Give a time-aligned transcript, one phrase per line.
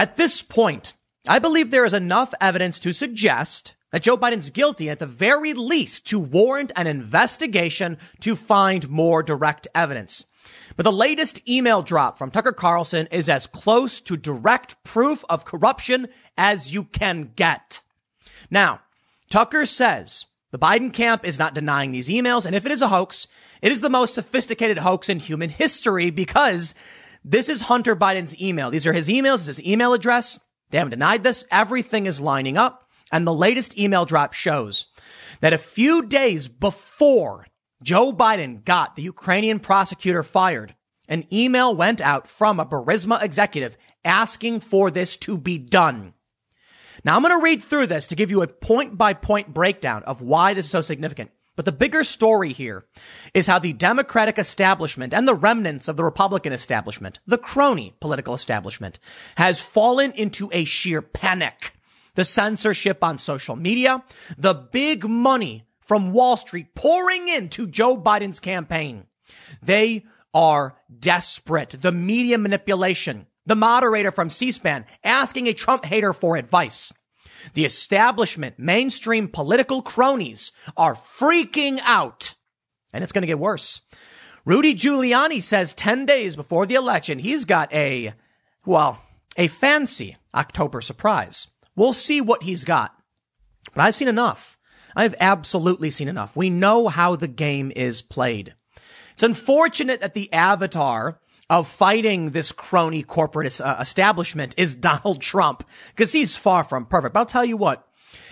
[0.00, 0.94] At this point,
[1.28, 5.52] I believe there is enough evidence to suggest that Joe Biden's guilty at the very
[5.52, 10.24] least to warrant an investigation to find more direct evidence.
[10.74, 15.44] But the latest email drop from Tucker Carlson is as close to direct proof of
[15.44, 16.08] corruption
[16.38, 17.82] as you can get.
[18.50, 18.80] Now,
[19.28, 22.46] Tucker says the Biden camp is not denying these emails.
[22.46, 23.28] And if it is a hoax,
[23.60, 26.74] it is the most sophisticated hoax in human history because
[27.24, 28.70] this is Hunter Biden's email.
[28.70, 30.40] These are his emails, his email address.
[30.70, 31.44] They haven't denied this.
[31.50, 32.88] Everything is lining up.
[33.12, 34.86] And the latest email drop shows
[35.40, 37.46] that a few days before
[37.82, 40.74] Joe Biden got the Ukrainian prosecutor fired,
[41.08, 46.14] an email went out from a Burisma executive asking for this to be done.
[47.04, 50.04] Now I'm going to read through this to give you a point by point breakdown
[50.04, 51.30] of why this is so significant.
[51.60, 52.86] But the bigger story here
[53.34, 58.32] is how the Democratic establishment and the remnants of the Republican establishment, the crony political
[58.32, 58.98] establishment,
[59.36, 61.74] has fallen into a sheer panic.
[62.14, 64.02] The censorship on social media,
[64.38, 69.04] the big money from Wall Street pouring into Joe Biden's campaign.
[69.60, 71.76] They are desperate.
[71.78, 76.94] The media manipulation, the moderator from C-SPAN asking a Trump hater for advice.
[77.54, 82.34] The establishment, mainstream political cronies are freaking out.
[82.92, 83.82] And it's going to get worse.
[84.44, 88.14] Rudy Giuliani says 10 days before the election, he's got a,
[88.64, 89.02] well,
[89.36, 91.48] a fancy October surprise.
[91.76, 92.94] We'll see what he's got.
[93.74, 94.58] But I've seen enough.
[94.96, 96.36] I've absolutely seen enough.
[96.36, 98.54] We know how the game is played.
[99.12, 105.64] It's unfortunate that the avatar of fighting this crony corporate uh, establishment is Donald Trump
[105.88, 107.12] because he's far from perfect.
[107.12, 107.86] But I'll tell you what,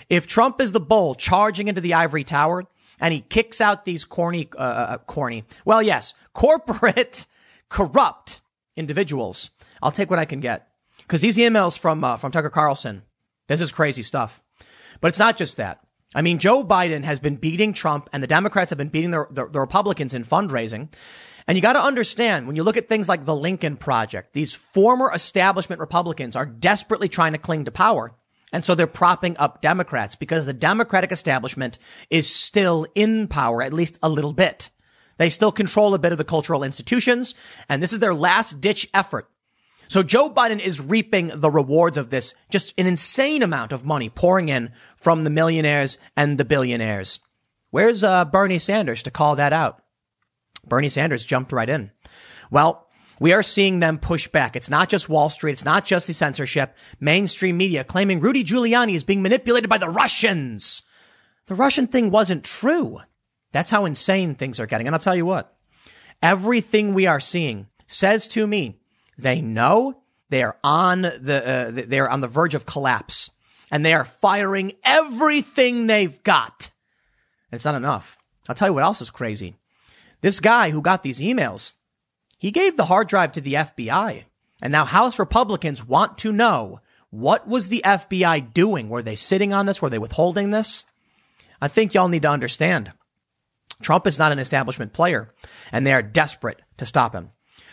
[0.09, 2.65] if Trump is the bull charging into the ivory tower
[3.01, 7.27] and he kicks out these corny, uh, uh, uh corny, well, yes, corporate,
[7.69, 8.41] corrupt
[8.77, 9.51] individuals,
[9.83, 13.03] I'll take what I can get because these emails from uh, from Tucker Carlson,
[13.49, 14.41] this is crazy stuff.
[15.01, 15.81] But it's not just that.
[16.15, 19.27] I mean, Joe Biden has been beating Trump and the Democrats have been beating the,
[19.31, 20.89] the, the Republicans in fundraising.
[21.49, 24.53] And you got to understand when you look at things like the Lincoln Project, these
[24.53, 28.15] former establishment Republicans are desperately trying to cling to power.
[28.53, 31.79] And so they're propping up Democrats because the Democratic establishment
[32.11, 34.71] is still in power, at least a little bit.
[35.17, 37.35] They still control a bit of the cultural institutions.
[37.67, 39.31] And this is their last ditch effort.
[39.89, 44.11] So Joe Biden is reaping the rewards of this, just an insane amount of money
[44.11, 47.21] pouring in from the millionaires and the billionaires.
[47.71, 49.83] Where's uh, Bernie Sanders to call that out?
[50.69, 51.91] Bernie Sanders jumped right in.
[52.51, 52.89] Well,
[53.21, 54.55] we are seeing them push back.
[54.55, 55.53] It's not just Wall Street.
[55.53, 56.77] It's not just the censorship.
[57.01, 60.83] Mainstream media claiming Rudy Giuliani is being manipulated by the Russians.
[61.47, 63.01] The Russian thing wasn't true.
[63.53, 64.87] That's how insane things are getting.
[64.87, 65.57] And I'll tell you what,
[66.23, 68.79] everything we are seeing says to me,
[69.17, 73.31] they know they are on the, uh, they're on the verge of collapse
[73.71, 76.71] and they are firing everything they've got.
[77.51, 78.19] And it's not enough.
[78.49, 79.57] I'll tell you what else is crazy.
[80.21, 81.75] This guy who got these emails,
[82.39, 84.25] he gave the hard drive to the FBI.
[84.61, 86.81] And now House Republicans want to know
[87.11, 88.89] what was the FBI doing?
[88.89, 89.81] Were they sitting on this?
[89.81, 90.85] Were they withholding this?
[91.61, 92.93] I think y'all need to understand.
[93.81, 95.29] Trump is not an establishment player
[95.73, 97.31] and they are desperate to stop him.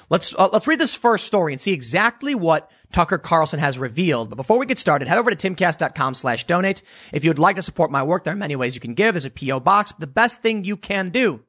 [0.10, 4.30] Let's uh, let's read this first story and see exactly what Tucker Carlson has revealed.
[4.30, 6.84] But before we get started, head over to timcast.com slash donate.
[7.12, 9.16] If you'd like to support my work, there are many ways you can give.
[9.16, 9.94] There's a PO box.
[9.98, 11.44] The best thing you can do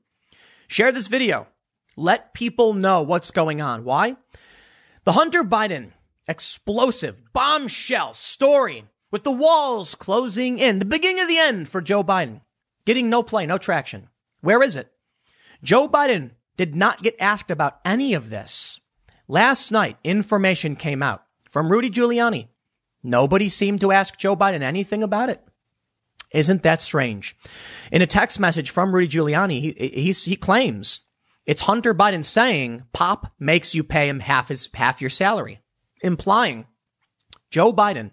[0.68, 1.46] Share this video.
[1.96, 3.84] Let people know what's going on.
[3.84, 4.16] Why?
[5.04, 5.92] The Hunter Biden
[6.28, 12.02] explosive bombshell story with the walls closing in, the beginning of the end for Joe
[12.02, 12.40] Biden,
[12.84, 14.08] getting no play, no traction.
[14.40, 14.90] Where is it?
[15.62, 18.80] Joe Biden did not get asked about any of this.
[19.28, 22.48] Last night, information came out from Rudy Giuliani.
[23.02, 25.42] Nobody seemed to ask Joe Biden anything about it.
[26.36, 27.34] Isn't that strange?
[27.90, 31.00] In a text message from Rudy Giuliani, he, he, claims
[31.46, 35.60] it's Hunter Biden saying Pop makes you pay him half his, half your salary,
[36.02, 36.66] implying
[37.50, 38.10] Joe Biden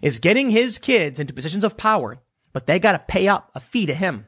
[0.00, 2.22] is getting his kids into positions of power,
[2.54, 4.26] but they got to pay up a fee to him.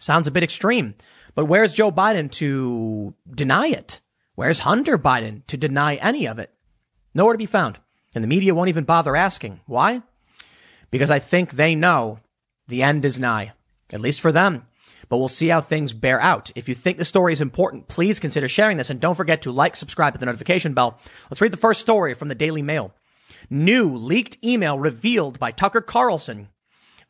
[0.00, 0.96] Sounds a bit extreme,
[1.36, 4.00] but where's Joe Biden to deny it?
[4.34, 6.52] Where's Hunter Biden to deny any of it?
[7.14, 7.78] Nowhere to be found.
[8.16, 9.60] And the media won't even bother asking.
[9.66, 10.02] Why?
[10.90, 12.18] Because I think they know
[12.68, 13.52] the end is nigh,
[13.92, 14.66] at least for them.
[15.08, 16.50] But we'll see how things bear out.
[16.54, 19.52] If you think the story is important, please consider sharing this and don't forget to
[19.52, 21.00] like, subscribe, hit the notification bell.
[21.30, 22.94] Let's read the first story from the Daily Mail.
[23.48, 26.48] New leaked email revealed by Tucker Carlson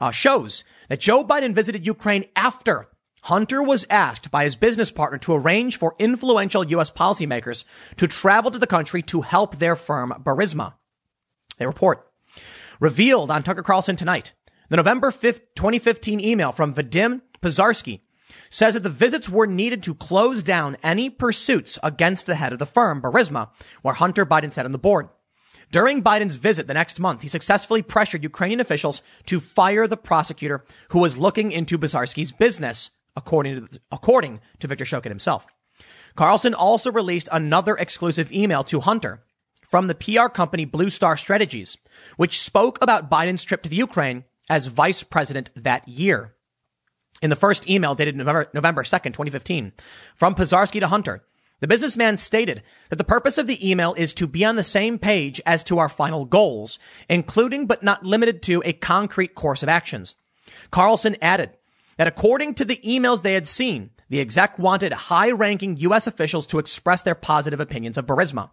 [0.01, 2.89] uh, shows that Joe Biden visited Ukraine after
[3.23, 6.91] Hunter was asked by his business partner to arrange for influential U.S.
[6.91, 7.65] policymakers
[7.97, 10.75] to travel to the country to help their firm Burisma.
[11.59, 12.07] They report.
[12.81, 14.33] Revealed on Tucker Carlson tonight,
[14.69, 18.01] the November 5th, 2015 email from Vadim Pozharsky
[18.51, 22.59] says that the visits were needed to close down any pursuits against the head of
[22.59, 23.49] the firm, Burisma,
[23.83, 25.09] where Hunter Biden sat on the board.
[25.71, 30.65] During Biden's visit the next month, he successfully pressured Ukrainian officials to fire the prosecutor
[30.91, 35.47] who was looking into Pozharsky's business, according to, according to Victor Shokin himself.
[36.17, 39.23] Carlson also released another exclusive email to Hunter
[39.61, 41.77] from the PR company Blue Star Strategies,
[42.17, 46.35] which spoke about Biden's trip to the Ukraine as vice president that year.
[47.21, 49.73] In the first email dated November, November 2nd, 2015,
[50.15, 51.25] from Pozharsky to Hunter,
[51.61, 54.99] the businessman stated that the purpose of the email is to be on the same
[54.99, 56.79] page as to our final goals,
[57.09, 60.15] including but not limited to a concrete course of actions.
[60.71, 61.51] Carlson added
[61.97, 66.07] that according to the emails they had seen, the exec wanted high ranking U.S.
[66.07, 68.51] officials to express their positive opinions of Burisma.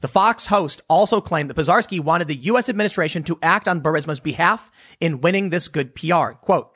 [0.00, 2.68] The Fox host also claimed that Pozharsky wanted the U.S.
[2.68, 6.32] administration to act on Burisma's behalf in winning this good PR.
[6.32, 6.70] Quote,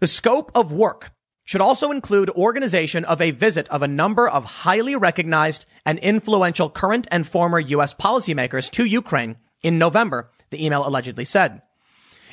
[0.00, 1.12] the scope of work
[1.44, 6.70] should also include organization of a visit of a number of highly recognized and influential
[6.70, 7.94] current and former U.S.
[7.94, 11.62] policymakers to Ukraine in November, the email allegedly said.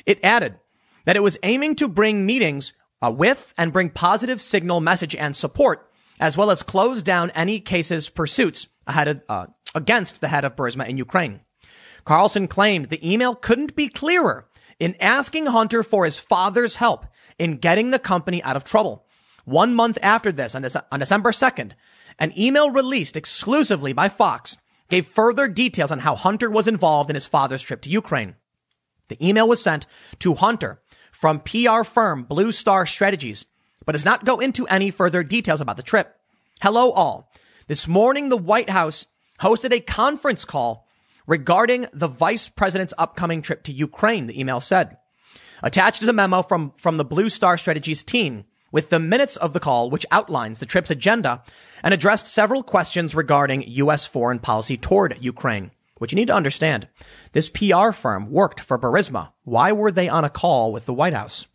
[0.06, 0.56] It added
[1.04, 5.34] that it was aiming to bring meetings uh, with and bring positive signal message and
[5.34, 5.90] support,
[6.20, 10.56] as well as close down any cases pursuits ahead of, uh, against the head of
[10.56, 11.40] Burisma in Ukraine.
[12.04, 14.48] Carlson claimed the email couldn't be clearer
[14.78, 17.06] in asking Hunter for his father's help
[17.38, 19.06] in getting the company out of trouble.
[19.44, 21.72] One month after this, on, on December 2nd,
[22.18, 24.56] an email released exclusively by Fox
[24.88, 28.36] gave further details on how Hunter was involved in his father's trip to Ukraine.
[29.08, 29.86] The email was sent
[30.20, 33.46] to Hunter from PR firm Blue Star Strategies,
[33.84, 36.16] but does not go into any further details about the trip.
[36.60, 37.32] Hello all.
[37.68, 39.06] This morning, the White House
[39.42, 40.86] hosted a conference call
[41.26, 44.96] regarding the vice president's upcoming trip to Ukraine, the email said.
[45.62, 49.52] Attached is a memo from, from the Blue Star Strategies team with the minutes of
[49.52, 51.42] the call, which outlines the trip's agenda
[51.82, 54.06] and addressed several questions regarding U.S.
[54.06, 55.70] foreign policy toward Ukraine.
[55.98, 56.88] Which you need to understand.
[57.30, 59.32] This PR firm worked for Burisma.
[59.44, 61.46] Why were they on a call with the White House?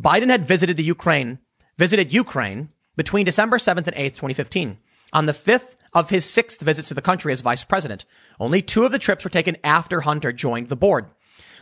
[0.00, 1.40] Biden had visited the Ukraine,
[1.76, 4.78] visited Ukraine between December 7th and 8th, 2015.
[5.12, 8.04] On the fifth of his sixth visits to the country as vice president,
[8.38, 11.06] only two of the trips were taken after Hunter joined the board.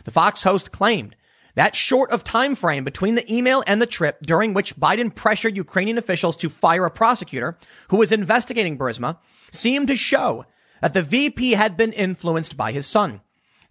[0.03, 1.15] The Fox host claimed
[1.55, 5.57] that short of time frame between the email and the trip during which Biden pressured
[5.57, 7.57] Ukrainian officials to fire a prosecutor
[7.89, 9.17] who was investigating Burisma
[9.51, 10.45] seemed to show
[10.81, 13.21] that the VP had been influenced by his son.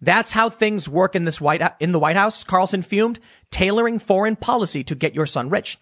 [0.00, 3.18] That's how things work in this White in the White House, Carlson fumed,
[3.50, 5.78] tailoring foreign policy to get your son rich.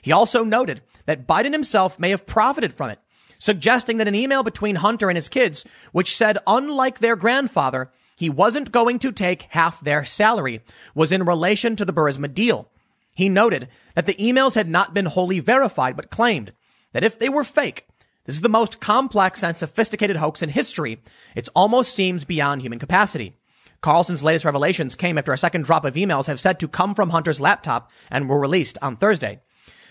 [0.00, 3.00] He also noted that Biden himself may have profited from it,
[3.40, 8.30] suggesting that an email between Hunter and his kids, which said unlike their grandfather, he
[8.30, 10.60] wasn't going to take half their salary
[10.94, 12.70] was in relation to the Burisma deal.
[13.14, 16.52] He noted that the emails had not been wholly verified, but claimed
[16.92, 17.86] that if they were fake,
[18.26, 21.02] this is the most complex and sophisticated hoax in history.
[21.34, 23.34] It almost seems beyond human capacity.
[23.80, 27.10] Carlson's latest revelations came after a second drop of emails have said to come from
[27.10, 29.40] Hunter's laptop and were released on Thursday.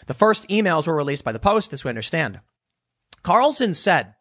[0.05, 2.39] The first emails were released by the Post, this we understand.
[3.23, 4.15] Carlson said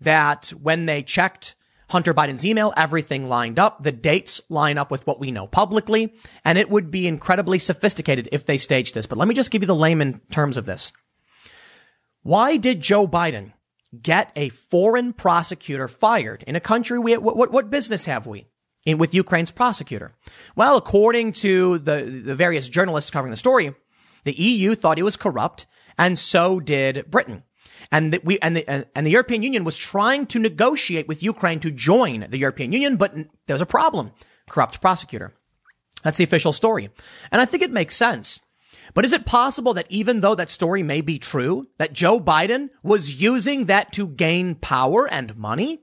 [0.00, 1.54] that when they checked
[1.90, 3.82] Hunter Biden's email, everything lined up.
[3.82, 8.28] The dates line up with what we know publicly, and it would be incredibly sophisticated
[8.32, 9.06] if they staged this.
[9.06, 10.92] But let me just give you the layman terms of this.
[12.22, 13.52] Why did Joe Biden
[14.00, 18.48] get a foreign prosecutor fired in a country we, what, what, business have we
[18.86, 20.14] in with Ukraine's prosecutor?
[20.56, 23.74] Well, according to the, the various journalists covering the story,
[24.24, 25.66] the EU thought he was corrupt,
[25.98, 27.44] and so did Britain
[27.94, 31.60] and that we and the and the European Union was trying to negotiate with Ukraine
[31.60, 33.14] to join the European Union, but
[33.46, 34.10] there's a problem.
[34.50, 35.32] Corrupt prosecutor.
[36.02, 36.90] That's the official story.
[37.30, 38.40] And I think it makes sense.
[38.94, 42.70] But is it possible that even though that story may be true, that Joe Biden
[42.82, 45.80] was using that to gain power and money?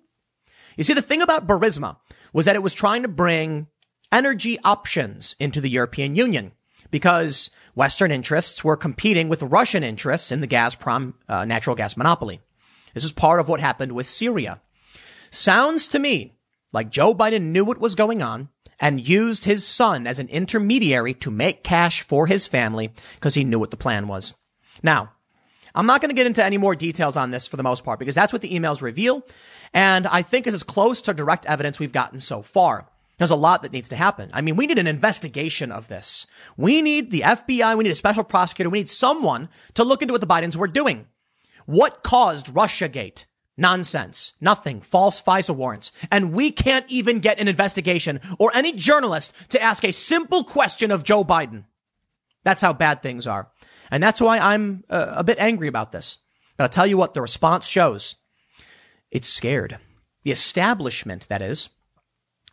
[0.76, 1.96] You see, the thing about Burisma
[2.34, 3.68] was that it was trying to bring
[4.12, 6.52] energy options into the European Union
[6.92, 12.42] because Western interests were competing with Russian interests in the Gazprom uh, natural gas monopoly.
[12.94, 14.62] This is part of what happened with Syria.
[15.30, 16.36] Sounds to me
[16.74, 18.50] like Joe Biden knew what was going on
[18.80, 23.44] and used his son as an intermediary to make cash for his family because he
[23.44, 24.34] knew what the plan was.
[24.84, 25.14] Now,
[25.74, 28.00] I'm not going to get into any more details on this for the most part
[28.00, 29.26] because that's what the emails reveal.
[29.74, 32.90] And I think is as close to direct evidence we've gotten so far.
[33.22, 34.32] There's a lot that needs to happen.
[34.34, 36.26] I mean, we need an investigation of this.
[36.58, 37.78] We need the FBI.
[37.78, 38.72] We need a special prosecutor.
[38.72, 41.06] We need someone to look into what the Bidens were doing.
[41.68, 43.28] What caused Russiagate?
[43.56, 44.34] Nonsense.
[44.42, 44.82] Nothing.
[44.82, 45.92] False FISA warrants.
[46.10, 50.90] And we can't even get an investigation or any journalist to ask a simple question
[50.90, 51.66] of Joe Biden.
[52.44, 53.52] That's how bad things are.
[53.92, 56.18] And that's why I'm uh, a bit angry about this.
[56.58, 58.16] But I'll tell you what the response shows.
[59.12, 59.78] It's scared.
[60.24, 61.70] The establishment, that is.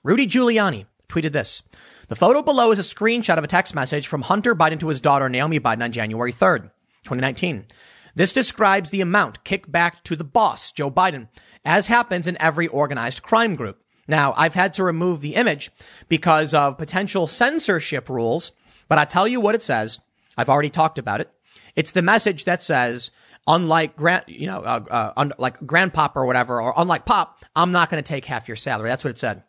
[0.08, 1.62] Rudy Giuliani tweeted this.
[2.06, 5.02] The photo below is a screenshot of a text message from Hunter Biden to his
[5.02, 6.70] daughter Naomi Biden on January 3rd,
[7.04, 7.66] 2019.
[8.14, 11.28] This describes the amount kicked back to the boss, Joe Biden,
[11.62, 13.82] as happens in every organized crime group.
[14.08, 15.70] Now, I've had to remove the image
[16.08, 18.54] because of potential censorship rules,
[18.88, 20.00] but I tell you what it says.
[20.38, 21.30] I've already talked about it.
[21.76, 23.10] It's the message that says,
[23.46, 27.72] unlike grand, you know, uh, uh, un- like grandpop or whatever, or unlike pop, I'm
[27.72, 28.88] not going to take half your salary.
[28.88, 29.42] That's what it said.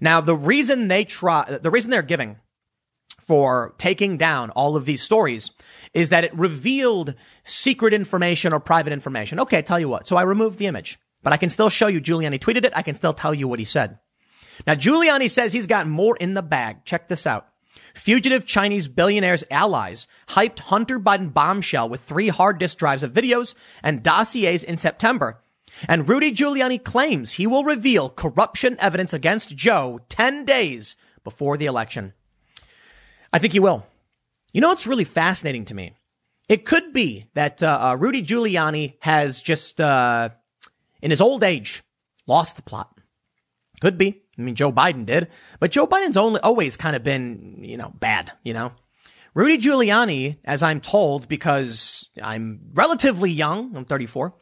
[0.00, 2.36] Now, the reason they try, the reason they're giving
[3.20, 5.50] for taking down all of these stories
[5.94, 9.40] is that it revealed secret information or private information.
[9.40, 10.06] Okay, I tell you what.
[10.06, 12.72] So I removed the image, but I can still show you Giuliani tweeted it.
[12.76, 13.98] I can still tell you what he said.
[14.66, 16.84] Now, Giuliani says he's got more in the bag.
[16.84, 17.48] Check this out.
[17.94, 23.54] Fugitive Chinese billionaires' allies hyped Hunter Biden bombshell with three hard disk drives of videos
[23.82, 25.40] and dossiers in September.
[25.88, 31.66] And Rudy Giuliani claims he will reveal corruption evidence against Joe 10 days before the
[31.66, 32.12] election.
[33.32, 33.86] I think he will.
[34.52, 35.92] You know what's really fascinating to me?
[36.48, 40.30] It could be that uh, uh, Rudy Giuliani has just, uh,
[41.02, 41.82] in his old age,
[42.26, 42.92] lost the plot.
[43.80, 44.22] Could be.
[44.38, 45.28] I mean, Joe Biden did,
[45.60, 48.72] but Joe Biden's only always kind of been, you know, bad, you know?
[49.34, 54.34] Rudy Giuliani, as I'm told, because I'm relatively young, I'm 34.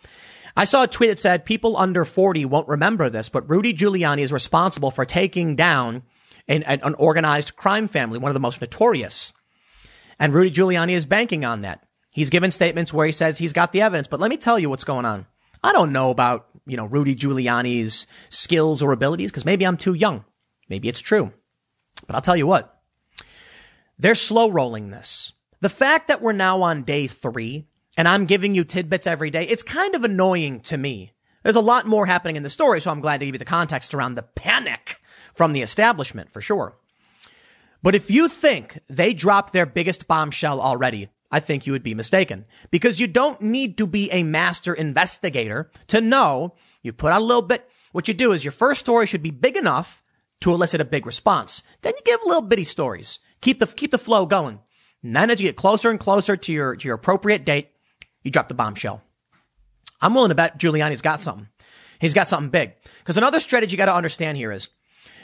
[0.56, 4.20] I saw a tweet that said people under 40 won't remember this, but Rudy Giuliani
[4.20, 6.02] is responsible for taking down
[6.46, 9.32] an, an organized crime family, one of the most notorious.
[10.18, 11.84] And Rudy Giuliani is banking on that.
[12.12, 14.70] He's given statements where he says he's got the evidence, but let me tell you
[14.70, 15.26] what's going on.
[15.64, 19.94] I don't know about, you know, Rudy Giuliani's skills or abilities because maybe I'm too
[19.94, 20.24] young.
[20.68, 21.32] Maybe it's true.
[22.06, 22.80] But I'll tell you what.
[23.98, 25.32] They're slow rolling this.
[25.60, 27.66] The fact that we're now on day three
[27.96, 31.12] and I'm giving you tidbits every day, it's kind of annoying to me.
[31.42, 33.44] There's a lot more happening in the story, so I'm glad to give you the
[33.44, 34.98] context around the panic
[35.34, 36.76] from the establishment for sure.
[37.82, 41.94] But if you think they dropped their biggest bombshell already, I think you would be
[41.94, 47.20] mistaken because you don't need to be a master investigator to know you put out
[47.20, 47.68] a little bit.
[47.92, 50.02] What you do is your first story should be big enough
[50.40, 51.62] to elicit a big response.
[51.82, 53.18] Then you give little bitty stories.
[53.40, 54.60] Keep the, keep the flow going.
[55.02, 57.70] And then as you get closer and closer to your, to your appropriate date,
[58.24, 59.02] you drop the bombshell.
[60.00, 61.48] I'm willing to bet Giuliani's got something.
[62.00, 62.74] He's got something big.
[62.98, 64.68] Because another strategy you got to understand here is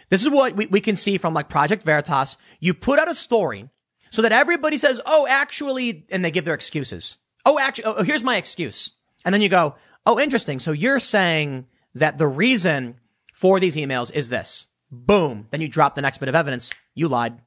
[0.09, 2.37] this is what we, we can see from like Project Veritas.
[2.61, 3.69] You put out a story
[4.11, 7.19] so that everybody says, Oh, actually, and they give their excuses.
[7.45, 8.93] Oh, actually, oh, here's my excuse.
[9.25, 9.75] And then you go,
[10.07, 10.61] Oh, interesting.
[10.61, 12.97] So you're saying that the reason
[13.33, 14.67] for these emails is this.
[14.91, 15.47] Boom.
[15.51, 16.73] Then you drop the next bit of evidence.
[16.95, 17.41] You lied.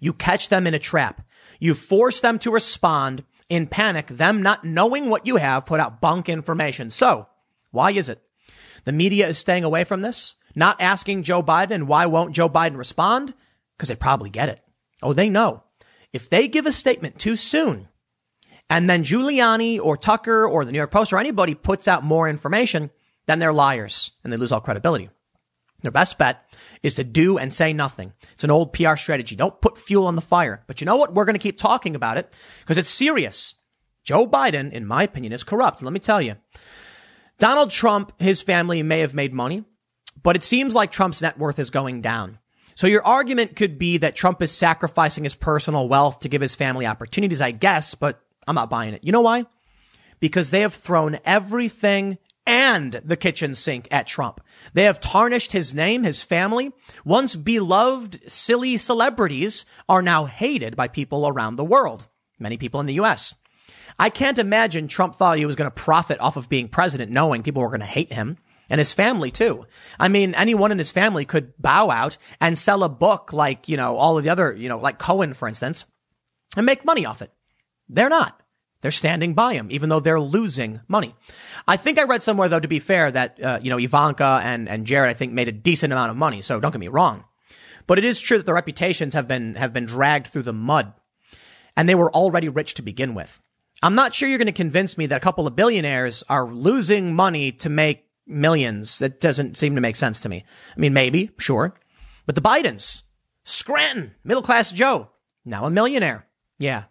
[0.00, 1.22] You catch them in a trap.
[1.58, 6.00] You force them to respond in panic, them not knowing what you have, put out
[6.00, 6.90] bunk information.
[6.90, 7.28] So
[7.70, 8.22] why is it?
[8.84, 11.72] The media is staying away from this, not asking Joe Biden.
[11.72, 13.34] And why won't Joe Biden respond?
[13.76, 14.60] Because they probably get it.
[15.02, 15.64] Oh, they know.
[16.12, 17.88] If they give a statement too soon,
[18.70, 22.28] and then Giuliani or Tucker or the New York Post or anybody puts out more
[22.28, 22.90] information,
[23.26, 25.10] then they're liars and they lose all credibility.
[25.86, 26.44] Their best bet
[26.82, 28.12] is to do and say nothing.
[28.32, 29.36] It's an old PR strategy.
[29.36, 30.64] Don't put fuel on the fire.
[30.66, 31.14] But you know what?
[31.14, 33.54] We're going to keep talking about it because it's serious.
[34.02, 35.84] Joe Biden, in my opinion, is corrupt.
[35.84, 36.34] Let me tell you.
[37.38, 39.62] Donald Trump, his family may have made money,
[40.20, 42.40] but it seems like Trump's net worth is going down.
[42.74, 46.56] So your argument could be that Trump is sacrificing his personal wealth to give his
[46.56, 49.04] family opportunities, I guess, but I'm not buying it.
[49.04, 49.46] You know why?
[50.18, 54.40] Because they have thrown everything and the kitchen sink at Trump.
[54.72, 56.72] They have tarnished his name, his family.
[57.04, 62.08] Once beloved, silly celebrities are now hated by people around the world.
[62.38, 63.34] Many people in the U.S.
[63.98, 67.42] I can't imagine Trump thought he was going to profit off of being president knowing
[67.42, 68.36] people were going to hate him
[68.68, 69.66] and his family too.
[69.98, 73.76] I mean, anyone in his family could bow out and sell a book like, you
[73.76, 75.86] know, all of the other, you know, like Cohen, for instance,
[76.56, 77.32] and make money off it.
[77.88, 78.40] They're not.
[78.86, 81.16] They're standing by him, even though they're losing money.
[81.66, 84.68] I think I read somewhere, though, to be fair, that, uh, you know, Ivanka and,
[84.68, 86.40] and Jared, I think, made a decent amount of money.
[86.40, 87.24] So don't get me wrong.
[87.88, 90.92] But it is true that their reputations have been, have been dragged through the mud.
[91.76, 93.42] And they were already rich to begin with.
[93.82, 97.12] I'm not sure you're going to convince me that a couple of billionaires are losing
[97.12, 99.00] money to make millions.
[99.00, 100.44] That doesn't seem to make sense to me.
[100.76, 101.74] I mean, maybe, sure.
[102.24, 103.02] But the Bidens,
[103.42, 105.10] Scranton, middle class Joe,
[105.44, 106.28] now a millionaire.
[106.56, 106.84] Yeah,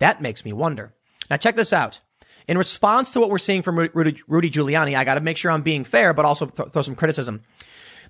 [0.00, 0.92] that makes me wonder.
[1.30, 2.00] Now check this out.
[2.48, 5.50] in response to what we're seeing from Rudy, Rudy Giuliani, I got to make sure
[5.50, 7.42] I'm being fair, but also th- throw some criticism.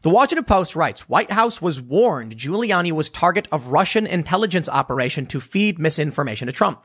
[0.02, 5.24] The Washington Post writes, White House was warned Giuliani was target of Russian intelligence operation
[5.26, 6.82] to feed misinformation to Trump.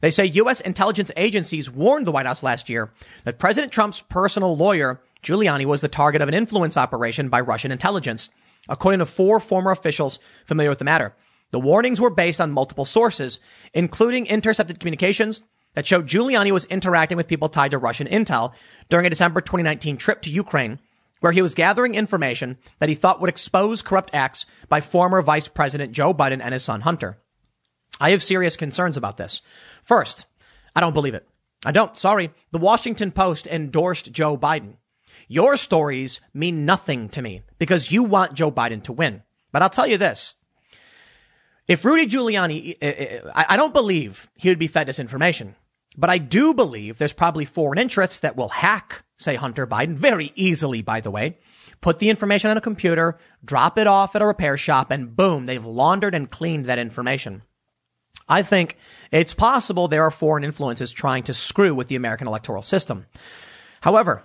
[0.00, 0.60] They say U.S.
[0.60, 2.92] intelligence agencies warned the White House last year
[3.24, 7.70] that President Trump's personal lawyer, Giuliani, was the target of an influence operation by Russian
[7.70, 8.30] intelligence,
[8.68, 11.14] according to four former officials familiar with the matter.
[11.52, 13.40] The warnings were based on multiple sources,
[13.74, 15.42] including intercepted communications
[15.74, 18.52] that showed Giuliani was interacting with people tied to Russian intel
[18.88, 20.78] during a December 2019 trip to Ukraine,
[21.20, 25.48] where he was gathering information that he thought would expose corrupt acts by former Vice
[25.48, 27.18] President Joe Biden and his son Hunter.
[28.00, 29.42] I have serious concerns about this.
[29.82, 30.26] First,
[30.74, 31.28] I don't believe it.
[31.64, 31.96] I don't.
[31.96, 32.30] Sorry.
[32.52, 34.76] The Washington Post endorsed Joe Biden.
[35.28, 39.22] Your stories mean nothing to me because you want Joe Biden to win.
[39.52, 40.36] But I'll tell you this.
[41.68, 42.76] If Rudy Giuliani,
[43.34, 45.54] I don't believe he would be fed disinformation,
[45.96, 50.32] but I do believe there's probably foreign interests that will hack, say Hunter Biden, very
[50.34, 51.38] easily, by the way,
[51.80, 55.46] put the information on a computer, drop it off at a repair shop, and boom,
[55.46, 57.42] they've laundered and cleaned that information.
[58.28, 58.76] I think
[59.10, 63.06] it's possible there are foreign influences trying to screw with the American electoral system.
[63.80, 64.24] However,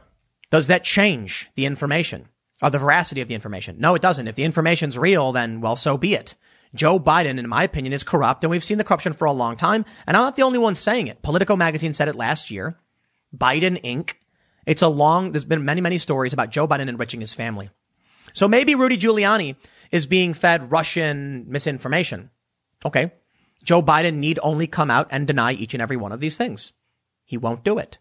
[0.52, 2.28] does that change the information
[2.62, 3.78] or the veracity of the information?
[3.80, 4.28] No, it doesn't.
[4.28, 6.36] If the information's real, then well, so be it.
[6.76, 9.56] Joe Biden, in my opinion, is corrupt, and we've seen the corruption for a long
[9.56, 9.86] time.
[10.06, 11.22] And I'm not the only one saying it.
[11.22, 12.78] Politico magazine said it last year.
[13.36, 14.14] Biden Inc.
[14.66, 17.70] It's a long, there's been many, many stories about Joe Biden enriching his family.
[18.34, 19.56] So maybe Rudy Giuliani
[19.92, 22.32] is being fed Russian misinformation.
[22.84, 23.14] Okay.
[23.64, 26.74] Joe Biden need only come out and deny each and every one of these things.
[27.24, 27.98] He won't do it.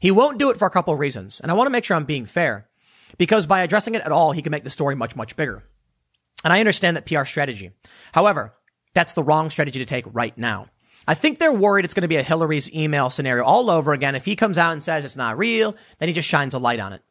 [0.00, 1.40] He won't do it for a couple of reasons.
[1.40, 2.68] And I want to make sure I'm being fair
[3.18, 5.62] because by addressing it at all, he can make the story much, much bigger.
[6.44, 7.70] And I understand that PR strategy.
[8.12, 8.54] However,
[8.94, 10.66] that's the wrong strategy to take right now.
[11.06, 14.14] I think they're worried it's going to be a Hillary's email scenario all over again.
[14.14, 16.80] If he comes out and says it's not real, then he just shines a light
[16.80, 17.02] on it.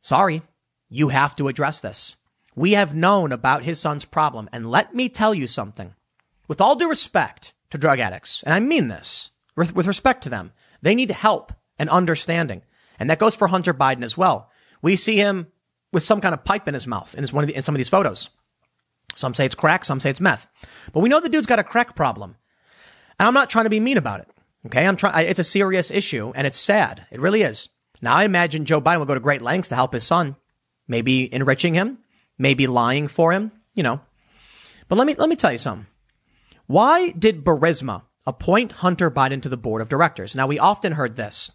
[0.00, 0.42] Sorry,
[0.88, 2.16] you have to address this.
[2.54, 4.48] We have known about his son's problem.
[4.52, 5.94] And let me tell you something.
[6.48, 10.52] With all due respect to drug addicts, and I mean this with, respect to them,
[10.82, 12.62] they need help and understanding.
[12.98, 14.50] And that goes for Hunter Biden as well.
[14.80, 15.48] We see him
[15.92, 17.78] with some kind of pipe in his mouth in, one of the, in some of
[17.78, 18.30] these photos.
[19.14, 20.48] Some say it's crack, some say it's meth.
[20.92, 22.36] But we know the dude's got a crack problem.
[23.18, 24.28] And I'm not trying to be mean about it.
[24.66, 24.86] Okay.
[24.86, 27.06] I'm trying, it's a serious issue and it's sad.
[27.10, 27.68] It really is.
[28.00, 30.36] Now I imagine Joe Biden will go to great lengths to help his son,
[30.86, 31.98] maybe enriching him,
[32.38, 34.00] maybe lying for him, you know.
[34.88, 35.86] But let me, let me tell you something.
[36.66, 40.36] Why did Burisma appoint Hunter Biden to the board of directors?
[40.36, 41.50] Now we often heard this.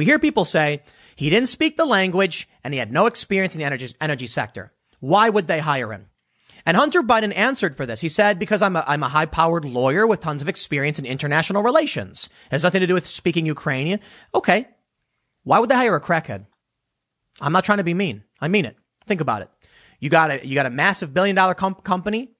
[0.00, 0.82] We hear people say
[1.14, 4.72] he didn't speak the language and he had no experience in the energy, energy sector.
[4.98, 6.06] Why would they hire him?
[6.64, 8.00] And Hunter Biden answered for this.
[8.00, 11.04] He said, because I'm a, I'm a high powered lawyer with tons of experience in
[11.04, 12.30] international relations.
[12.46, 14.00] It has nothing to do with speaking Ukrainian.
[14.34, 14.68] Okay.
[15.42, 16.46] Why would they hire a crackhead?
[17.38, 18.24] I'm not trying to be mean.
[18.40, 18.78] I mean it.
[19.04, 19.50] Think about it.
[19.98, 22.30] You got a, you got a massive billion dollar com- company.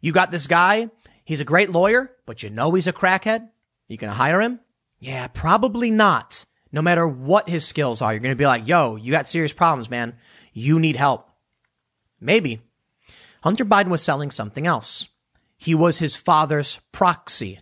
[0.00, 0.90] You got this guy.
[1.24, 3.50] He's a great lawyer, but you know he's a crackhead.
[3.86, 4.58] You gonna hire him?
[4.98, 6.44] Yeah, probably not
[6.74, 9.52] no matter what his skills are, you're going to be like, yo, you got serious
[9.52, 10.16] problems, man.
[10.52, 11.30] You need help.
[12.20, 12.62] Maybe
[13.44, 15.08] Hunter Biden was selling something else.
[15.56, 17.60] He was his father's proxy.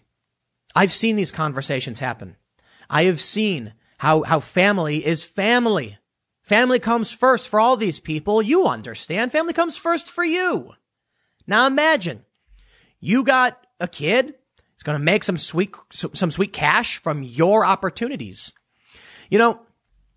[0.75, 2.37] I've seen these conversations happen.
[2.89, 5.99] I have seen how, how family is family.
[6.41, 8.41] Family comes first for all these people.
[8.41, 9.31] You understand.
[9.31, 10.73] Family comes first for you.
[11.47, 12.25] Now imagine
[12.99, 14.33] you got a kid.
[14.73, 18.55] He's going to make some sweet, some sweet cash from your opportunities.
[19.33, 19.61] You know,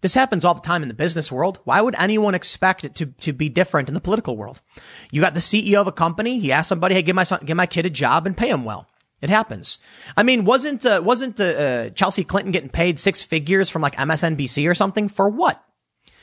[0.01, 1.61] this happens all the time in the business world.
[1.63, 4.61] Why would anyone expect it to, to be different in the political world?
[5.09, 6.37] You got the CEO of a company.
[6.37, 8.65] He asked somebody, Hey, give my son, give my kid a job and pay him
[8.65, 8.89] well.
[9.21, 9.79] It happens.
[10.17, 13.95] I mean, wasn't, uh, wasn't, uh, uh, Chelsea Clinton getting paid six figures from like
[13.95, 15.63] MSNBC or something for what?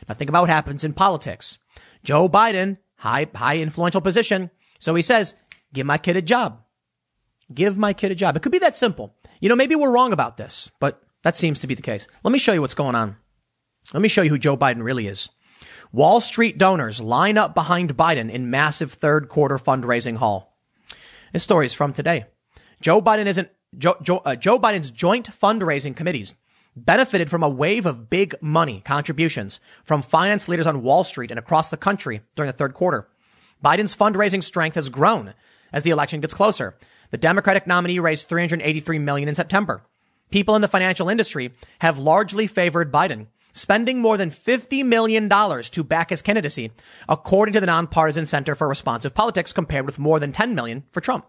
[0.07, 1.59] Now think about what happens in politics.
[2.05, 4.51] Joe Biden, high, high influential position.
[4.79, 5.35] So he says,
[5.73, 6.61] give my kid a job.
[7.55, 8.37] Give my kid a job.
[8.37, 9.17] It could be that simple.
[9.41, 12.07] You know, maybe we're wrong about this, but that seems to be the case.
[12.25, 13.17] Let me show you what's going on.
[13.93, 15.31] Let me show you who Joe Biden really is.
[15.93, 20.57] Wall Street donors line up behind Biden in massive third quarter fundraising haul.
[21.33, 22.27] This story is from today.
[22.81, 26.35] Joe Biden isn't Joe, Joe, uh, Joe Biden's joint fundraising committees
[26.75, 31.39] benefited from a wave of big money contributions from finance leaders on Wall Street and
[31.39, 33.09] across the country during the third quarter.
[33.65, 35.35] Biden's fundraising strength has grown
[35.73, 36.77] as the election gets closer.
[37.11, 39.83] The Democratic nominee raised 383 million in September
[40.33, 45.85] people in the financial industry have largely favored Biden, spending more than $50 million to
[45.85, 46.73] back his candidacy,
[47.09, 51.01] according to the Nonpartisan Center for Responsive Politics, compared with more than 10 million for
[51.01, 51.27] Trump.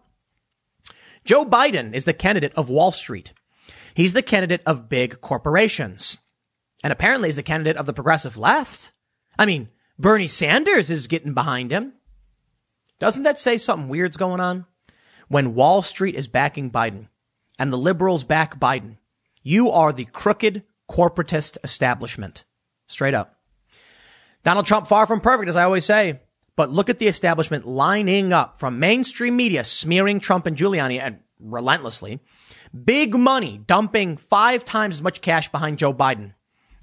[1.25, 3.33] Joe Biden is the candidate of Wall Street.
[3.93, 6.19] He's the candidate of big corporations.
[6.83, 8.91] And apparently he's the candidate of the progressive left.
[9.37, 11.93] I mean, Bernie Sanders is getting behind him.
[12.99, 14.65] Doesn't that say something weird's going on?
[15.27, 17.07] When Wall Street is backing Biden
[17.59, 18.97] and the liberals back Biden,
[19.41, 22.45] you are the crooked corporatist establishment.
[22.87, 23.39] Straight up.
[24.43, 26.19] Donald Trump far from perfect, as I always say,
[26.55, 31.19] but look at the establishment lining up from mainstream media smearing Trump and Giuliani and
[31.39, 32.19] relentlessly.
[32.83, 36.33] Big money dumping five times as much cash behind Joe Biden.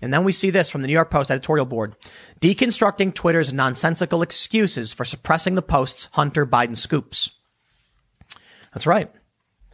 [0.02, 1.94] And then we see this from the New York Post editorial board,
[2.40, 7.30] deconstructing Twitter's nonsensical excuses for suppressing the Post's Hunter Biden scoops.
[8.72, 9.10] That's right.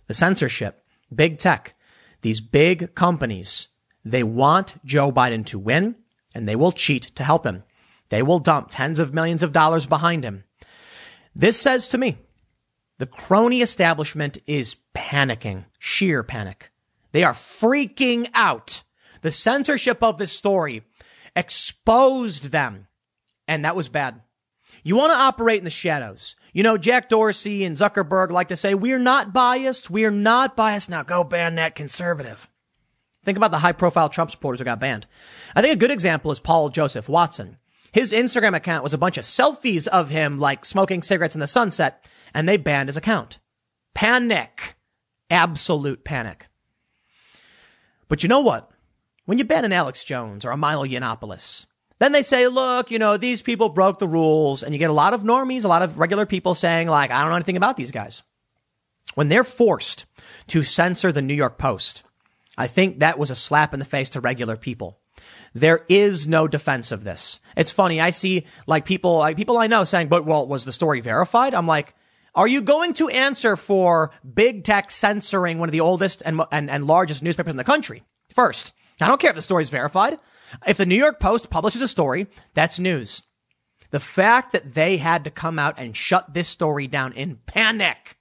[0.06, 0.82] The censorship,
[1.14, 1.74] big tech,
[2.22, 3.68] these big companies,
[4.04, 5.96] they want Joe Biden to win
[6.34, 7.64] and they will cheat to help him.
[8.08, 10.44] They will dump tens of millions of dollars behind him.
[11.34, 12.18] This says to me,
[12.98, 16.70] the crony establishment is panicking, sheer panic.
[17.12, 18.82] They are freaking out
[19.22, 20.82] the censorship of this story
[21.34, 22.88] exposed them.
[23.46, 24.22] And that was bad.
[24.82, 26.36] You want to operate in the shadows.
[26.56, 29.90] You know, Jack Dorsey and Zuckerberg like to say, we're not biased.
[29.90, 30.88] We're not biased.
[30.88, 32.48] Now go ban that conservative.
[33.24, 35.06] Think about the high profile Trump supporters who got banned.
[35.54, 37.58] I think a good example is Paul Joseph Watson.
[37.92, 41.46] His Instagram account was a bunch of selfies of him like smoking cigarettes in the
[41.46, 43.38] sunset and they banned his account.
[43.94, 44.76] Panic.
[45.28, 46.48] Absolute panic.
[48.08, 48.70] But you know what?
[49.26, 51.66] when you ban an Alex Jones or a Milo Yiannopoulos,
[51.98, 54.94] then they say, look, you know, these people broke the rules and you get a
[54.94, 57.76] lot of normies, a lot of regular people saying like, I don't know anything about
[57.76, 58.22] these guys.
[59.14, 60.04] When they're forced
[60.48, 62.02] to censor the New York Post,
[62.58, 64.98] I think that was a slap in the face to regular people.
[65.54, 67.40] There is no defense of this.
[67.56, 68.00] It's funny.
[68.00, 71.54] I see like people, like people I know saying, but well, was the story verified?
[71.54, 71.94] I'm like,
[72.34, 76.68] are you going to answer for big tech censoring one of the oldest and, and,
[76.68, 78.74] and largest newspapers in the country first?
[79.00, 80.18] I don't care if the story's verified.
[80.66, 83.22] If the New York Post publishes a story, that's news.
[83.90, 88.18] The fact that they had to come out and shut this story down in panic,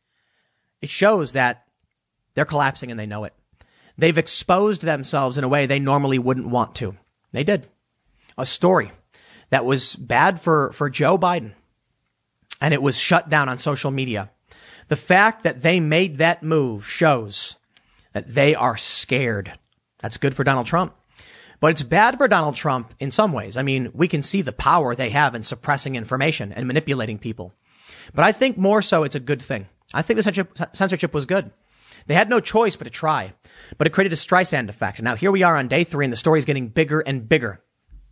[0.81, 1.65] it shows that
[2.33, 3.33] they're collapsing and they know it.
[3.97, 6.95] They've exposed themselves in a way they normally wouldn't want to.
[7.31, 7.67] They did.
[8.37, 8.91] A story
[9.49, 11.53] that was bad for, for Joe Biden
[12.61, 14.29] and it was shut down on social media.
[14.87, 17.57] The fact that they made that move shows
[18.13, 19.53] that they are scared
[19.99, 20.93] that's good for Donald Trump.
[21.65, 23.57] But it's bad for Donald Trump in some ways.
[23.57, 27.55] I mean, we can see the power they have in suppressing information and manipulating people.
[28.13, 29.65] But I think more so it's a good thing.
[29.91, 31.49] I think the censorship was good.
[32.05, 33.33] They had no choice but to try,
[33.79, 35.01] but it created a Streisand effect.
[35.01, 37.63] Now here we are on day three and the story is getting bigger and bigger.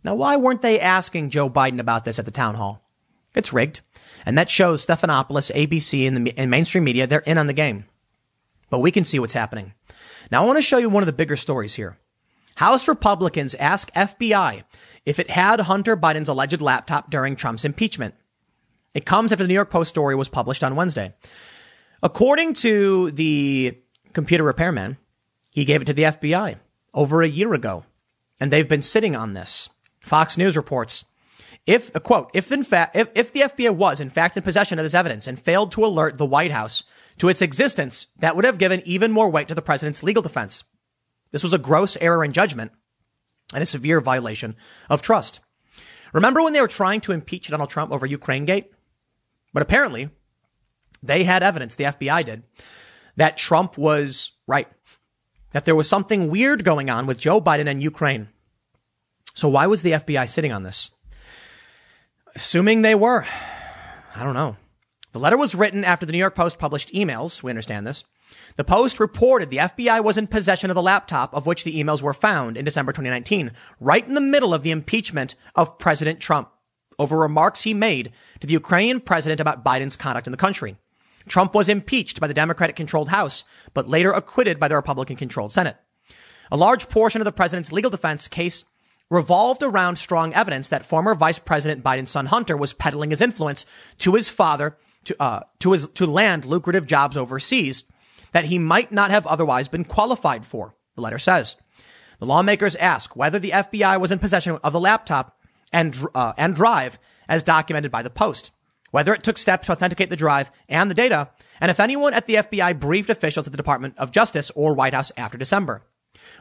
[0.02, 2.84] Now why weren't they asking Joe Biden about this at the town hall?
[3.36, 3.82] It's rigged.
[4.26, 7.84] And that shows Stephanopoulos, ABC, and the and mainstream media, they're in on the game.
[8.68, 9.74] But we can see what's happening.
[10.32, 11.96] Now I want to show you one of the bigger stories here.
[12.56, 14.62] House Republicans ask FBI
[15.04, 18.14] if it had Hunter Biden's alleged laptop during Trump's impeachment.
[18.94, 21.14] It comes after the New York Post story was published on Wednesday.
[22.02, 23.76] According to the
[24.12, 24.98] computer repairman,
[25.50, 26.58] he gave it to the FBI
[26.92, 27.84] over a year ago,
[28.38, 29.68] and they've been sitting on this.
[30.00, 31.06] Fox News reports
[31.66, 34.84] if, quote, if in fact, if, if the FBI was in fact in possession of
[34.84, 36.84] this evidence and failed to alert the White House
[37.18, 40.64] to its existence, that would have given even more weight to the president's legal defense.
[41.34, 42.70] This was a gross error in judgment
[43.52, 44.54] and a severe violation
[44.88, 45.40] of trust.
[46.12, 48.70] Remember when they were trying to impeach Donald Trump over Ukraine Gate?
[49.52, 50.10] But apparently,
[51.02, 52.44] they had evidence, the FBI did,
[53.16, 54.68] that Trump was right,
[55.50, 58.28] that there was something weird going on with Joe Biden and Ukraine.
[59.34, 60.92] So why was the FBI sitting on this?
[62.36, 63.26] Assuming they were.
[64.14, 64.56] I don't know.
[65.10, 67.42] The letter was written after the New York Post published emails.
[67.42, 68.04] We understand this.
[68.56, 72.02] The Post reported the FBI was in possession of the laptop of which the emails
[72.02, 76.50] were found in December 2019, right in the middle of the impeachment of President Trump
[76.96, 80.76] over remarks he made to the Ukrainian president about Biden's conduct in the country.
[81.26, 85.50] Trump was impeached by the Democratic controlled House, but later acquitted by the Republican controlled
[85.50, 85.76] Senate.
[86.52, 88.64] A large portion of the president's legal defense case
[89.10, 93.66] revolved around strong evidence that former Vice President Biden's son Hunter was peddling his influence
[93.98, 97.82] to his father to, uh, to his, to land lucrative jobs overseas
[98.34, 100.74] that he might not have otherwise been qualified for.
[100.96, 101.56] The letter says
[102.18, 105.38] the lawmakers ask whether the FBI was in possession of the laptop
[105.72, 108.52] and, uh, and drive as documented by the Post,
[108.90, 112.26] whether it took steps to authenticate the drive and the data, and if anyone at
[112.26, 115.82] the FBI briefed officials at the Department of Justice or White House after December.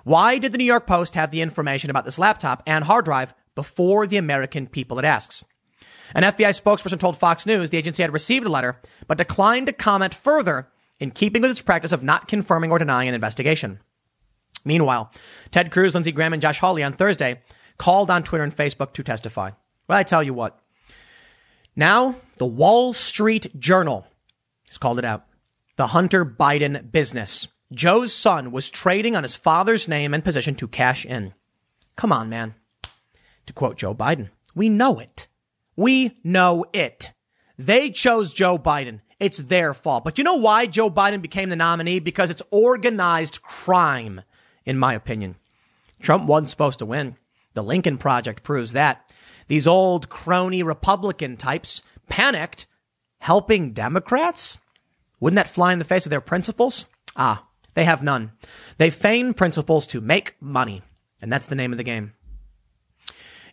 [0.03, 3.35] Why did the New York Post have the information about this laptop and hard drive
[3.53, 5.45] before the American people, it asks?
[6.15, 9.73] An FBI spokesperson told Fox News the agency had received a letter, but declined to
[9.73, 10.67] comment further
[11.03, 13.79] in keeping with its practice of not confirming or denying an investigation.
[14.65, 15.11] Meanwhile,
[15.51, 17.41] Ted Cruz, Lindsey Graham, and Josh Hawley on Thursday
[17.77, 19.51] called on Twitter and Facebook to testify.
[19.87, 20.59] Well, I tell you what.
[21.75, 24.07] Now, the Wall Street Journal
[24.67, 25.25] has called it out.
[25.75, 27.47] The Hunter Biden business.
[27.73, 31.33] Joe's son was trading on his father's name and position to cash in.
[31.95, 32.53] Come on, man.
[33.47, 35.27] To quote Joe Biden, we know it.
[35.75, 37.11] We know it.
[37.57, 39.01] They chose Joe Biden.
[39.23, 40.03] It's their fault.
[40.03, 41.99] But you know why Joe Biden became the nominee?
[41.99, 44.21] Because it's organized crime,
[44.65, 45.37] in my opinion.
[46.01, 47.15] Trump wasn't supposed to win.
[47.53, 49.09] The Lincoln Project proves that.
[49.47, 52.67] These old crony Republican types panicked,
[53.19, 54.59] helping Democrats?
[55.21, 56.87] Wouldn't that fly in the face of their principles?
[57.15, 58.33] Ah, they have none.
[58.77, 60.81] They feign principles to make money.
[61.21, 62.11] And that's the name of the game.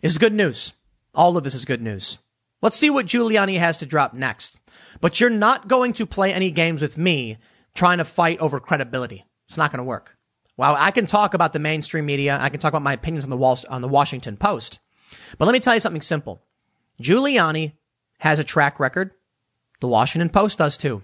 [0.01, 0.73] This is good news.
[1.15, 2.17] All of this is good news.
[2.61, 4.59] Let's see what Giuliani has to drop next.
[4.99, 7.37] But you're not going to play any games with me
[7.73, 9.25] trying to fight over credibility.
[9.47, 10.17] It's not going to work.
[10.55, 13.31] While I can talk about the mainstream media, I can talk about my opinions on
[13.31, 14.79] the Wall, on the Washington Post.
[15.37, 16.41] But let me tell you something simple.
[17.01, 17.73] Giuliani
[18.19, 19.11] has a track record.
[19.79, 21.01] The Washington Post does too.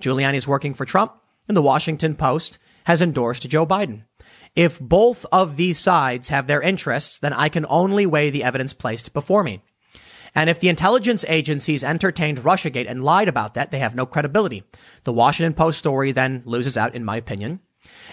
[0.00, 1.12] Giuliani is working for Trump
[1.48, 4.04] and the Washington Post has endorsed Joe Biden.
[4.54, 8.72] If both of these sides have their interests, then I can only weigh the evidence
[8.72, 9.62] placed before me.
[10.36, 14.64] And if the intelligence agencies entertained Russiagate and lied about that, they have no credibility.
[15.04, 17.60] The Washington Post story then loses out, in my opinion.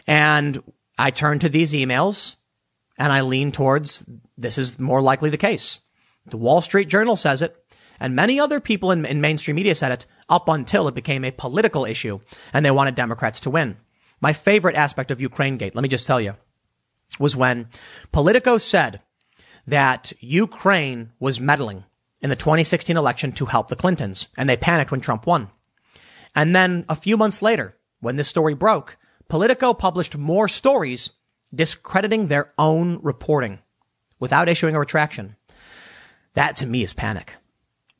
[0.07, 0.63] And
[0.97, 2.37] I turn to these emails
[2.97, 4.05] and I lean towards
[4.37, 5.81] this is more likely the case.
[6.25, 7.55] The Wall Street Journal says it,
[7.99, 11.31] and many other people in, in mainstream media said it up until it became a
[11.31, 12.21] political issue
[12.53, 13.75] and they wanted Democrats to win.
[14.21, 16.37] My favorite aspect of Ukraine Gate, let me just tell you,
[17.19, 17.67] was when
[18.13, 19.01] Politico said
[19.67, 21.83] that Ukraine was meddling
[22.23, 25.49] in the 2016 election to help the Clintons, and they panicked when Trump won.
[26.33, 31.11] And then a few months later, when this story broke, Politico published more stories
[31.53, 33.59] discrediting their own reporting
[34.19, 35.35] without issuing a retraction.
[36.33, 37.37] That to me is panic.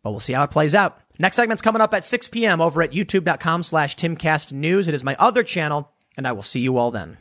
[0.02, 1.00] But we'll see how it plays out.
[1.20, 2.60] Next segment's coming up at 6 p.m.
[2.60, 4.88] over at youtube.com slash timcastnews.
[4.88, 7.18] It is my other channel and I will see you all then.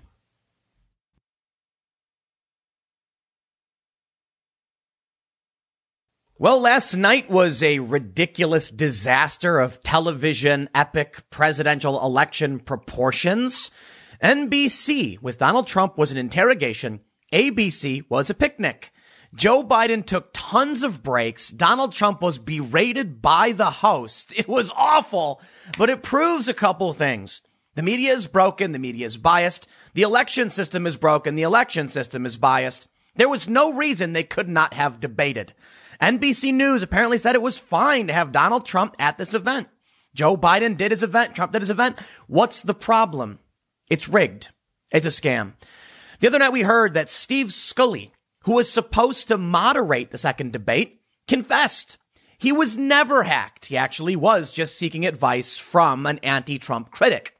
[6.42, 13.70] Well, last night was a ridiculous disaster of television epic presidential election proportions.
[14.20, 16.98] NBC with Donald Trump was an interrogation.
[17.32, 18.92] ABC was a picnic.
[19.36, 21.48] Joe Biden took tons of breaks.
[21.48, 24.36] Donald Trump was berated by the host.
[24.36, 25.40] It was awful,
[25.78, 27.42] but it proves a couple things.
[27.76, 28.72] The media is broken.
[28.72, 29.68] The media is biased.
[29.94, 31.36] The election system is broken.
[31.36, 32.88] The election system is biased.
[33.14, 35.54] There was no reason they could not have debated.
[36.02, 39.68] NBC News apparently said it was fine to have Donald Trump at this event.
[40.14, 41.34] Joe Biden did his event.
[41.34, 42.00] Trump did his event.
[42.26, 43.38] What's the problem?
[43.88, 44.48] It's rigged.
[44.90, 45.52] It's a scam.
[46.18, 48.10] The other night we heard that Steve Scully,
[48.42, 51.98] who was supposed to moderate the second debate, confessed.
[52.36, 53.66] He was never hacked.
[53.66, 57.36] He actually was just seeking advice from an anti-Trump critic.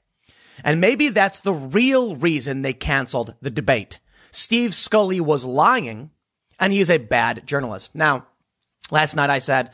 [0.63, 3.99] And maybe that's the real reason they canceled the debate.
[4.31, 6.11] Steve Scully was lying
[6.61, 7.95] and he is a bad journalist.
[7.95, 8.29] Now,
[8.93, 9.73] last night I said,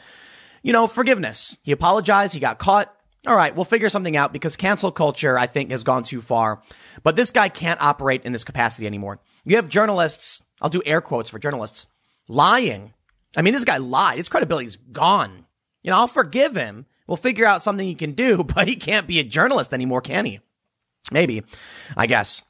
[0.62, 1.58] you know, forgiveness.
[1.62, 2.32] He apologized.
[2.32, 2.94] He got caught.
[3.26, 6.62] All right, we'll figure something out because cancel culture, I think, has gone too far.
[7.02, 9.18] But this guy can't operate in this capacity anymore.
[9.44, 11.88] You have journalists, I'll do air quotes for journalists,
[12.28, 12.94] lying.
[13.36, 14.18] I mean, this guy lied.
[14.18, 15.46] His credibility's gone.
[15.82, 16.86] You know, I'll forgive him.
[17.06, 20.24] We'll figure out something he can do, but he can't be a journalist anymore, can
[20.24, 20.40] he?
[21.10, 21.42] Maybe,
[21.96, 22.44] I guess.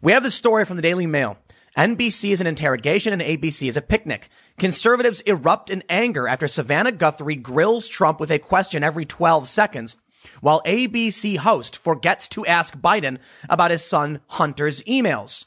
[0.00, 1.36] We have this story from the Daily Mail.
[1.76, 4.28] NBC is an interrogation and ABC is a picnic.
[4.58, 9.96] Conservatives erupt in anger after Savannah Guthrie grills Trump with a question every 12 seconds,
[10.40, 15.44] while ABC host forgets to ask Biden about his son Hunter's emails.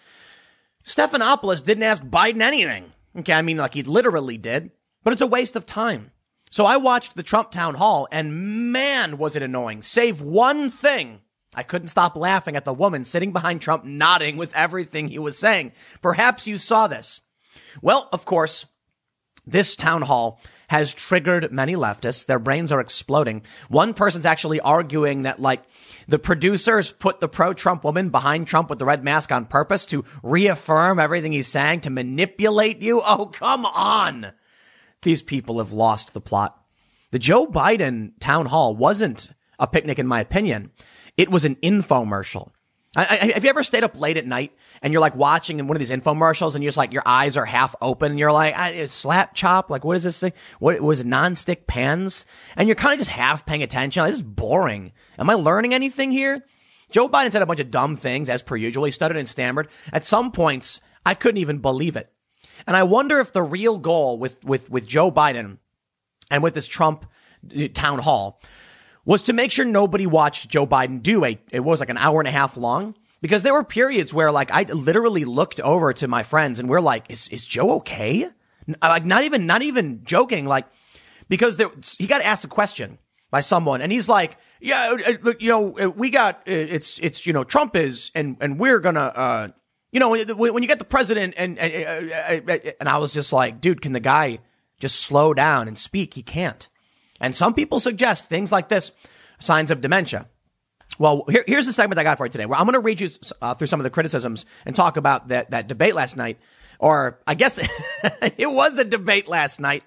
[0.84, 2.92] Stephanopoulos didn't ask Biden anything.
[3.18, 4.72] Okay, I mean, like he literally did,
[5.04, 6.12] but it's a waste of time.
[6.50, 9.82] So I watched the Trump town hall and man, was it annoying.
[9.82, 11.22] Save one thing.
[11.58, 15.40] I couldn't stop laughing at the woman sitting behind Trump nodding with everything he was
[15.40, 15.72] saying.
[16.04, 17.22] Perhaps you saw this.
[17.82, 18.68] Well, of course,
[19.44, 20.40] this town hall
[20.70, 22.28] has triggered many leftists.
[22.28, 23.42] Their brains are exploding.
[23.70, 25.64] One person's actually arguing that like
[26.08, 30.06] the producers put the pro-Trump woman behind Trump with the red mask on purpose to
[30.22, 33.02] reaffirm everything he's saying to manipulate you.
[33.04, 34.32] Oh, come on.
[35.02, 36.62] These people have lost the plot.
[37.10, 40.70] The Joe Biden town hall wasn't a picnic in my opinion.
[41.18, 42.52] It was an infomercial.
[42.96, 45.76] I, I, have you ever stayed up late at night and you're like watching one
[45.76, 48.56] of these infomercials and you're just like your eyes are half open and you're like
[48.74, 52.26] is slap chop like what is this thing what was it non-stick pans
[52.56, 55.74] and you're kind of just half paying attention like, this is boring am I learning
[55.74, 56.44] anything here
[56.90, 58.86] Joe Biden said a bunch of dumb things as per usual.
[58.86, 59.68] He stuttered and stammered.
[59.92, 62.12] At some points, I couldn't even believe it.
[62.66, 65.58] And I wonder if the real goal with, with, with Joe Biden
[66.32, 67.06] and with this Trump
[67.56, 68.42] uh, town hall
[69.08, 72.20] was to make sure nobody watched Joe Biden do a, it was like an hour
[72.20, 72.94] and a half long.
[73.22, 76.82] Because there were periods where like I literally looked over to my friends and we're
[76.82, 78.30] like, is, is Joe okay?
[78.80, 80.46] Like not even, not even joking.
[80.46, 80.68] Like,
[81.30, 83.00] because there, he got asked a question
[83.32, 87.00] by someone and he's like, yeah, uh, uh, look, you know, uh, we got, it's,
[87.00, 89.48] it's, you know, Trump is, and, and we're gonna, uh,
[89.92, 91.72] you know, when you get the president and, and,
[92.80, 94.40] and I was just like, dude, can the guy
[94.80, 96.14] just slow down and speak?
[96.14, 96.68] He can't.
[97.20, 98.92] And some people suggest things like this,
[99.40, 100.28] signs of dementia.
[101.00, 102.46] Well, here, here's the segment I got for you today.
[102.46, 103.10] Where I'm going to read you
[103.42, 106.40] uh, through some of the criticisms and talk about that that debate last night,
[106.80, 107.60] or I guess
[108.38, 109.84] it was a debate last night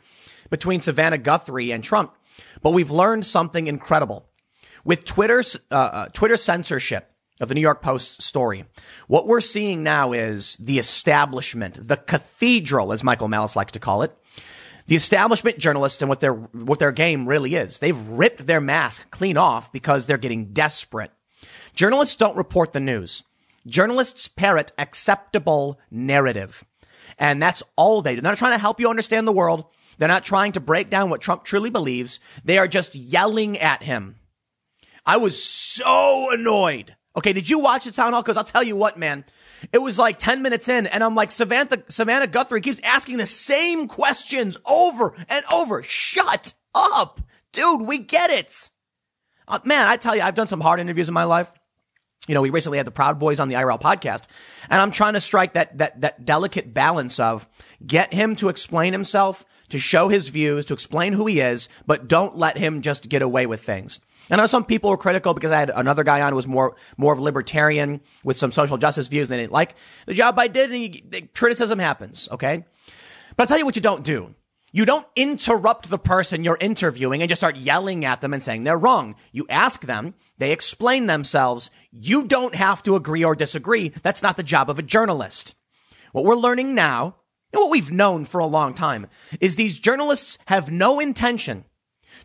[0.50, 2.14] between Savannah Guthrie and Trump.
[2.62, 4.26] But we've learned something incredible
[4.84, 8.64] with Twitter's uh, uh, Twitter censorship of the New York Post story.
[9.08, 14.02] What we're seeing now is the establishment, the cathedral, as Michael Malice likes to call
[14.02, 14.14] it,
[14.90, 17.78] the establishment journalists and what their what their game really is.
[17.78, 21.12] They've ripped their mask clean off because they're getting desperate.
[21.76, 23.22] Journalists don't report the news.
[23.64, 26.64] Journalists parrot acceptable narrative.
[27.20, 28.20] And that's all they do.
[28.20, 29.64] They're not trying to help you understand the world.
[29.98, 32.18] They're not trying to break down what Trump truly believes.
[32.44, 34.16] They are just yelling at him.
[35.06, 36.96] I was so annoyed.
[37.16, 38.22] Okay, did you watch the town hall?
[38.22, 39.24] Because I'll tell you what, man.
[39.72, 43.26] It was like 10 minutes in and I'm like, Savannah, Savannah Guthrie keeps asking the
[43.26, 45.82] same questions over and over.
[45.82, 47.20] Shut up.
[47.52, 48.70] Dude, we get it.
[49.48, 51.50] Uh, man, I tell you, I've done some hard interviews in my life.
[52.28, 54.26] You know, we recently had the Proud Boys on the IRL podcast,
[54.68, 57.48] and I'm trying to strike that, that, that delicate balance of
[57.84, 62.08] get him to explain himself, to show his views, to explain who he is, but
[62.08, 64.00] don't let him just get away with things.
[64.30, 66.76] I know some people were critical because I had another guy on who was more
[66.96, 69.28] more of libertarian with some social justice views.
[69.28, 69.74] They didn't like
[70.06, 72.28] the job I did, and you, criticism happens.
[72.30, 72.64] Okay,
[73.36, 74.34] but I'll tell you what you don't do.
[74.72, 78.62] You don't interrupt the person you're interviewing and just start yelling at them and saying
[78.62, 79.16] they're wrong.
[79.32, 81.70] You ask them, they explain themselves.
[81.90, 83.88] You don't have to agree or disagree.
[84.04, 85.56] That's not the job of a journalist.
[86.12, 87.16] What we're learning now,
[87.52, 89.08] and what we've known for a long time,
[89.40, 91.64] is these journalists have no intention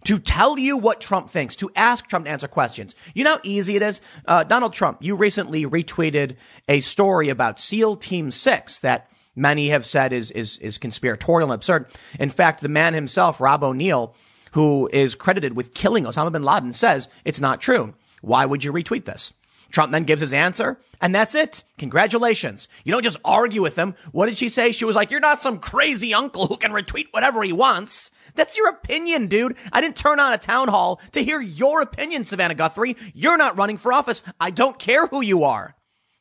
[0.03, 2.95] to tell you what Trump thinks, to ask Trump to answer questions.
[3.13, 4.01] You know how easy it is?
[4.25, 6.35] Uh, Donald Trump, you recently retweeted
[6.67, 11.55] a story about SEAL Team 6 that many have said is, is, is conspiratorial and
[11.55, 11.87] absurd.
[12.19, 14.15] In fact, the man himself, Rob O'Neill,
[14.53, 17.93] who is credited with killing Osama bin Laden, says it's not true.
[18.21, 19.33] Why would you retweet this?
[19.75, 21.65] Trump then gives his answer, and that's it.
[21.77, 22.69] Congratulations.
[22.85, 23.93] You don't just argue with him.
[24.13, 24.71] What did she say?
[24.71, 28.09] She was like, You're not some crazy uncle who can retweet whatever he wants.
[28.35, 29.57] That's your opinion, dude.
[29.73, 32.95] I didn't turn on a town hall to hear your opinion, Savannah Guthrie.
[33.13, 34.23] You're not running for office.
[34.39, 35.75] I don't care who you are.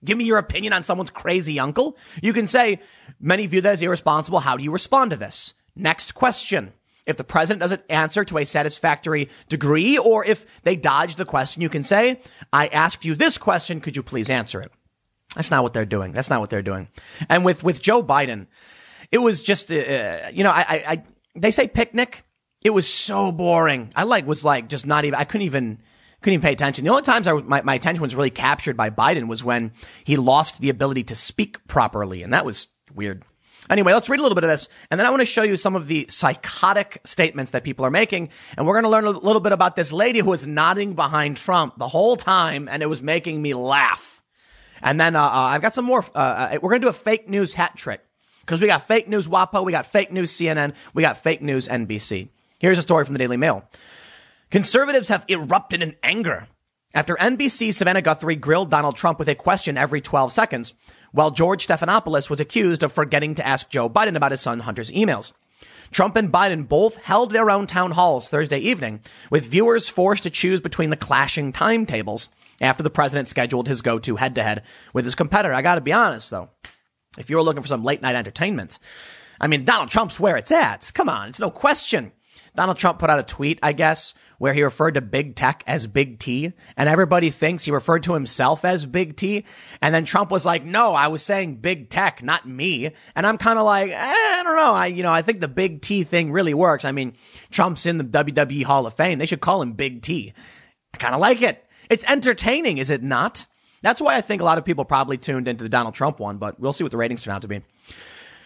[0.05, 1.97] Give me your opinion on someone's crazy uncle.
[2.25, 2.81] You can say,
[3.21, 4.41] many view that as irresponsible.
[4.41, 5.55] How do you respond to this?
[5.77, 6.73] Next question.
[7.07, 11.61] If the president doesn't answer to a satisfactory degree, or if they dodge the question,
[11.61, 12.21] you can say,
[12.53, 13.81] I asked you this question.
[13.81, 14.73] Could you please answer it?
[15.35, 16.13] That's not what they're doing.
[16.13, 16.89] That's not what they're doing.
[17.29, 18.47] And with, with Joe Biden,
[19.11, 21.03] it was just, uh, you know, I, I,
[21.35, 22.25] they say picnic.
[22.63, 23.93] It was so boring.
[23.95, 25.19] I like was like just not even.
[25.19, 25.83] I couldn't even
[26.23, 26.85] couldn't even pay attention.
[26.87, 29.73] The only times I my, my attention was really captured by Biden was when
[30.05, 33.23] he lost the ability to speak properly, and that was weird.
[33.71, 35.57] Anyway, let's read a little bit of this, and then I want to show you
[35.57, 39.11] some of the psychotic statements that people are making, and we're going to learn a
[39.11, 42.87] little bit about this lady who was nodding behind Trump the whole time, and it
[42.87, 44.23] was making me laugh.
[44.83, 46.05] And then uh, uh, I've got some more.
[46.15, 48.05] Uh, uh we're going to do a fake news hat trick.
[48.41, 51.67] Because we got fake news WAPO, we got fake news CNN, we got fake news
[51.67, 52.29] NBC.
[52.59, 53.65] Here's a story from the Daily Mail.
[54.51, 56.47] Conservatives have erupted in anger
[56.95, 60.75] after NBC Savannah Guthrie grilled Donald Trump with a question every 12 seconds,
[61.15, 64.91] while George Stephanopoulos was accused of forgetting to ask Joe Biden about his son Hunter's
[64.91, 65.33] emails.
[65.93, 69.01] Trump and Biden both held their own town halls Thursday evening,
[69.31, 74.17] with viewers forced to choose between the clashing timetables after the president scheduled his go-to
[74.17, 75.55] head-to-head with his competitor.
[75.55, 76.51] I gotta be honest though.
[77.17, 78.81] If you're looking for some late night entertainment,
[79.41, 80.91] I mean, Donald Trump's where it's at.
[80.95, 81.29] Come on.
[81.29, 82.11] It's no question.
[82.55, 85.87] Donald Trump put out a tweet, I guess, where he referred to big tech as
[85.87, 89.45] big T and everybody thinks he referred to himself as big T.
[89.83, 92.91] And then Trump was like, no, I was saying big tech, not me.
[93.15, 94.73] And I'm kind of like, eh, I don't know.
[94.73, 96.85] I, you know, I think the big T thing really works.
[96.85, 97.15] I mean,
[97.51, 99.19] Trump's in the WWE Hall of Fame.
[99.19, 100.33] They should call him big T.
[100.93, 101.65] I kind of like it.
[101.91, 103.47] It's entertaining, is it not?
[103.83, 106.39] That's why I think a lot of people probably tuned into the Donald Trump one,
[106.39, 107.61] but we'll see what the ratings turn out to be.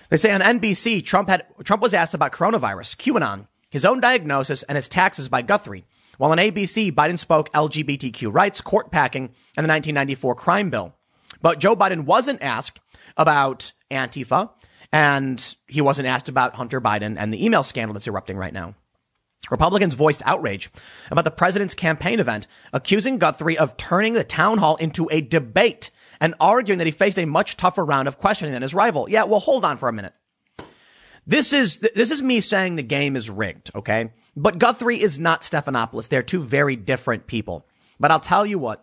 [0.09, 4.63] They say on NBC, Trump had, Trump was asked about coronavirus, QAnon, his own diagnosis,
[4.65, 5.87] and his taxes by Guthrie,
[6.19, 9.25] while on ABC, Biden spoke LGBTQ rights, court packing,
[9.57, 10.95] and the 1994 crime bill.
[11.41, 12.81] But Joe Biden wasn't asked
[13.17, 14.51] about Antifa,
[14.93, 18.75] and he wasn't asked about Hunter Biden and the email scandal that's erupting right now.
[19.51, 20.71] Republicans voiced outrage
[21.11, 25.91] about the president's campaign event, accusing Guthrie of turning the town hall into a debate
[26.21, 29.09] and arguing that he faced a much tougher round of questioning than his rival.
[29.09, 30.15] Yeah, well, hold on for a minute.
[31.29, 34.13] This is, this is me saying the game is rigged, okay?
[34.35, 36.09] But Guthrie is not Stephanopoulos.
[36.09, 37.67] They're two very different people.
[38.01, 38.83] But I'll tell you what,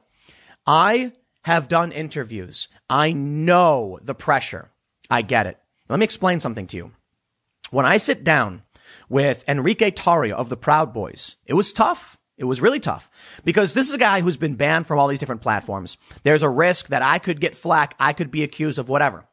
[0.68, 2.68] I have done interviews.
[2.88, 4.70] I know the pressure.
[5.10, 5.58] I get it.
[5.90, 6.92] Let me explain something to you.
[7.72, 8.62] When I sit down
[9.10, 12.16] with Enrique Tarrio of the Proud Boys, it was tough.
[12.38, 13.10] It was really tough
[13.44, 15.98] because this is a guy who's been banned from all these different platforms.
[16.22, 17.96] There's a risk that I could get flack.
[18.00, 19.26] I could be accused of whatever.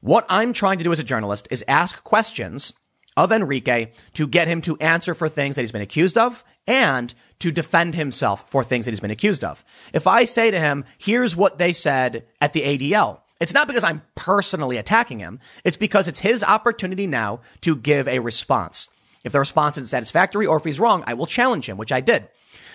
[0.00, 2.72] What I'm trying to do as a journalist is ask questions
[3.16, 7.12] of Enrique to get him to answer for things that he's been accused of and
[7.40, 9.64] to defend himself for things that he's been accused of.
[9.92, 13.84] If I say to him, here's what they said at the ADL, it's not because
[13.84, 15.40] I'm personally attacking him.
[15.64, 18.88] It's because it's his opportunity now to give a response.
[19.24, 22.00] If the response isn't satisfactory or if he's wrong, I will challenge him, which I
[22.00, 22.28] did.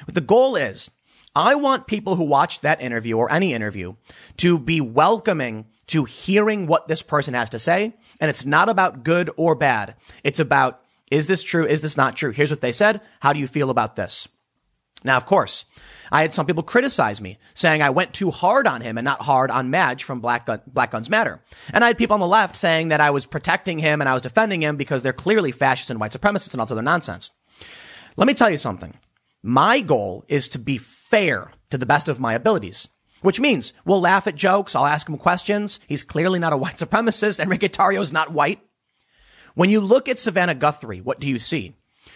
[0.05, 0.89] But the goal is
[1.35, 3.95] I want people who watch that interview or any interview
[4.37, 7.95] to be welcoming to hearing what this person has to say.
[8.19, 9.95] And it's not about good or bad.
[10.23, 10.81] It's about,
[11.11, 11.65] is this true?
[11.65, 12.31] Is this not true?
[12.31, 13.01] Here's what they said.
[13.19, 14.27] How do you feel about this?
[15.03, 15.65] Now, of course,
[16.11, 19.21] I had some people criticize me saying I went too hard on him and not
[19.21, 21.41] hard on Maj from Black, Gun- Black Guns Matter.
[21.73, 24.13] And I had people on the left saying that I was protecting him and I
[24.13, 27.31] was defending him because they're clearly fascists and white supremacists and all this other nonsense.
[28.15, 28.93] Let me tell you something.
[29.41, 32.87] My goal is to be fair to the best of my abilities.
[33.23, 34.75] Which means we'll laugh at jokes.
[34.75, 35.79] I'll ask him questions.
[35.87, 37.39] He's clearly not a white supremacist.
[37.39, 38.59] Enrique Tarrio is not white.
[39.55, 41.75] When you look at Savannah Guthrie, what do you see?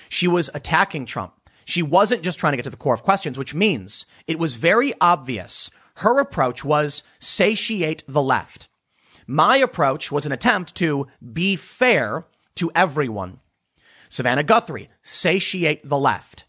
[0.09, 1.33] She was attacking Trump.
[1.65, 4.55] She wasn't just trying to get to the core of questions, which means it was
[4.55, 8.69] very obvious her approach was satiate the left.
[9.25, 13.39] My approach was an attempt to be fair to everyone.
[14.07, 16.45] Savannah Guthrie, satiate the left.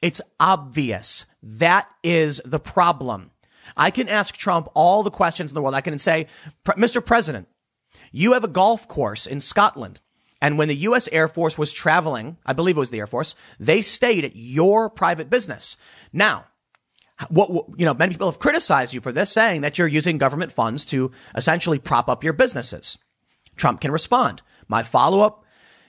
[0.00, 1.26] It's obvious.
[1.42, 3.31] That is the problem.
[3.76, 5.74] I can ask Trump all the questions in the world.
[5.74, 6.26] I can say,
[6.64, 7.04] Mr.
[7.04, 7.48] President,
[8.10, 10.00] you have a golf course in Scotland.
[10.40, 11.08] And when the U.S.
[11.12, 14.90] Air Force was traveling, I believe it was the Air Force, they stayed at your
[14.90, 15.76] private business.
[16.12, 16.46] Now,
[17.28, 17.48] what,
[17.78, 20.84] you know, many people have criticized you for this, saying that you're using government funds
[20.86, 22.98] to essentially prop up your businesses.
[23.56, 24.42] Trump can respond.
[24.66, 25.44] My follow up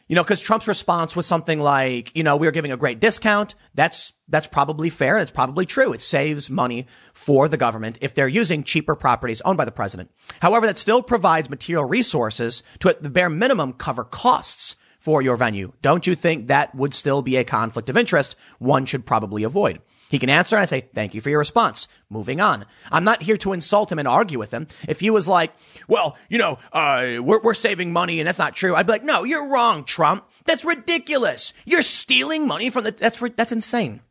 [0.08, 3.00] you know, because Trump's response was something like, you know, we are giving a great
[3.00, 3.56] discount.
[3.74, 5.16] That's, that's probably fair.
[5.16, 5.94] And it's probably true.
[5.94, 10.12] It saves money for the government if they're using cheaper properties owned by the president.
[10.42, 15.38] However, that still provides material resources to at the bare minimum cover costs for your
[15.38, 15.74] venue.
[15.82, 19.82] Don't you think that would still be a conflict of interest one should probably avoid?
[20.14, 21.88] He can answer and I say, thank you for your response.
[22.08, 22.68] Moving on.
[22.92, 24.68] I'm not here to insult him and argue with him.
[24.88, 25.52] If he was like,
[25.88, 28.76] well, you know, uh, we're, we're saving money and that's not true.
[28.76, 30.30] I'd be like, no, you're wrong, Trump.
[30.46, 31.52] That's ridiculous.
[31.66, 34.02] You're stealing money from the, that's, that's insane.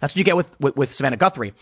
[0.00, 1.54] That's what you get with, with, with Savannah Guthrie.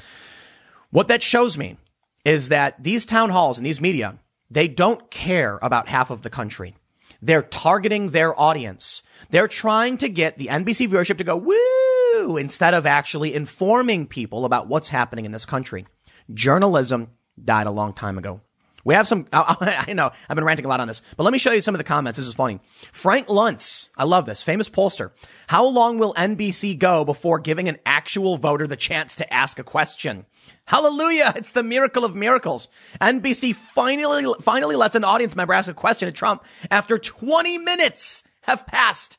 [0.88, 1.76] What that shows me
[2.24, 4.18] is that these town halls and these media,
[4.50, 6.76] they don't care about half of the country.
[7.20, 9.02] They're targeting their audience.
[9.28, 11.95] They're trying to get the NBC viewership to go, woo!
[12.34, 15.86] Instead of actually informing people about what's happening in this country.
[16.32, 17.10] Journalism
[17.42, 18.40] died a long time ago.
[18.86, 21.38] We have some, I, know, I've been ranting a lot on this, but let me
[21.38, 22.18] show you some of the comments.
[22.18, 22.60] This is funny.
[22.92, 25.10] Frank Luntz, I love this, famous pollster.
[25.48, 29.64] How long will NBC go before giving an actual voter the chance to ask a
[29.64, 30.24] question?
[30.66, 31.32] Hallelujah.
[31.34, 32.68] It's the miracle of miracles.
[33.00, 38.22] NBC finally, finally lets an audience member ask a question to Trump after 20 minutes
[38.42, 39.18] have passed.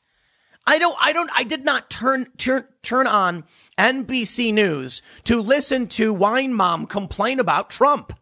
[0.68, 3.44] I don't, I don't, I did not turn, turn, turn on
[3.78, 8.12] NBC News to listen to Wine Mom complain about Trump.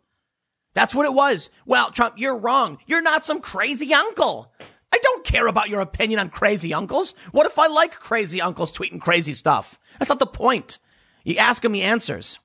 [0.73, 1.51] That's what it was.
[1.67, 2.79] Well, Trump, you're wrong.
[2.87, 4.53] You're not some crazy uncle.
[4.93, 7.15] I don't care about your opinion on crazy uncles.
[7.33, 9.81] What if I like crazy uncles tweeting crazy stuff?
[9.99, 10.79] That's not the point.
[11.25, 12.39] You ask him, he answers.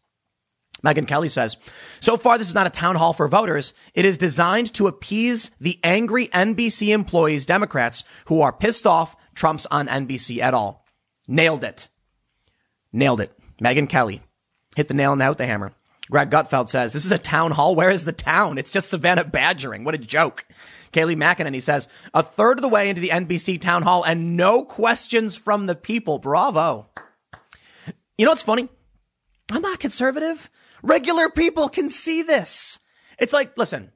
[0.83, 1.57] Megyn Kelly says,
[1.99, 3.75] so far this is not a town hall for voters.
[3.93, 9.65] It is designed to appease the angry NBC employees, Democrats, who are pissed off Trump's
[9.67, 10.85] on NBC at all.
[11.27, 11.87] Nailed it.
[12.91, 13.31] Nailed it.
[13.61, 14.21] Megyn Kelly
[14.75, 15.71] hit the nail on the head with the hammer.
[16.09, 17.73] Greg Gutfeld says, this is a town hall.
[17.73, 18.57] Where is the town?
[18.57, 19.85] It's just Savannah badgering.
[19.85, 20.45] What a joke.
[20.91, 24.35] Kaylee Kayleigh McEnany says, a third of the way into the NBC town hall and
[24.35, 26.19] no questions from the people.
[26.19, 26.89] Bravo.
[28.17, 28.67] You know what's funny?
[29.53, 30.49] I'm not conservative.
[30.83, 32.79] Regular people can see this.
[33.17, 33.91] It's like, listen,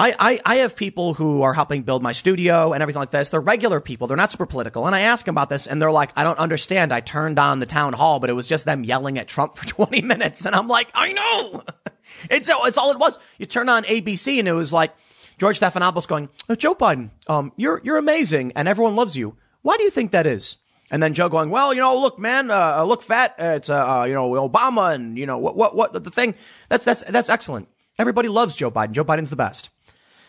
[0.00, 3.30] I, I, I have people who are helping build my studio and everything like this.
[3.30, 4.06] They're regular people.
[4.06, 4.86] They're not super political.
[4.86, 6.92] And I ask them about this and they're like, I don't understand.
[6.92, 9.66] I turned on the town hall, but it was just them yelling at Trump for
[9.66, 10.46] 20 minutes.
[10.46, 11.64] And I'm like, I know.
[12.30, 13.18] it's, it's all it was.
[13.38, 14.94] You turn on ABC and it was like
[15.38, 19.36] George Stephanopoulos going, oh, Joe Biden, um, you're, you're amazing and everyone loves you.
[19.62, 20.58] Why do you think that is?
[20.92, 23.34] And then Joe going, well, you know, look, man, uh, look fat.
[23.36, 26.36] it's, uh, uh, you know, Obama and, you know, what, what, what, the thing.
[26.68, 27.68] That's, that's, that's excellent.
[27.98, 28.92] Everybody loves Joe Biden.
[28.92, 29.70] Joe Biden's the best.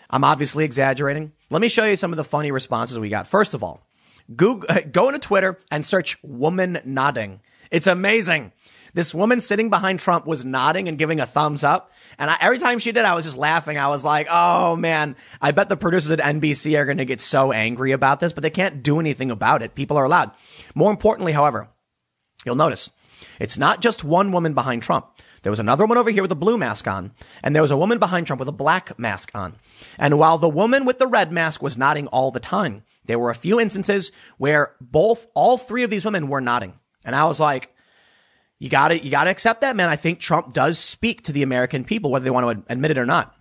[0.09, 1.31] I'm obviously exaggerating.
[1.49, 3.27] Let me show you some of the funny responses we got.
[3.27, 3.87] First of all,
[4.35, 7.41] Google, go into Twitter and search woman nodding.
[7.71, 8.51] It's amazing.
[8.93, 11.91] This woman sitting behind Trump was nodding and giving a thumbs up.
[12.17, 13.77] And I, every time she did, I was just laughing.
[13.77, 17.21] I was like, oh man, I bet the producers at NBC are going to get
[17.21, 19.75] so angry about this, but they can't do anything about it.
[19.75, 20.31] People are allowed.
[20.73, 21.69] More importantly, however,
[22.45, 22.89] you'll notice
[23.39, 25.07] it's not just one woman behind Trump.
[25.41, 27.11] There was another woman over here with a blue mask on,
[27.43, 29.55] and there was a woman behind Trump with a black mask on.
[29.97, 33.29] And while the woman with the red mask was nodding all the time, there were
[33.29, 36.73] a few instances where both, all three of these women were nodding.
[37.05, 37.73] And I was like,
[38.59, 39.89] you gotta, you gotta accept that, man.
[39.89, 42.97] I think Trump does speak to the American people, whether they want to admit it
[42.97, 43.35] or not.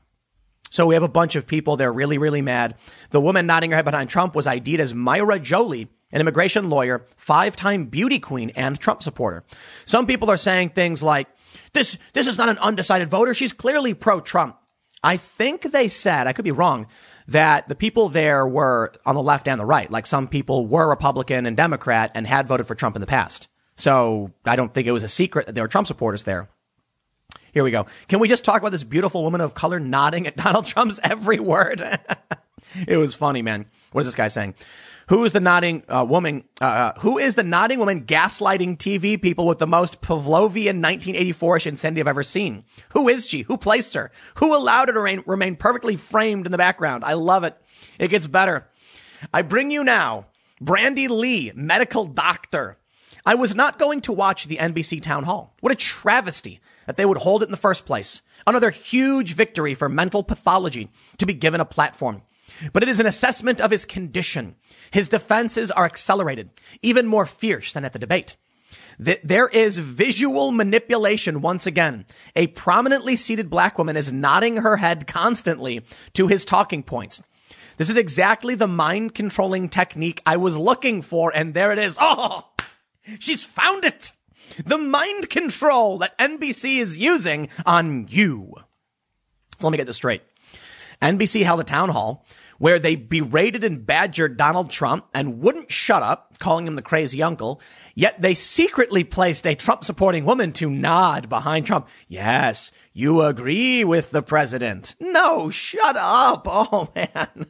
[0.71, 1.77] So we have a bunch of people.
[1.77, 2.77] They're really, really mad.
[3.11, 7.07] The woman nodding her head behind Trump was ID'd as Mayra Joli, an immigration lawyer,
[7.17, 9.45] five time beauty queen, and Trump supporter.
[9.87, 11.27] Some people are saying things like,
[11.73, 13.35] this, this is not an undecided voter.
[13.35, 14.57] She's clearly pro Trump.
[15.03, 16.87] I think they said, I could be wrong,
[17.29, 19.91] that the people there were on the left and the right.
[19.91, 23.49] Like some people were Republican and Democrat and had voted for Trump in the past.
[23.77, 26.49] So I don't think it was a secret that there were Trump supporters there.
[27.53, 27.87] Here we go.
[28.09, 31.39] Can we just talk about this beautiful woman of color nodding at Donald Trump's every
[31.39, 31.81] word?
[32.87, 33.67] it was funny, man.
[33.93, 34.55] What is this guy saying?
[35.09, 36.45] Who is the nodding uh, woman?
[36.61, 41.67] Uh, uh, who is the nodding woman gaslighting TV people with the most Pavlovian 1984ish
[41.67, 42.65] insanity I've ever seen?
[42.91, 43.43] Who is she?
[43.43, 44.11] Who placed her?
[44.37, 47.05] Who allowed her to remain perfectly framed in the background?
[47.05, 47.57] I love it.
[47.99, 48.69] It gets better.
[49.33, 50.27] I bring you now
[50.61, 52.77] Bandy Lee, medical doctor.
[53.25, 55.55] I was not going to watch the NBC town hall.
[55.61, 58.21] What a travesty that they would hold it in the first place.
[58.47, 62.23] Another huge victory for mental pathology to be given a platform
[62.73, 64.57] but it is an assessment of his condition.
[64.91, 66.51] His defenses are accelerated,
[66.83, 68.37] even more fierce than at the debate.
[68.99, 72.05] There is visual manipulation once again.
[72.35, 75.85] A prominently seated black woman is nodding her head constantly
[76.15, 77.23] to his talking points.
[77.77, 81.97] This is exactly the mind controlling technique I was looking for, and there it is.
[82.01, 82.49] Oh,
[83.21, 84.11] she's found it.
[84.65, 88.53] The mind control that NBC is using on you.
[89.59, 90.23] So let me get this straight.
[91.01, 92.27] NBC held a town hall
[92.59, 97.23] where they berated and badgered Donald Trump and wouldn't shut up, calling him the crazy
[97.23, 97.61] uncle.
[97.95, 101.89] Yet they secretly placed a Trump supporting woman to nod behind Trump.
[102.09, 104.95] Yes, you agree with the president.
[105.01, 106.47] No, shut up.
[106.71, 107.47] Oh man.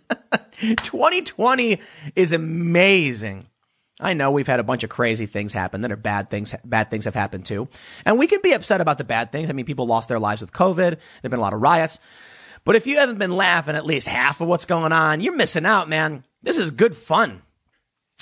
[0.82, 1.80] 2020
[2.14, 3.46] is amazing.
[4.00, 6.54] I know we've had a bunch of crazy things happen that are bad things.
[6.64, 7.68] Bad things have happened too.
[8.04, 9.50] And we can be upset about the bad things.
[9.50, 10.76] I mean, people lost their lives with COVID.
[10.76, 11.98] There've been a lot of riots.
[12.68, 15.64] But if you haven't been laughing at least half of what's going on, you're missing
[15.64, 16.24] out, man.
[16.42, 17.40] This is good fun.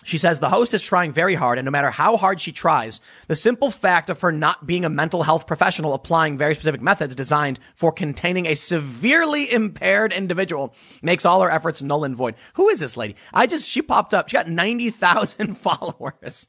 [0.04, 3.00] She says the host is trying very hard, and no matter how hard she tries,
[3.26, 7.16] the simple fact of her not being a mental health professional applying very specific methods
[7.16, 12.36] designed for containing a severely impaired individual makes all her efforts null and void.
[12.54, 13.16] Who is this lady?
[13.34, 14.28] I just, she popped up.
[14.28, 16.46] She got 90,000 followers.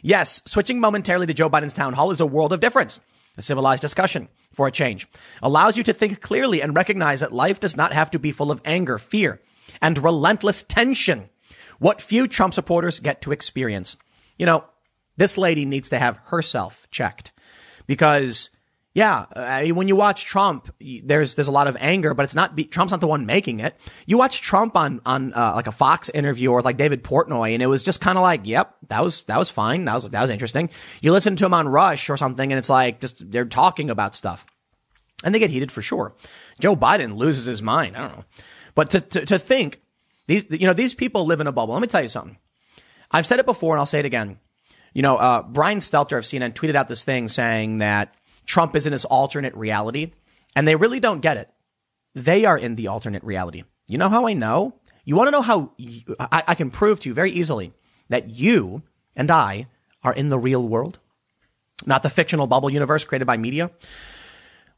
[0.00, 3.00] Yes, switching momentarily to Joe Biden's town hall is a world of difference.
[3.36, 5.06] A civilized discussion for a change
[5.42, 8.50] allows you to think clearly and recognize that life does not have to be full
[8.50, 9.40] of anger, fear,
[9.82, 11.28] and relentless tension.
[11.78, 13.98] What few Trump supporters get to experience.
[14.38, 14.64] You know,
[15.16, 17.32] this lady needs to have herself checked
[17.86, 18.50] because
[18.96, 22.56] yeah, uh, when you watch Trump, there's there's a lot of anger, but it's not
[22.70, 23.76] Trump's not the one making it.
[24.06, 27.62] You watch Trump on on uh, like a Fox interview or like David Portnoy, and
[27.62, 30.22] it was just kind of like, yep, that was that was fine, that was that
[30.22, 30.70] was interesting.
[31.02, 34.14] You listen to him on Rush or something, and it's like just they're talking about
[34.14, 34.46] stuff,
[35.22, 36.14] and they get heated for sure.
[36.58, 37.98] Joe Biden loses his mind.
[37.98, 38.24] I don't know,
[38.74, 39.82] but to to, to think
[40.26, 41.74] these you know these people live in a bubble.
[41.74, 42.38] Let me tell you something.
[43.10, 44.38] I've said it before, and I'll say it again.
[44.94, 48.14] You know, uh, Brian Stelter of CNN tweeted out this thing saying that
[48.46, 50.12] Trump is in his alternate reality,
[50.54, 51.50] and they really don't get it.
[52.14, 53.64] They are in the alternate reality.
[53.88, 54.74] You know how I know?
[55.04, 57.72] You want to know how you, I, I can prove to you very easily
[58.08, 58.82] that you
[59.14, 59.66] and I
[60.02, 60.98] are in the real world,
[61.84, 63.70] not the fictional bubble universe created by media.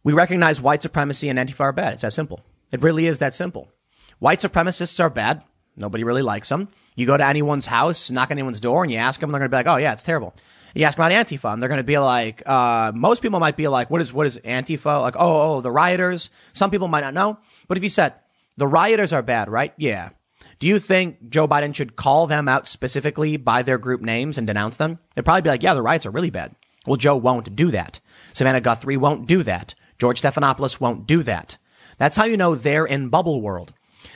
[0.04, 1.94] We recognize white supremacy and Antifa are bad.
[1.94, 2.40] It's that simple.
[2.72, 3.70] It really is that simple.
[4.18, 5.44] White supremacists are bad.
[5.76, 6.68] Nobody really likes them.
[6.96, 9.50] You go to anyone's house, knock on anyone's door, and you ask them, they're going
[9.50, 10.34] to be like, oh, yeah, it's terrible.
[10.74, 13.68] You ask about Antifa, and they're going to be like, uh, most people might be
[13.68, 15.00] like, what is, what is Antifa?
[15.00, 16.30] Like, oh, oh, the rioters.
[16.52, 17.38] Some people might not know.
[17.66, 18.14] But if you said,
[18.58, 19.72] The rioters are bad, right?
[19.76, 20.10] Yeah.
[20.58, 24.46] Do you think Joe Biden should call them out specifically by their group names and
[24.46, 24.98] denounce them?
[25.14, 26.56] They'd probably be like, yeah, the riots are really bad.
[26.84, 28.00] Well, Joe won't do that.
[28.32, 29.76] Savannah Guthrie won't do that.
[29.98, 31.58] George Stephanopoulos won't do that.
[31.98, 33.72] That's how you know they're in bubble world.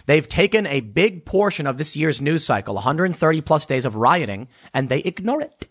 [0.07, 4.49] They've taken a big portion of this year's news cycle, 130 plus days of rioting,
[4.75, 5.69] and they ignore it.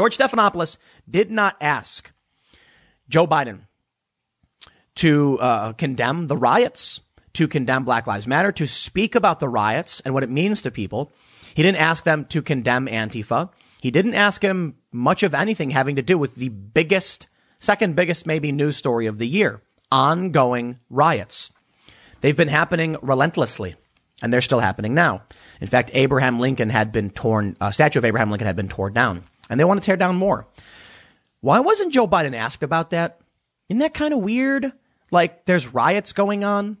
[0.00, 0.78] George Stephanopoulos
[1.10, 2.10] did not ask
[3.10, 3.66] Joe Biden
[4.94, 7.02] to uh, condemn the riots,
[7.34, 10.70] to condemn Black Lives Matter, to speak about the riots and what it means to
[10.70, 11.12] people.
[11.52, 13.50] He didn't ask them to condemn Antifa.
[13.82, 17.28] He didn't ask him much of anything having to do with the biggest,
[17.58, 19.60] second biggest maybe news story of the year
[19.92, 21.52] ongoing riots.
[22.22, 23.76] They've been happening relentlessly,
[24.22, 25.24] and they're still happening now.
[25.60, 28.94] In fact, Abraham Lincoln had been torn, a statue of Abraham Lincoln had been torn
[28.94, 30.46] down, and they want to tear down more.
[31.40, 33.20] Why wasn't Joe Biden asked about that?
[33.68, 34.72] Isn't that kind of weird?
[35.10, 36.78] Like, there's riots going on,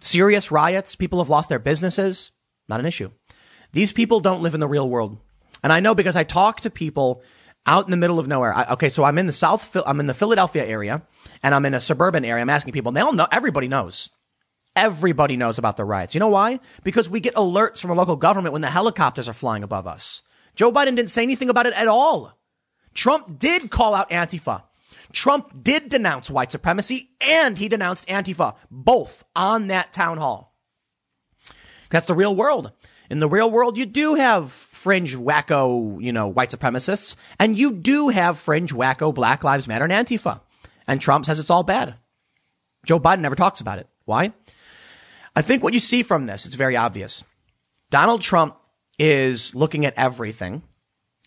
[0.00, 0.96] serious riots.
[0.96, 2.32] People have lost their businesses.
[2.68, 3.10] Not an issue.
[3.72, 5.18] These people don't live in the real world.
[5.62, 7.22] And I know because I talk to people
[7.66, 8.54] out in the middle of nowhere.
[8.54, 11.02] I, okay, so I'm in the South, I'm in the Philadelphia area,
[11.42, 12.42] and I'm in a suburban area.
[12.42, 14.10] I'm asking people, they all know, everybody knows.
[14.74, 16.14] Everybody knows about the riots.
[16.14, 16.60] You know why?
[16.84, 20.22] Because we get alerts from a local government when the helicopters are flying above us.
[20.56, 22.36] Joe Biden didn't say anything about it at all.
[22.94, 24.64] Trump did call out Antifa.
[25.12, 30.54] Trump did denounce white supremacy and he denounced Antifa, both on that town hall.
[31.90, 32.72] That's the real world.
[33.08, 37.72] In the real world, you do have fringe wacko, you know, white supremacists, and you
[37.72, 40.40] do have fringe wacko Black Lives Matter and Antifa.
[40.88, 41.94] And Trump says it's all bad.
[42.84, 43.88] Joe Biden never talks about it.
[44.04, 44.32] Why?
[45.36, 47.24] I think what you see from this, it's very obvious.
[47.90, 48.56] Donald Trump
[48.98, 50.62] is looking at everything,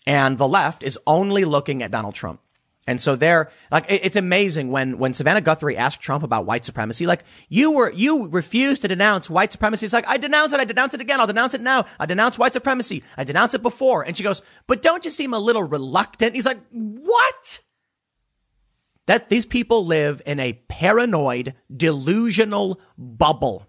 [0.06, 2.40] and the left is only looking at Donald Trump.
[2.86, 7.06] And so they're like, it's amazing when, when Savannah Guthrie asked Trump about white supremacy,
[7.06, 9.86] like you were, you refused to denounce white supremacy.
[9.86, 10.58] It's like, I denounce it.
[10.58, 11.20] I denounce it again.
[11.20, 11.84] I'll denounce it now.
[12.00, 13.04] I denounce white supremacy.
[13.16, 14.02] I denounce it before.
[14.02, 16.34] And she goes, but don't you seem a little reluctant?
[16.34, 17.60] He's like, what?
[19.06, 23.66] That these people live in a paranoid, delusional bubble.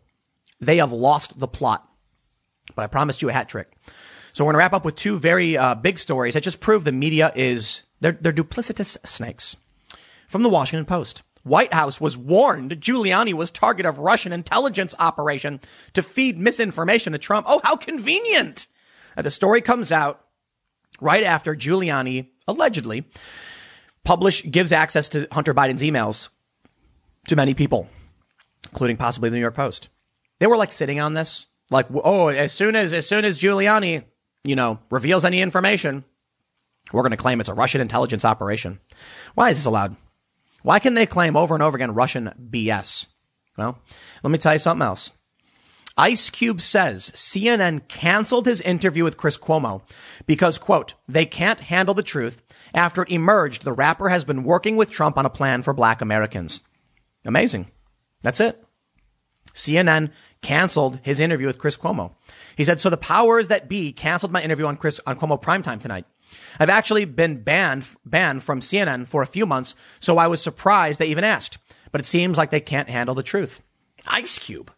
[0.60, 1.88] They have lost the plot.
[2.76, 3.72] But I promised you a hat trick.
[4.34, 6.84] So we're going to wrap up with two very uh, big stories that just prove
[6.84, 9.58] the media is they're, they're duplicitous snakes.
[10.28, 11.24] From the Washington Post.
[11.44, 15.60] White House was warned Giuliani was target of Russian intelligence operation
[15.94, 17.48] to feed misinformation to Trump.
[17.50, 18.68] Oh, how convenient!
[19.16, 20.24] And the story comes out
[21.00, 23.06] right after Giuliani allegedly
[24.04, 26.30] publish gives access to Hunter Biden's emails
[27.28, 27.90] to many people,
[28.66, 29.90] including possibly the New York Post.
[30.40, 34.04] They were like sitting on this, like, oh, as soon as as soon as Giuliani,
[34.44, 36.04] you know, reveals any information,
[36.92, 38.80] we're going to claim it's a Russian intelligence operation.
[39.34, 39.96] Why is this allowed?
[40.64, 43.08] Why can they claim over and over again Russian BS?
[43.58, 43.80] Well,
[44.24, 45.14] let me tell you something else.
[45.98, 49.82] Ice Cube says CNN canceled his interview with Chris Cuomo
[50.26, 52.42] because, quote, they can't handle the truth
[52.74, 56.02] after it emerged the rapper has been working with Trump on a plan for black
[56.02, 56.62] Americans.
[57.26, 57.68] Amazing.
[58.22, 58.64] That's it.
[59.54, 60.12] CNN
[60.42, 62.12] canceled his interview with Chris Cuomo.
[62.56, 65.80] He said, so the powers that be canceled my interview on Chris, on Cuomo primetime
[65.80, 66.06] tonight.
[66.60, 71.00] I've actually been banned, banned from CNN for a few months, so I was surprised
[71.00, 71.58] they even asked.
[71.92, 73.62] But it seems like they can't handle the truth.
[74.08, 74.72] Ice Cube.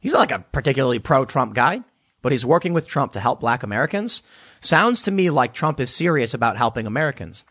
[0.00, 1.80] He's not like a particularly pro-Trump guy,
[2.22, 4.22] but he's working with Trump to help black Americans.
[4.60, 7.44] Sounds to me like Trump is serious about helping Americans.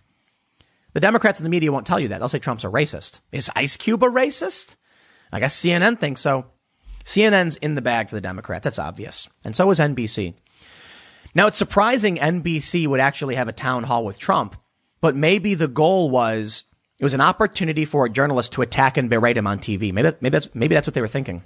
[0.93, 2.19] The Democrats and the media won't tell you that.
[2.19, 3.21] They'll say Trump's a racist.
[3.31, 4.77] Is Ice Cube a racist?
[5.31, 6.45] I guess CNN thinks so.
[7.07, 8.65] CNN's in the bag for the Democrats.
[8.65, 9.29] That's obvious.
[9.45, 10.33] And so is NBC.
[11.33, 14.57] Now, it's surprising NBC would actually have a town hall with Trump,
[14.99, 16.65] but maybe the goal was
[16.99, 19.93] it was an opportunity for a journalist to attack and berate him on TV.
[19.93, 21.43] Maybe, maybe that's, maybe that's what they were thinking.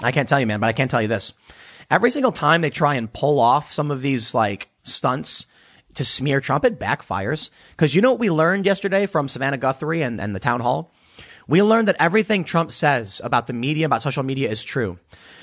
[0.00, 1.32] I can't tell you, man, but I can tell you this.
[1.90, 5.46] Every single time they try and pull off some of these like stunts
[5.94, 7.50] to smear Trump, it backfires.
[7.78, 10.92] Cause you know what we learned yesterday from Savannah Guthrie and, and the town hall?
[11.48, 14.98] We learned that everything Trump says about the media, about social media is true.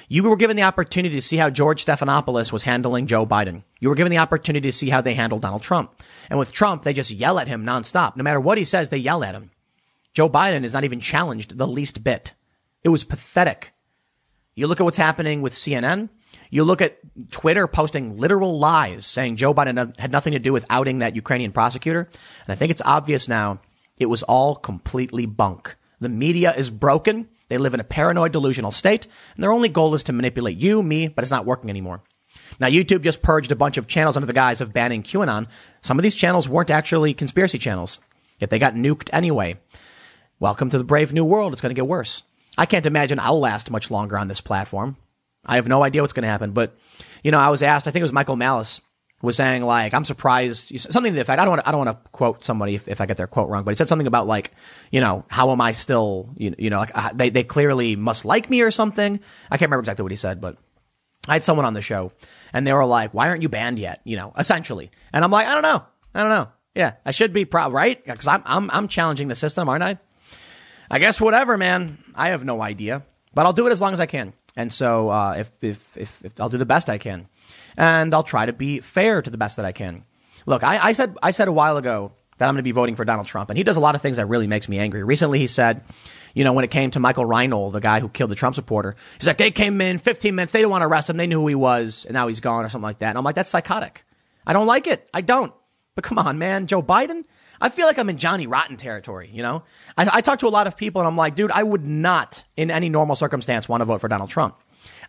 [0.07, 3.63] You were given the opportunity to see how George Stephanopoulos was handling Joe Biden.
[3.79, 5.99] You were given the opportunity to see how they handled Donald Trump.
[6.29, 8.15] And with Trump, they just yell at him nonstop.
[8.15, 9.49] No matter what he says, they yell at him.
[10.13, 12.35] Joe Biden is not even challenged the least bit.
[12.83, 13.73] It was pathetic.
[14.53, 16.09] You look at what's happening with CNN.
[16.51, 16.99] You look at
[17.31, 21.51] Twitter posting literal lies saying Joe Biden had nothing to do with outing that Ukrainian
[21.51, 22.01] prosecutor.
[22.01, 23.59] And I think it's obvious now
[23.97, 25.75] it was all completely bunk.
[26.05, 27.27] The media is broken.
[27.49, 30.83] They live in a paranoid, delusional state, and their only goal is to manipulate you,
[30.83, 32.03] me, but it's not working anymore.
[32.59, 35.47] Now, YouTube just purged a bunch of channels under the guise of banning QAnon.
[35.81, 38.01] Some of these channels weren't actually conspiracy channels,
[38.39, 39.57] yet they got nuked anyway.
[40.39, 41.53] Welcome to the brave new world.
[41.53, 42.21] It's going to get worse.
[42.55, 44.97] I can't imagine I'll last much longer on this platform.
[45.43, 46.51] I have no idea what's going to happen.
[46.51, 46.77] But,
[47.23, 48.83] you know, I was asked, I think it was Michael Malice
[49.25, 51.85] was saying like, I'm surprised, something to the effect, I don't want to, I don't
[51.85, 54.07] want to quote somebody if, if I get their quote wrong, but he said something
[54.07, 54.51] about like,
[54.91, 58.49] you know, how am I still, you, you know, like they, they clearly must like
[58.49, 59.19] me or something.
[59.51, 60.57] I can't remember exactly what he said, but
[61.27, 62.11] I had someone on the show
[62.53, 64.01] and they were like, why aren't you banned yet?
[64.03, 64.91] You know, essentially.
[65.11, 65.83] And I'm like, I don't know.
[66.13, 66.49] I don't know.
[66.75, 68.03] Yeah, I should be proud, right?
[68.03, 69.97] Because I'm, I'm, I'm challenging the system, aren't I?
[70.89, 71.97] I guess whatever, man.
[72.13, 73.03] I have no idea,
[73.33, 74.33] but I'll do it as long as I can.
[74.55, 77.27] And so, uh, if, if, if, if, I'll do the best I can,
[77.77, 80.05] and I'll try to be fair to the best that I can.
[80.45, 82.95] Look, I, I said, I said a while ago that I'm going to be voting
[82.95, 85.03] for Donald Trump, and he does a lot of things that really makes me angry.
[85.03, 85.83] Recently, he said,
[86.33, 88.95] you know, when it came to Michael Reinoehl, the guy who killed the Trump supporter,
[89.17, 91.41] he's like, they came in 15 minutes, they didn't want to arrest him, they knew
[91.41, 93.09] who he was, and now he's gone or something like that.
[93.09, 94.05] And I'm like, that's psychotic.
[94.45, 95.09] I don't like it.
[95.13, 95.53] I don't.
[95.95, 97.23] But come on, man, Joe Biden,
[97.61, 99.63] I feel like I'm in Johnny Rotten territory, you know?
[99.97, 102.43] I, I talk to a lot of people and I'm like, dude, I would not,
[102.57, 104.57] in any normal circumstance, want to vote for Donald Trump.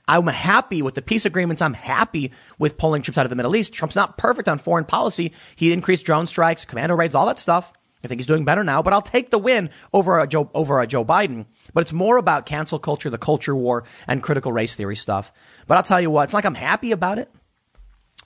[0.08, 1.60] I'm happy with the peace agreements.
[1.60, 3.72] I'm happy with pulling troops out of the Middle East.
[3.72, 5.32] Trump's not perfect on foreign policy.
[5.56, 7.72] He increased drone strikes, commando raids, all that stuff.
[8.04, 10.80] I think he's doing better now, but I'll take the win over a Joe, over
[10.80, 11.46] a Joe Biden.
[11.74, 15.32] But it's more about cancel culture, the culture war, and critical race theory stuff.
[15.66, 17.28] But I'll tell you what, it's like I'm happy about it,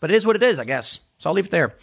[0.01, 1.01] but it is what it is, I guess.
[1.17, 1.75] So I'll leave it there.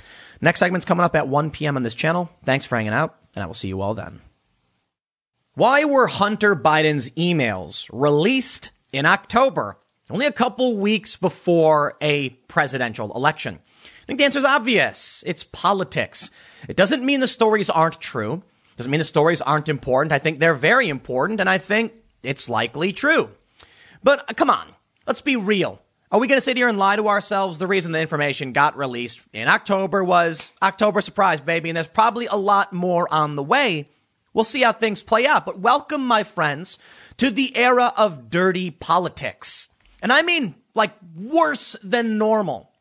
[0.41, 1.75] Next segment's coming up at 1 p.m.
[1.75, 2.29] on this channel.
[2.43, 4.21] Thanks for hanging out, and I will see you all then.
[5.55, 9.79] Why were Hunter Biden's emails released in October,
[10.09, 13.59] only a couple weeks before a presidential election?
[13.83, 15.23] I think the answer is obvious.
[15.27, 16.31] It's politics.
[16.69, 18.33] It doesn't mean the stories aren't true.
[18.33, 20.13] It doesn't mean the stories aren't important.
[20.13, 21.93] I think they're very important, and I think
[22.23, 23.31] it's likely true.
[24.03, 24.67] But uh, come on,
[25.05, 25.81] let's be real.
[26.09, 27.57] Are we going to sit here and lie to ourselves?
[27.57, 32.27] The reason the information got released in October was October surprise, baby, and there's probably
[32.27, 33.89] a lot more on the way.
[34.33, 35.45] We'll see how things play out.
[35.45, 36.77] But welcome, my friends,
[37.17, 39.67] to the era of dirty politics.
[40.01, 42.71] And I mean, like, worse than normal.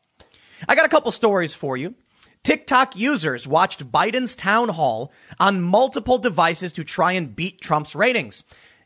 [0.68, 1.94] I got a couple stories for you.
[2.42, 8.44] TikTok users watched Biden's town hall on multiple devices to try and beat Trump's ratings.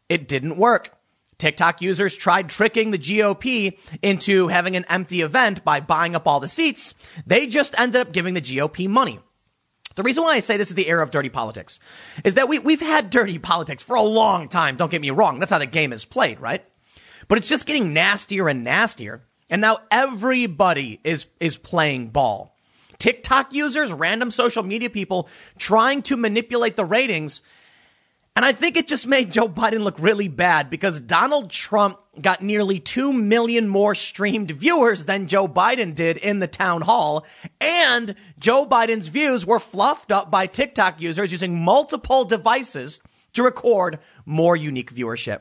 [0.09, 0.97] It didn't work.
[1.37, 6.41] TikTok users tried tricking the GOP into having an empty event by buying up all
[6.41, 6.95] the seats.
[7.27, 9.21] They just ended up giving the GOP money.
[9.97, 11.81] The reason why I say this is the era of dirty politics
[12.25, 14.77] is that we, we've had dirty politics for a long time.
[14.77, 15.39] Don't get me wrong.
[15.39, 16.65] That's how the game is played, right?
[17.31, 19.23] But it's just getting nastier and nastier.
[19.49, 22.55] And now everybody is, is playing ball.
[22.99, 27.41] TikTok users, random social media people trying to manipulate the ratings
[28.37, 32.43] and I think it just made Joe Biden look really bad because Donald Trump got
[32.43, 37.27] nearly 2 million more streamed viewers than Joe Biden did in the town hall.
[37.61, 43.01] And Joe Biden's views were fluffed up by TikTok users using multiple devices
[43.35, 45.41] to record more unique viewership.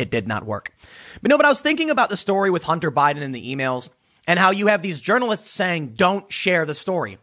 [0.00, 0.72] It did not work.
[1.20, 3.90] But no, but I was thinking about the story with Hunter Biden in the emails
[4.26, 7.18] and how you have these journalists saying, don't share the story.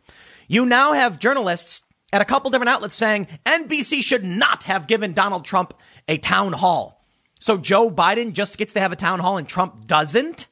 [0.48, 1.82] You now have journalists
[2.14, 5.74] at a couple different outlets saying NBC should not have given Donald Trump
[6.08, 7.04] a town hall.
[7.40, 10.46] So Joe Biden just gets to have a town hall and Trump doesn't?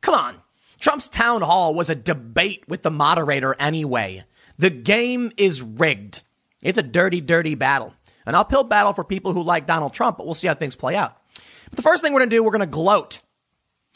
[0.00, 0.36] Come on.
[0.80, 4.24] Trump's town hall was a debate with the moderator anyway.
[4.56, 6.24] The game is rigged.
[6.62, 7.92] It's a dirty, dirty battle.
[8.24, 10.96] An uphill battle for people who like Donald Trump, but we'll see how things play
[10.96, 11.17] out.
[11.70, 13.20] But the first thing we're going to do, we're going to gloat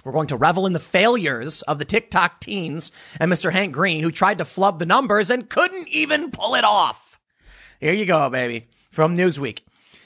[0.05, 3.53] we're going to revel in the failures of the TikTok teens and Mr.
[3.53, 7.21] Hank Green, who tried to flub the numbers and couldn't even pull it off.
[7.81, 8.69] Here you go, baby.
[8.91, 9.61] From Newsweek.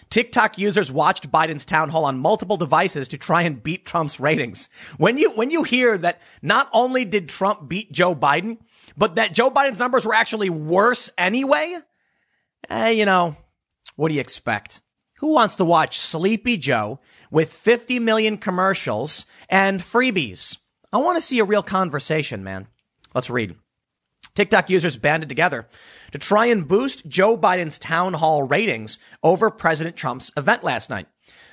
[0.08, 4.68] TikTok users watched Biden's town hall on multiple devices to try and beat Trump's ratings.
[4.98, 8.58] When you, when you hear that not only did Trump beat Joe Biden,
[8.96, 11.76] but that Joe Biden's numbers were actually worse anyway,
[12.70, 13.34] eh, you know,
[13.96, 14.80] what do you expect?
[15.18, 17.00] Who wants to watch Sleepy Joe
[17.36, 20.56] with 50 million commercials and freebies.
[20.90, 22.66] I want to see a real conversation, man.
[23.14, 23.56] Let's read.
[24.34, 25.68] TikTok users banded together
[26.12, 31.08] to try and boost Joe Biden's town hall ratings over President Trump's event last night.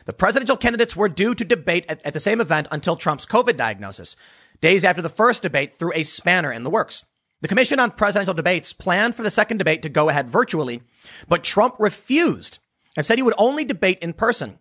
[0.05, 3.57] The presidential candidates were due to debate at, at, the same event until Trump's COVID
[3.57, 4.15] diagnosis,
[4.61, 7.05] days after the first debate threw a spanner in the works.
[7.41, 10.81] The Commission on Presidential Debates planned for the second debate to go ahead virtually,
[11.27, 12.59] but Trump refused
[12.95, 14.59] and said he would only debate in person.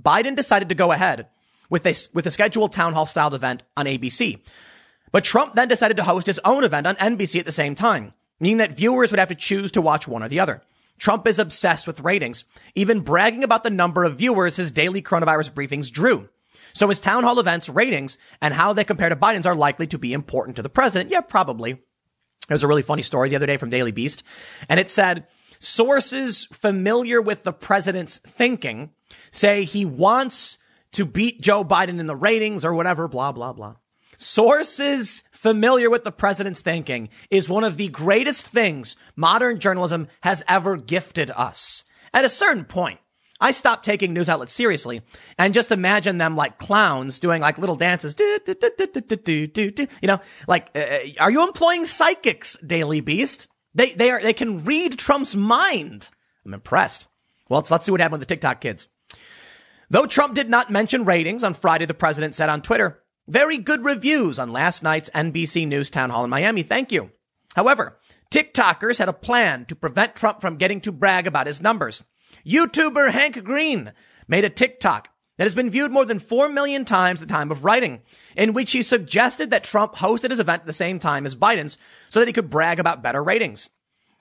[0.00, 1.28] Biden decided to go ahead
[1.70, 4.40] with a, with a scheduled town hall styled event on ABC.
[5.12, 8.12] But Trump then decided to host his own event on NBC at the same time,
[8.40, 10.62] meaning that viewers would have to choose to watch one or the other.
[10.98, 12.44] Trump is obsessed with ratings,
[12.74, 16.28] even bragging about the number of viewers his daily coronavirus briefings drew.
[16.72, 19.98] So his town hall events ratings and how they compare to Biden's are likely to
[19.98, 21.10] be important to the president.
[21.10, 21.80] Yeah, probably.
[22.48, 24.22] There's a really funny story the other day from Daily Beast,
[24.68, 25.26] and it said
[25.60, 28.90] sources familiar with the president's thinking
[29.30, 30.58] say he wants
[30.92, 33.76] to beat Joe Biden in the ratings or whatever, blah, blah, blah.
[34.16, 40.44] Sources familiar with the president's thinking is one of the greatest things modern journalism has
[40.48, 41.84] ever gifted us.
[42.12, 42.98] At a certain point,
[43.40, 45.02] I stopped taking news outlets seriously
[45.38, 48.14] and just imagine them like clowns doing like little dances.
[48.14, 53.46] Do, do, do, you know, like, uh, uh, are you employing psychics, Daily Beast?
[53.74, 56.08] They, they are, they can read Trump's mind.
[56.44, 57.06] I'm impressed.
[57.48, 58.88] Well, let's, let's see what happened with the TikTok kids.
[59.90, 63.84] Though Trump did not mention ratings on Friday, the president said on Twitter, very good
[63.84, 66.62] reviews on last night's NBC News town hall in Miami.
[66.62, 67.10] Thank you.
[67.56, 67.98] However,
[68.30, 72.04] TikTokers had a plan to prevent Trump from getting to brag about his numbers.
[72.46, 73.92] YouTuber Hank Green
[74.26, 75.08] made a TikTok
[75.38, 78.02] that has been viewed more than 4 million times the time of writing,
[78.36, 81.78] in which he suggested that Trump hosted his event at the same time as Biden's
[82.10, 83.70] so that he could brag about better ratings.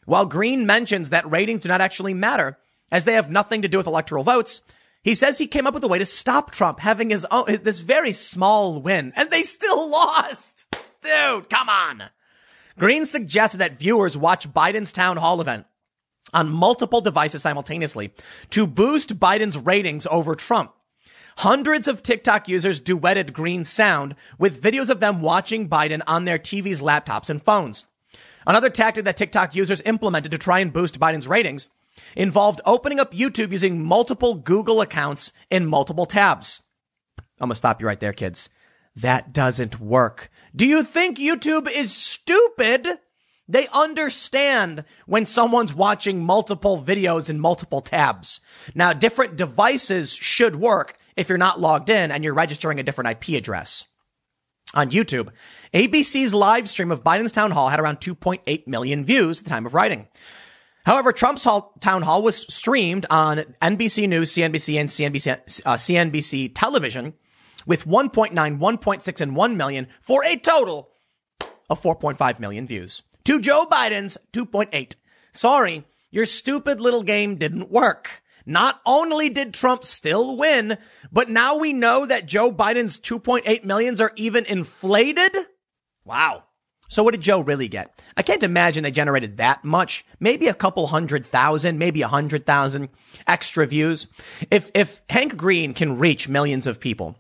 [0.06, 2.58] While Green mentions that ratings do not actually matter,
[2.90, 4.62] as they have nothing to do with electoral votes,
[5.04, 7.80] he says he came up with a way to stop Trump having his own, this
[7.80, 10.66] very small win, and they still lost.
[11.02, 12.04] Dude, come on.
[12.78, 15.66] Green suggested that viewers watch Biden's town hall event
[16.34, 18.14] on multiple devices simultaneously
[18.50, 20.74] to boost Biden's ratings over Trump.
[21.38, 26.40] Hundreds of TikTok users duetted Green's sound with videos of them watching Biden on their
[26.40, 27.86] TVs, laptops, and phones.
[28.46, 31.70] Another tactic that TikTok users implemented to try and boost Biden's ratings
[32.16, 36.64] involved opening up YouTube using multiple Google accounts in multiple tabs.
[37.40, 38.50] I'm going to stop you right there, kids.
[38.96, 40.32] That doesn't work.
[40.56, 42.88] Do you think YouTube is stupid?
[43.48, 48.42] They understand when someone's watching multiple videos in multiple tabs.
[48.76, 53.12] Now, different devices should work if you're not logged in and you're registering a different
[53.12, 53.86] IP address.
[54.74, 55.30] On YouTube,
[55.74, 59.66] ABC's live stream of Biden's town hall had around 2.8 million views at the time
[59.66, 60.08] of writing.
[60.88, 66.54] However, Trump's hall, town hall was streamed on NBC News, CNBC, and CNBC, uh, CNBC
[66.56, 67.14] television
[67.66, 70.92] with 1.9, 1.6, and 1 million for a total
[71.70, 73.04] of 4.5 million views.
[73.26, 74.96] To Joe Biden's 2.8.
[75.34, 78.24] Sorry, your stupid little game didn't work.
[78.46, 80.78] Not only did Trump still win,
[81.12, 85.36] but now we know that Joe Biden's 2.8 millions are even inflated.
[86.06, 86.46] Wow.
[86.88, 88.02] So what did Joe really get?
[88.16, 90.06] I can't imagine they generated that much.
[90.20, 92.90] Maybe a couple hundred thousand, maybe a hundred thousand
[93.28, 94.08] extra views.
[94.50, 97.18] If, if Hank Green can reach millions of people,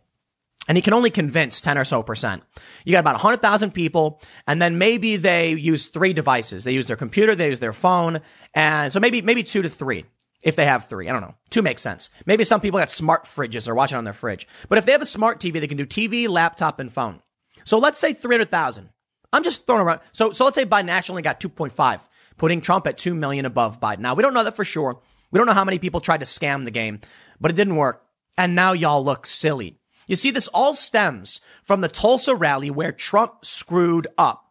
[0.68, 2.44] and he can only convince 10 or so percent.
[2.84, 6.66] You got about 100,000 people, and then maybe they use three devices.
[6.66, 8.20] They use their computer, they use their phone,
[8.54, 10.06] and so maybe, maybe two to three.
[10.44, 11.36] If they have three, I don't know.
[11.50, 12.10] Two makes sense.
[12.26, 13.66] Maybe some people got smart fridges.
[13.66, 14.48] They're watching on their fridge.
[14.70, 17.22] But if they have a smart TV, they can do TV, laptop, and phone.
[17.64, 18.90] So let's say 300,000.
[19.34, 20.00] I'm just throwing around.
[20.12, 22.08] So, so let's say Biden actually got 2.5,
[22.38, 24.00] putting Trump at 2 million above Biden.
[24.00, 25.00] Now, we don't know that for sure.
[25.32, 27.02] We don't know how many people tried to scam the game,
[27.40, 28.04] but it didn't work.
[28.38, 29.78] And now y'all look silly.
[30.08, 34.46] You see, this all stems from the Tulsa rally where Trump screwed up.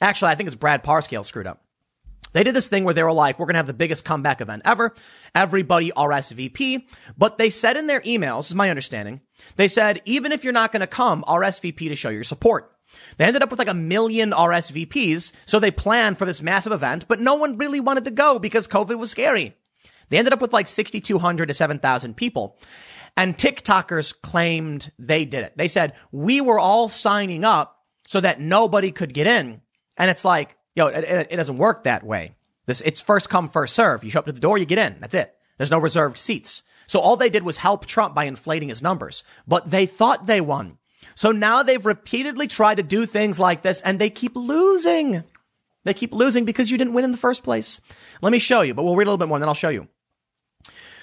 [0.00, 1.62] Actually, I think it's Brad Parscale screwed up.
[2.32, 4.40] They did this thing where they were like, we're going to have the biggest comeback
[4.40, 4.94] event ever.
[5.34, 6.84] Everybody RSVP.
[7.16, 9.20] But they said in their emails, this is my understanding,
[9.54, 12.75] they said, even if you're not going to come, RSVP to show your support.
[13.16, 15.32] They ended up with like a million RSVPs.
[15.44, 18.68] So they planned for this massive event, but no one really wanted to go because
[18.68, 19.54] COVID was scary.
[20.08, 22.58] They ended up with like 6,200 to 7,000 people.
[23.16, 25.56] And TikTokers claimed they did it.
[25.56, 29.62] They said, we were all signing up so that nobody could get in.
[29.96, 32.36] And it's like, yo, it, it, it doesn't work that way.
[32.66, 34.04] This, it's first come, first serve.
[34.04, 34.96] You show up to the door, you get in.
[35.00, 35.34] That's it.
[35.56, 36.62] There's no reserved seats.
[36.86, 40.40] So all they did was help Trump by inflating his numbers, but they thought they
[40.40, 40.78] won.
[41.14, 45.24] So now they've repeatedly tried to do things like this and they keep losing.
[45.84, 47.80] They keep losing because you didn't win in the first place.
[48.20, 49.68] Let me show you, but we'll read a little bit more and then I'll show
[49.68, 49.88] you.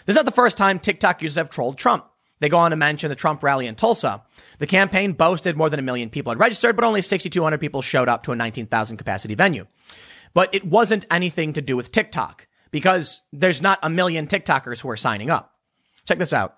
[0.05, 2.05] This is not the first time TikTok users have trolled Trump.
[2.39, 4.21] They go on to mention the Trump rally in Tulsa.
[4.59, 8.09] The campaign boasted more than a million people had registered, but only 6,200 people showed
[8.09, 9.65] up to a 19,000 capacity venue.
[10.33, 14.89] But it wasn't anything to do with TikTok because there's not a million TikTokers who
[14.89, 15.53] are signing up.
[16.05, 16.57] Check this out.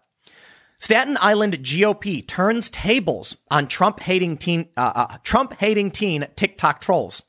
[0.77, 6.81] Staten Island GOP turns tables on Trump hating teen, uh, uh, Trump hating teen TikTok
[6.81, 7.23] trolls.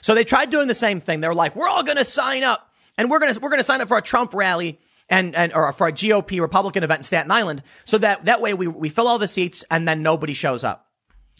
[0.00, 1.20] So they tried doing the same thing.
[1.20, 3.60] They were like, we're all going to sign up and we're going to, we're going
[3.60, 7.00] to sign up for a Trump rally and, and, or for a GOP Republican event
[7.00, 7.62] in Staten Island.
[7.84, 10.86] So that, that way we, we fill all the seats and then nobody shows up.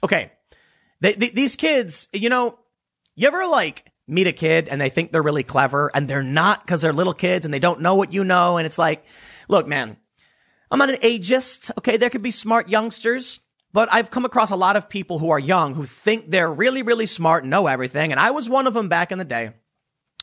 [0.02, 0.32] Okay.
[1.00, 2.58] They, they, these kids, you know,
[3.14, 6.64] you ever like meet a kid and they think they're really clever and they're not
[6.64, 8.56] because they're little kids and they don't know what you know.
[8.56, 9.04] And it's like,
[9.48, 9.96] look, man,
[10.70, 11.70] I'm not an ageist.
[11.78, 11.96] Okay.
[11.96, 13.40] There could be smart youngsters,
[13.72, 16.82] but I've come across a lot of people who are young who think they're really,
[16.82, 18.10] really smart and know everything.
[18.10, 19.52] And I was one of them back in the day.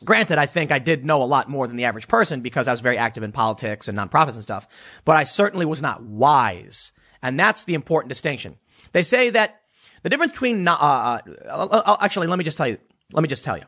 [0.04, 2.70] Granted, I think I did know a lot more than the average person because I
[2.70, 4.68] was very active in politics and nonprofits and stuff,
[5.06, 6.92] but I certainly was not wise.
[7.22, 8.58] And that's the important distinction.
[8.92, 9.62] They say that
[10.02, 11.18] the difference between, uh, uh,
[11.48, 12.76] uh, uh, actually, let me just tell you,
[13.12, 13.64] let me just tell you.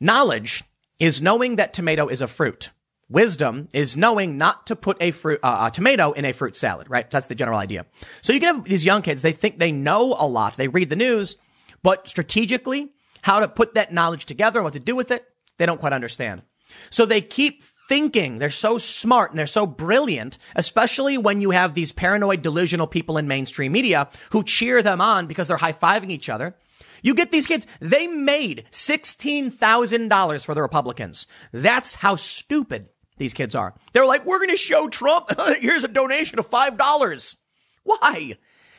[0.00, 0.64] Knowledge
[0.98, 2.70] is knowing that tomato is a fruit.
[3.10, 6.88] Wisdom is knowing not to put a fruit, uh, a tomato in a fruit salad,
[6.88, 7.10] right?
[7.10, 7.84] That's the general idea.
[8.22, 10.56] So you can have these young kids, they think they know a lot.
[10.56, 11.36] They read the news,
[11.82, 12.92] but strategically,
[13.22, 15.24] how to put that knowledge together and what to do with it,
[15.58, 16.42] they don't quite understand.
[16.88, 21.74] So they keep thinking they're so smart and they're so brilliant, especially when you have
[21.74, 26.10] these paranoid, delusional people in mainstream media who cheer them on because they're high fiving
[26.10, 26.54] each other.
[27.02, 31.26] You get these kids, they made $16,000 for the Republicans.
[31.52, 32.88] That's how stupid
[33.20, 33.74] these kids are.
[33.92, 35.28] They're like, we're going to show Trump.
[35.60, 37.36] Here's a donation of $5.
[37.84, 38.36] Why?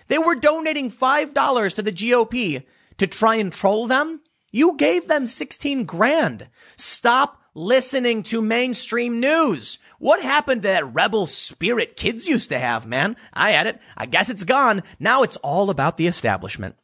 [0.10, 2.64] They were donating $5 to the GOP
[2.98, 4.20] to try and troll them.
[4.52, 6.50] You gave them 16 grand.
[6.76, 9.78] Stop listening to mainstream news.
[10.00, 13.16] What happened to that rebel spirit kids used to have, man?
[13.34, 13.80] I had it.
[13.96, 14.84] I guess it's gone.
[15.00, 16.76] Now it's all about the establishment.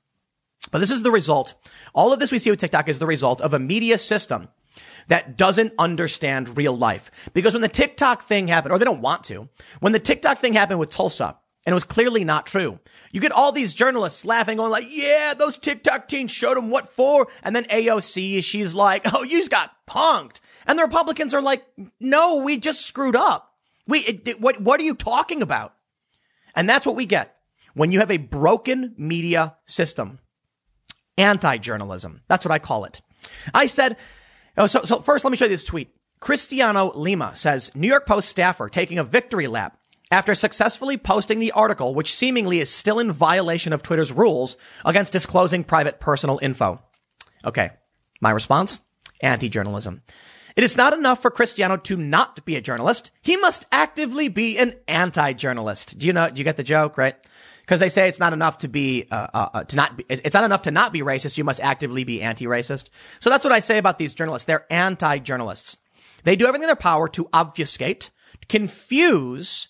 [0.72, 1.55] But this is the result.
[1.93, 4.49] All of this we see with TikTok is the result of a media system
[5.08, 7.12] that doesn't understand real life.
[7.34, 9.49] Because when the TikTok thing happened, or they don't want to,
[9.80, 12.80] when the TikTok thing happened with Tulsa, and it was clearly not true.
[13.12, 16.88] You get all these journalists laughing, going like, yeah, those TikTok teens showed them what
[16.88, 17.28] for.
[17.43, 20.39] And then AOC, she's like, oh, you just got punked.
[20.66, 21.66] And the Republicans are like,
[21.99, 23.53] no, we just screwed up.
[23.86, 25.74] We, it, it, what, what are you talking about?
[26.55, 27.36] And that's what we get
[27.74, 30.20] when you have a broken media system.
[31.18, 32.22] Anti-journalism.
[32.30, 33.01] That's what I call it.
[33.53, 33.97] I said,
[34.58, 35.93] oh, so, so first let me show you this tweet.
[36.20, 39.78] Cristiano Lima says, New York Post staffer taking a victory lap
[40.10, 45.14] after successfully posting the article, which seemingly is still in violation of Twitter's rules against
[45.14, 46.82] disclosing private personal info.
[47.45, 47.72] Okay.
[48.20, 48.80] My response?
[49.22, 50.01] Anti-journalism.
[50.55, 53.12] It is not enough for Cristiano to not be a journalist.
[53.22, 55.99] He must actively be an anti-journalist.
[55.99, 57.16] Do you know, do you get the joke, right?
[57.68, 60.34] Because they say it's not enough to be, uh, uh, uh, to not be, it's
[60.34, 61.38] not enough to not be racist.
[61.38, 62.88] You must actively be anti-racist.
[63.20, 64.45] So that's what I say about these journalists.
[64.45, 65.76] They're anti-journalists.
[66.24, 68.09] They do everything in their power to obfuscate,
[68.47, 69.68] confuse,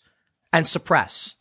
[0.53, 1.37] and suppress.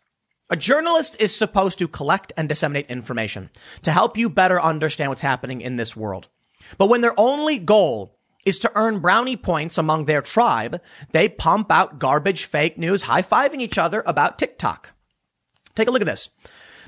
[0.49, 3.51] A journalist is supposed to collect and disseminate information
[3.83, 6.29] to help you better understand what's happening in this world.
[6.79, 10.81] But when their only goal is to earn brownie points among their tribe,
[11.13, 14.95] they pump out garbage fake news, high-fiving each other about TikTok.
[15.77, 16.31] Take a look at this.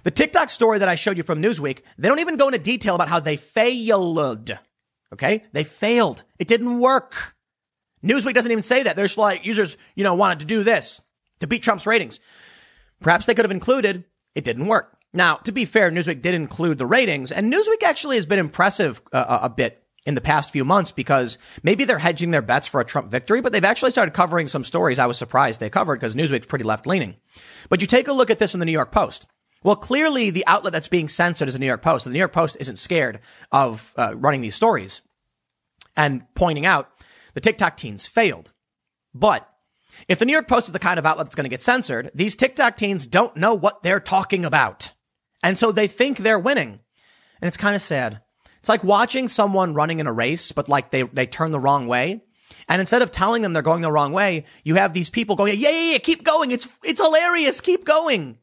[0.02, 2.94] The TikTok story that I showed you from Newsweek, they don't even go into detail
[2.94, 4.58] about how they failed.
[5.12, 5.44] Okay?
[5.52, 6.24] They failed.
[6.38, 7.36] It didn't work.
[8.04, 8.96] Newsweek doesn't even say that.
[8.96, 11.00] There's like users, you know, wanted to do this
[11.40, 12.20] to beat Trump's ratings.
[13.00, 14.96] Perhaps they could have included, it didn't work.
[15.12, 19.00] Now, to be fair, Newsweek did include the ratings, and Newsweek actually has been impressive
[19.12, 22.80] uh, a bit in the past few months because maybe they're hedging their bets for
[22.80, 25.96] a Trump victory, but they've actually started covering some stories I was surprised they covered
[25.96, 27.16] because Newsweek's pretty left leaning.
[27.68, 29.26] But you take a look at this in the New York Post.
[29.62, 32.04] Well, clearly the outlet that's being censored is the New York Post.
[32.04, 33.20] The New York Post isn't scared
[33.50, 35.02] of uh, running these stories
[35.96, 36.90] and pointing out
[37.34, 38.52] the TikTok teens failed.
[39.12, 39.48] But
[40.06, 42.10] if the New York Post is the kind of outlet that's going to get censored,
[42.14, 44.92] these TikTok teens don't know what they're talking about.
[45.42, 46.80] And so they think they're winning.
[47.40, 48.22] And it's kind of sad.
[48.68, 51.86] It's like watching someone running in a race, but like they, they turn the wrong
[51.86, 52.20] way.
[52.68, 55.58] And instead of telling them they're going the wrong way, you have these people going,
[55.58, 56.50] yeah, yeah, yeah, keep going.
[56.50, 57.62] It's, it's hilarious.
[57.62, 58.36] Keep going.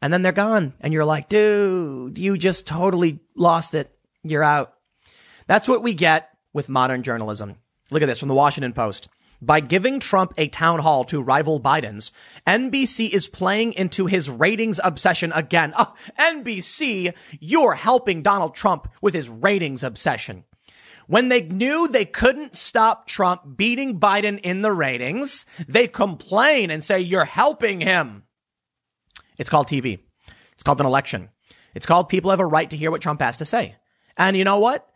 [0.00, 0.74] And then they're gone.
[0.80, 3.90] And you're like, dude, you just totally lost it.
[4.22, 4.74] You're out.
[5.48, 7.56] That's what we get with modern journalism.
[7.90, 9.08] Look at this from the Washington Post.
[9.44, 12.12] By giving Trump a town hall to rival Biden's,
[12.46, 15.74] NBC is playing into his ratings obsession again.
[15.76, 20.44] Oh, NBC, you're helping Donald Trump with his ratings obsession.
[21.06, 26.82] When they knew they couldn't stop Trump beating Biden in the ratings, they complain and
[26.82, 28.22] say, you're helping him.
[29.36, 29.98] It's called TV.
[30.54, 31.28] It's called an election.
[31.74, 33.76] It's called people have a right to hear what Trump has to say.
[34.16, 34.88] And you know what?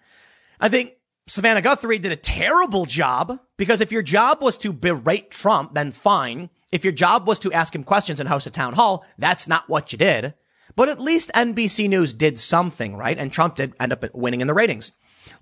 [0.58, 0.94] I think
[1.28, 5.92] Savannah Guthrie did a terrible job because if your job was to berate Trump, then
[5.92, 6.48] fine.
[6.72, 9.68] If your job was to ask him questions and host a town hall, that's not
[9.68, 10.32] what you did.
[10.74, 13.18] But at least NBC News did something, right?
[13.18, 14.92] And Trump did end up winning in the ratings.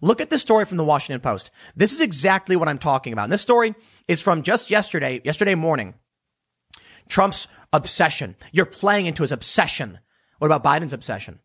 [0.01, 1.53] Look at this story from the Washington Post.
[1.77, 3.25] This is exactly what I'm talking about.
[3.25, 3.77] And this story
[4.09, 5.95] is from just yesterday, yesterday morning.
[7.09, 8.35] Trump's obsession.
[8.51, 10.01] You're playing into his obsession.
[10.39, 11.39] What about Biden's obsession?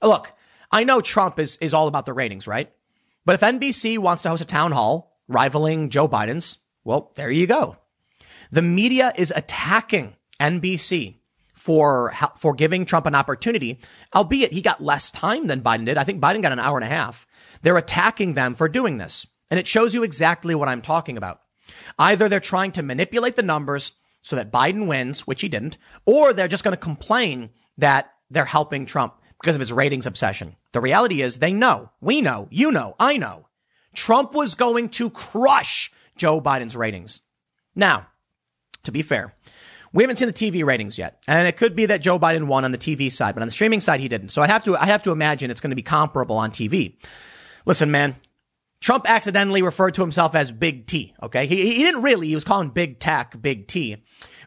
[0.00, 0.32] Look,
[0.70, 2.70] I know Trump is, is all about the ratings, right?
[3.28, 7.46] But if NBC wants to host a town hall rivaling Joe Biden's, well, there you
[7.46, 7.76] go.
[8.50, 11.18] The media is attacking NBC
[11.52, 13.80] for, for giving Trump an opportunity,
[14.14, 15.98] albeit he got less time than Biden did.
[15.98, 17.26] I think Biden got an hour and a half.
[17.60, 19.26] They're attacking them for doing this.
[19.50, 21.42] And it shows you exactly what I'm talking about.
[21.98, 25.76] Either they're trying to manipulate the numbers so that Biden wins, which he didn't,
[26.06, 30.56] or they're just going to complain that they're helping Trump because of his ratings obsession.
[30.72, 33.46] The reality is they know, we know, you know, I know.
[33.94, 37.20] Trump was going to crush Joe Biden's ratings.
[37.74, 38.08] Now,
[38.84, 39.34] to be fair,
[39.92, 42.64] we haven't seen the TV ratings yet, and it could be that Joe Biden won
[42.64, 44.30] on the TV side, but on the streaming side he didn't.
[44.30, 46.96] So I have to I have to imagine it's going to be comparable on TV.
[47.64, 48.16] Listen, man,
[48.80, 51.14] Trump accidentally referred to himself as Big T.
[51.22, 52.28] Okay, he he didn't really.
[52.28, 53.96] He was calling Big Tech Big T,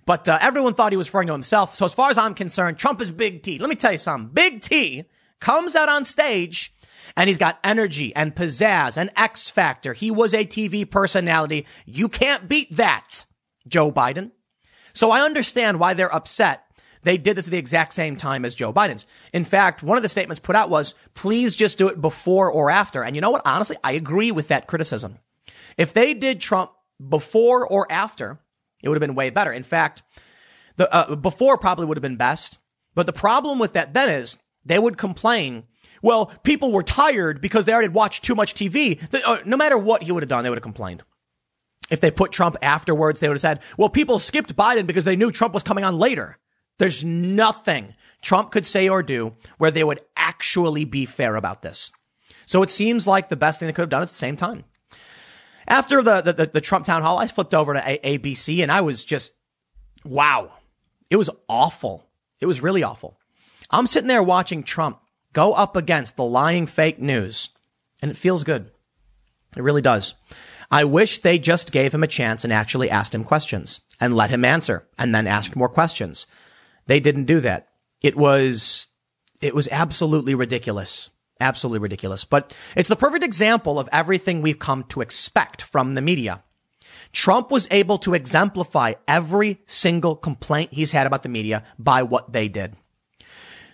[0.05, 1.75] but uh, everyone thought he was referring to himself.
[1.75, 3.57] So as far as I'm concerned, Trump is Big T.
[3.57, 4.33] Let me tell you something.
[4.33, 5.05] Big T
[5.39, 6.73] comes out on stage.
[7.17, 9.91] And he's got energy and pizzazz and X factor.
[9.93, 11.65] He was a TV personality.
[11.85, 13.25] You can't beat that,
[13.67, 14.31] Joe Biden.
[14.93, 16.63] So I understand why they're upset.
[17.03, 19.05] They did this at the exact same time as Joe Biden's.
[19.33, 22.69] In fact, one of the statements put out was, please just do it before or
[22.69, 23.03] after.
[23.03, 23.41] And you know what?
[23.45, 25.17] Honestly, I agree with that criticism.
[25.77, 26.71] If they did Trump
[27.05, 28.39] before or after,
[28.81, 29.51] it would have been way better.
[29.51, 30.03] In fact,
[30.75, 32.59] the uh, before probably would have been best.
[32.93, 35.63] But the problem with that then is they would complain.
[36.01, 38.99] Well, people were tired because they already watched too much TV.
[39.25, 41.03] Uh, no matter what he would have done, they would have complained.
[41.89, 45.15] If they put Trump afterwards, they would have said, well, people skipped Biden because they
[45.15, 46.37] knew Trump was coming on later.
[46.79, 51.91] There's nothing Trump could say or do where they would actually be fair about this.
[52.45, 54.63] So it seems like the best thing they could have done at the same time.
[55.71, 58.81] After the, the, the Trump town hall, I flipped over to a- ABC and I
[58.81, 59.31] was just,
[60.03, 60.51] wow.
[61.09, 62.09] It was awful.
[62.41, 63.17] It was really awful.
[63.69, 64.99] I'm sitting there watching Trump
[65.31, 67.51] go up against the lying fake news
[68.01, 68.69] and it feels good.
[69.55, 70.15] It really does.
[70.69, 74.29] I wish they just gave him a chance and actually asked him questions and let
[74.29, 76.27] him answer and then asked more questions.
[76.87, 77.69] They didn't do that.
[78.01, 78.89] It was,
[79.41, 81.11] it was absolutely ridiculous.
[81.41, 82.23] Absolutely ridiculous.
[82.23, 86.43] But it's the perfect example of everything we've come to expect from the media.
[87.11, 92.31] Trump was able to exemplify every single complaint he's had about the media by what
[92.31, 92.75] they did.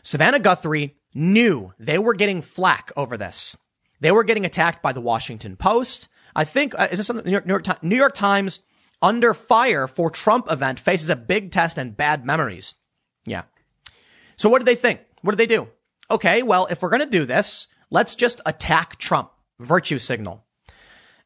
[0.02, 3.58] Savannah Guthrie knew they were getting flack over this.
[4.00, 6.10] They were getting attacked by the Washington Post.
[6.36, 8.62] I think, uh, is this something New York, New York, New York Times
[9.02, 12.76] under fire for Trump event faces a big test and bad memories.
[13.26, 13.44] Yeah.
[14.38, 15.02] So what did they think?
[15.22, 15.68] What did they do?
[16.10, 19.32] Okay, well, if we're going to do this, let's just attack Trump.
[19.60, 20.46] Virtue signal.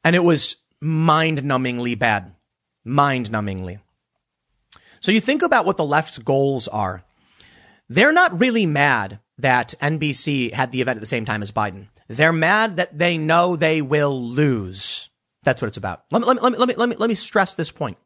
[0.03, 2.33] And it was mind numbingly bad.
[2.83, 3.79] Mind numbingly.
[5.01, 7.03] So you think about what the left's goals are.
[7.89, 11.87] They're not really mad that NBC had the event at the same time as Biden.
[12.07, 15.09] They're mad that they know they will lose.
[15.43, 16.03] That's what it's about.
[16.11, 17.97] Let me, let me, let me, let me, let me, stress this point.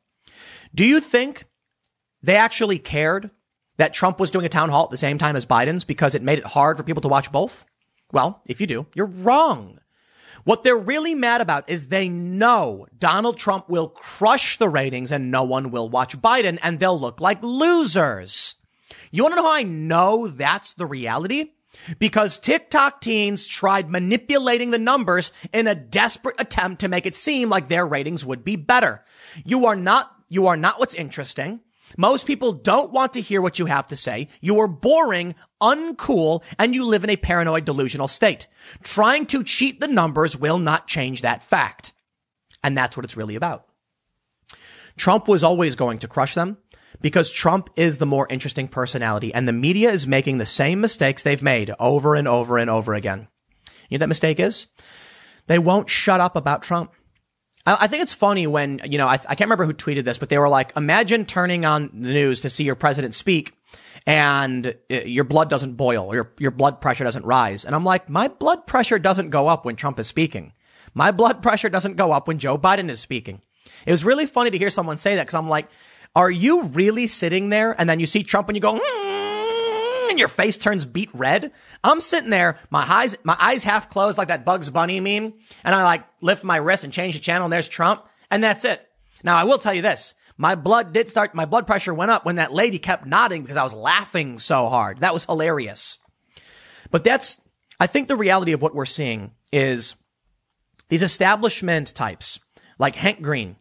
[0.73, 1.45] Do you think
[2.23, 3.30] they actually cared
[3.78, 6.21] that Trump was doing a town hall at the same time as Biden's because it
[6.21, 7.65] made it hard for people to watch both?
[8.11, 9.80] Well, if you do, you're wrong.
[10.43, 15.32] What they're really mad about is they know Donald Trump will crush the ratings and
[15.32, 18.55] no one will watch Biden and they'll look like losers.
[19.11, 21.51] You want to know how I know that's the reality?
[21.99, 27.49] because TikTok teens tried manipulating the numbers in a desperate attempt to make it seem
[27.49, 29.03] like their ratings would be better.
[29.43, 31.61] You are not, you are not what's interesting.
[31.97, 34.27] Most people don't want to hear what you have to say.
[34.41, 38.47] You are boring, uncool, and you live in a paranoid delusional state.
[38.83, 41.93] Trying to cheat the numbers will not change that fact.
[42.63, 43.65] And that's what it's really about.
[44.97, 46.57] Trump was always going to crush them
[47.01, 51.23] because Trump is the more interesting personality and the media is making the same mistakes
[51.23, 53.27] they've made over and over and over again.
[53.89, 54.67] You know that mistake is?
[55.47, 56.93] They won't shut up about Trump.
[57.66, 60.30] I, think it's funny when, you know, I, I can't remember who tweeted this, but
[60.30, 63.54] they were like, imagine turning on the news to see your president speak
[64.05, 67.66] and uh, your blood doesn't boil, your, your blood pressure doesn't rise.
[67.66, 70.54] And I'm like, my blood pressure doesn't go up when Trump is speaking.
[70.93, 73.42] My blood pressure doesn't go up when Joe Biden is speaking.
[73.86, 75.67] It was really funny to hear someone say that because I'm like,
[76.16, 80.20] are you really sitting there and then you see Trump and you go, mm, and
[80.20, 81.51] your face turns beet red?
[81.91, 85.33] I'm sitting there, my eyes, my eyes half closed like that Bugs Bunny meme.
[85.63, 88.03] And I like lift my wrist and change the channel and there's Trump.
[88.32, 88.82] And that's it.
[89.24, 90.13] Now I will tell you this.
[90.37, 93.55] My blood did start, my blood pressure went up when that lady kept nodding because
[93.55, 94.97] I was laughing so hard.
[94.99, 95.99] That was hilarious.
[96.91, 97.41] But that's,
[97.79, 99.95] I think the reality of what we're seeing is
[100.89, 102.39] these establishment types
[102.78, 103.55] like Hank Green,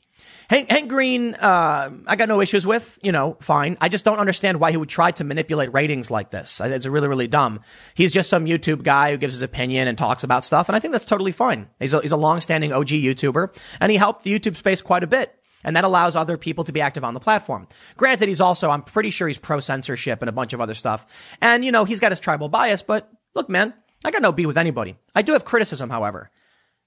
[0.48, 3.76] Hank, Hank Green, uh, I got no issues with, you know, fine.
[3.80, 6.60] I just don't understand why he would try to manipulate ratings like this.
[6.62, 7.60] It's really, really dumb.
[7.94, 10.68] He's just some YouTube guy who gives his opinion and talks about stuff.
[10.68, 11.68] And I think that's totally fine.
[11.78, 15.06] He's a, he's a long-standing OG YouTuber and he helped the YouTube space quite a
[15.06, 15.34] bit.
[15.66, 17.66] And that allows other people to be active on the platform.
[17.96, 21.06] Granted, he's also, I'm pretty sure he's pro censorship and a bunch of other stuff.
[21.40, 23.72] And, you know, he's got his tribal bias, but look, man,
[24.04, 24.96] I got no beef with anybody.
[25.14, 26.30] I do have criticism, however.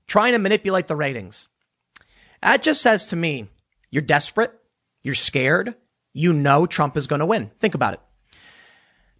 [0.08, 1.48] trying to manipulate the ratings.
[2.42, 3.50] That just says to me,
[3.90, 4.52] you're desperate.
[5.04, 5.76] You're scared.
[6.14, 7.52] You know Trump is going to win.
[7.58, 8.02] Think about it.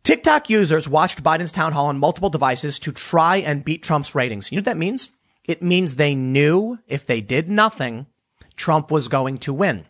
[0.04, 4.52] TikTok users watched Biden's town hall on multiple devices to try and beat Trump's ratings.
[4.52, 5.10] You know what that means?
[5.48, 8.08] It means they knew if they did nothing,
[8.56, 9.86] Trump was going to win.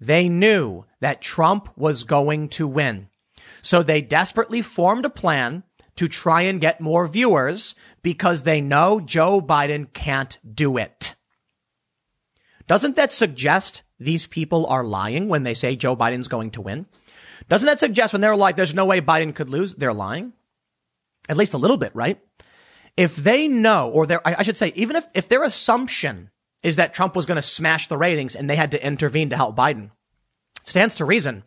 [0.00, 3.08] They knew that Trump was going to win.
[3.62, 5.62] So they desperately formed a plan
[5.96, 11.14] to try and get more viewers because they know Joe Biden can't do it.
[12.66, 16.86] Doesn't that suggest these people are lying when they say Joe Biden's going to win?
[17.48, 20.32] Doesn't that suggest when they're like, there's no way Biden could lose, they're lying?
[21.28, 22.18] At least a little bit, right?
[22.96, 26.30] If they know, or I should say, even if, if their assumption
[26.62, 29.36] is that Trump was going to smash the ratings and they had to intervene to
[29.36, 29.90] help Biden,
[30.64, 31.42] stands to reason.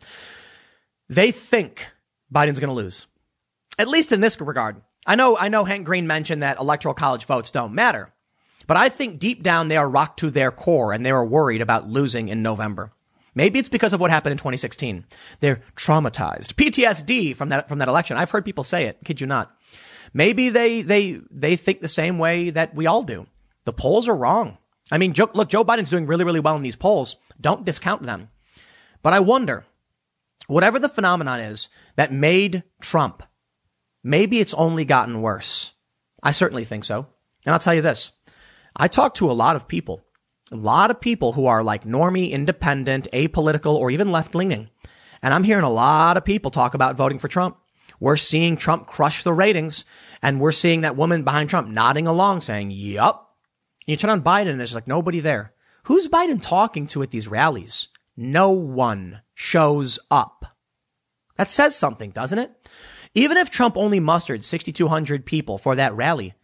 [1.08, 1.88] They think
[2.32, 3.06] Biden's going to lose.
[3.78, 4.82] At least in this regard.
[5.06, 8.12] I know, I know Hank Green mentioned that electoral college votes don't matter.
[8.68, 11.62] But I think deep down they are rocked to their core and they are worried
[11.62, 12.92] about losing in November.
[13.34, 15.06] Maybe it's because of what happened in 2016.
[15.40, 16.54] They're traumatized.
[16.54, 18.16] PTSD from that, from that election.
[18.16, 18.98] I've heard people say it.
[19.04, 19.56] Kid you not.
[20.12, 23.26] Maybe they, they, they think the same way that we all do.
[23.64, 24.58] The polls are wrong.
[24.90, 27.16] I mean, Joe, look, Joe Biden's doing really, really well in these polls.
[27.40, 28.28] Don't discount them.
[29.02, 29.64] But I wonder,
[30.46, 33.22] whatever the phenomenon is that made Trump,
[34.02, 35.72] maybe it's only gotten worse.
[36.22, 37.06] I certainly think so.
[37.46, 38.12] And I'll tell you this.
[38.78, 40.02] I talk to a lot of people,
[40.52, 44.70] a lot of people who are like normie, independent, apolitical, or even left leaning.
[45.20, 47.58] And I'm hearing a lot of people talk about voting for Trump.
[47.98, 49.84] We're seeing Trump crush the ratings
[50.22, 53.34] and we're seeing that woman behind Trump nodding along saying, yup.
[53.86, 55.54] You turn on Biden and there's like nobody there.
[55.84, 57.88] Who's Biden talking to at these rallies?
[58.16, 60.56] No one shows up.
[61.36, 62.52] That says something, doesn't it?
[63.14, 66.34] Even if Trump only mustered 6,200 people for that rally,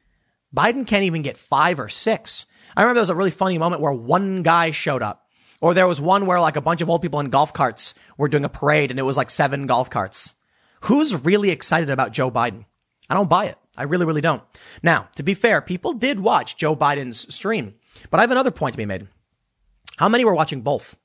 [0.55, 2.47] Biden can't even get five or six.
[2.76, 5.26] I remember there was a really funny moment where one guy showed up.
[5.60, 8.28] Or there was one where like a bunch of old people in golf carts were
[8.28, 10.36] doing a parade and it was like seven golf carts.
[10.82, 12.66] Who's really excited about Joe Biden?
[13.09, 13.56] I don't buy it.
[13.76, 14.43] I really, really don't.
[14.82, 17.74] Now, to be fair, people did watch Joe Biden's stream,
[18.10, 19.09] but I have another point to be made.
[19.97, 20.97] How many were watching both?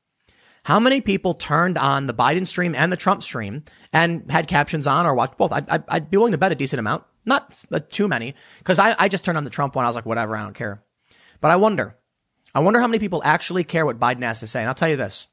[0.63, 3.63] How many people turned on the Biden stream and the Trump stream
[3.93, 5.51] and had captions on or watched both?
[5.51, 7.05] I'd, I'd be willing to bet a decent amount.
[7.29, 9.85] Not too many, because I, I just turned on the Trump one.
[9.85, 10.83] I was like, whatever, I don't care.
[11.39, 11.95] But I wonder,
[12.53, 14.59] I wonder how many people actually care what Biden has to say.
[14.59, 15.27] And I'll tell you this.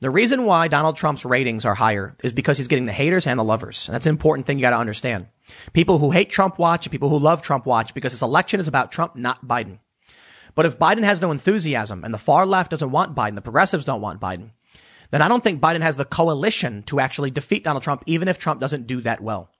[0.00, 3.36] The reason why Donald Trump's ratings are higher is because he's getting the haters and
[3.36, 3.88] the lovers.
[3.88, 5.26] And that's an important thing you got to understand.
[5.72, 8.68] People who hate Trump watch and people who love Trump watch because this election is
[8.68, 9.80] about Trump, not Biden.
[10.54, 13.84] But if Biden has no enthusiasm and the far left doesn't want Biden, the progressives
[13.84, 14.50] don't want Biden,
[15.10, 18.38] then I don't think Biden has the coalition to actually defeat Donald Trump, even if
[18.38, 19.50] Trump doesn't do that well.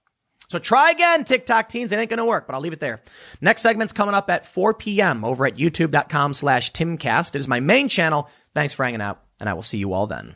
[0.49, 1.91] So try again, TikTok teens.
[1.91, 3.01] It ain't going to work, but I'll leave it there.
[3.39, 5.23] Next segment's coming up at 4 p.m.
[5.23, 7.35] over at youtube.com slash timcast.
[7.35, 8.27] It is my main channel.
[8.55, 10.35] Thanks for hanging out, and I will see you all then.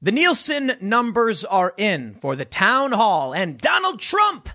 [0.00, 4.48] The Nielsen numbers are in for the town hall, and Donald Trump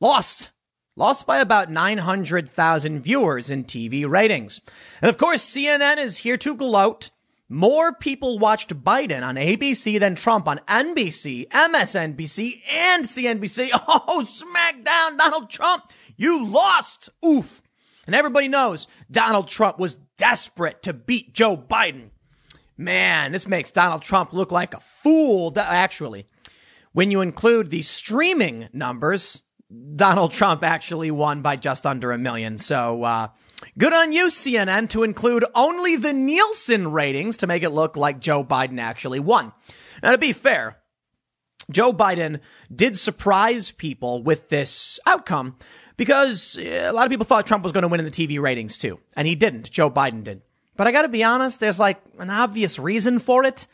[0.00, 0.50] lost.
[0.96, 4.60] Lost by about 900,000 viewers in TV ratings.
[5.00, 7.10] And of course, CNN is here to gloat
[7.52, 13.70] more people watched Biden on ABC than Trump on NBC, MSNBC, and CNBC.
[14.12, 15.90] Oh, smackdown, Donald Trump.
[16.16, 17.10] You lost.
[17.26, 17.60] Oof.
[18.06, 22.10] And everybody knows Donald Trump was desperate to beat Joe Biden.
[22.76, 26.26] Man, this makes Donald Trump look like a fool, actually.
[26.92, 29.42] When you include the streaming numbers,
[29.96, 32.58] Donald Trump actually won by just under a million.
[32.58, 33.28] So, uh,
[33.78, 38.20] Good on you, CNN, to include only the Nielsen ratings to make it look like
[38.20, 39.52] Joe Biden actually won.
[40.02, 40.78] Now, to be fair,
[41.70, 42.40] Joe Biden
[42.74, 45.56] did surprise people with this outcome
[45.96, 48.40] because eh, a lot of people thought Trump was going to win in the TV
[48.40, 48.98] ratings too.
[49.16, 49.70] And he didn't.
[49.70, 50.42] Joe Biden did.
[50.76, 53.66] But I got to be honest, there's like an obvious reason for it.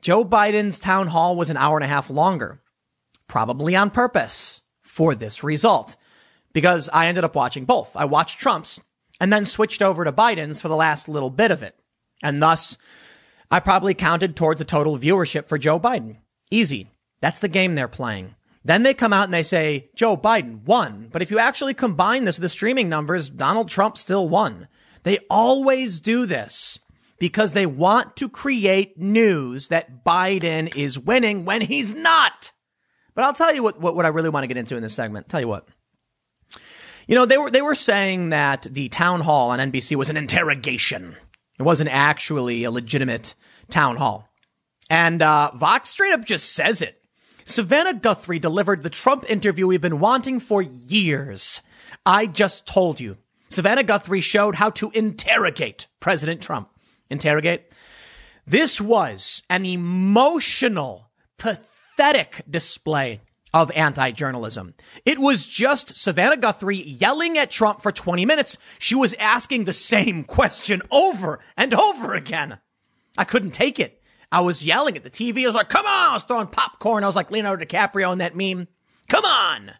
[0.00, 2.60] Joe Biden's town hall was an hour and a half longer,
[3.28, 5.96] probably on purpose for this result.
[6.52, 7.96] Because I ended up watching both.
[7.96, 8.80] I watched Trump's
[9.20, 11.76] and then switched over to Biden's for the last little bit of it.
[12.22, 12.78] And thus,
[13.50, 16.16] I probably counted towards the total viewership for Joe Biden.
[16.50, 16.88] Easy.
[17.20, 18.34] That's the game they're playing.
[18.64, 21.08] Then they come out and they say, Joe Biden won.
[21.12, 24.68] But if you actually combine this with the streaming numbers, Donald Trump still won.
[25.02, 26.78] They always do this
[27.18, 32.52] because they want to create news that Biden is winning when he's not.
[33.14, 34.94] But I'll tell you what, what, what I really want to get into in this
[34.94, 35.28] segment.
[35.28, 35.66] Tell you what.
[37.10, 40.16] You know, they were they were saying that the town hall on NBC was an
[40.16, 41.16] interrogation.
[41.58, 43.34] It wasn't actually a legitimate
[43.68, 44.28] town hall.
[44.88, 47.02] And uh, Vox straight up just says it.
[47.44, 51.60] Savannah Guthrie delivered the Trump interview we've been wanting for years.
[52.06, 53.18] I just told you.
[53.48, 56.70] Savannah Guthrie showed how to interrogate President Trump.
[57.10, 57.74] Interrogate?
[58.46, 63.20] This was an emotional, pathetic display
[63.52, 64.74] of anti-journalism.
[65.04, 68.58] It was just Savannah Guthrie yelling at Trump for 20 minutes.
[68.78, 72.58] She was asking the same question over and over again.
[73.18, 74.00] I couldn't take it.
[74.32, 75.42] I was yelling at the TV.
[75.42, 76.10] I was like, come on.
[76.10, 77.02] I was throwing popcorn.
[77.02, 78.68] I was like Leonardo DiCaprio in that meme.
[79.08, 79.72] Come on.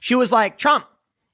[0.00, 0.86] She was like, Trump,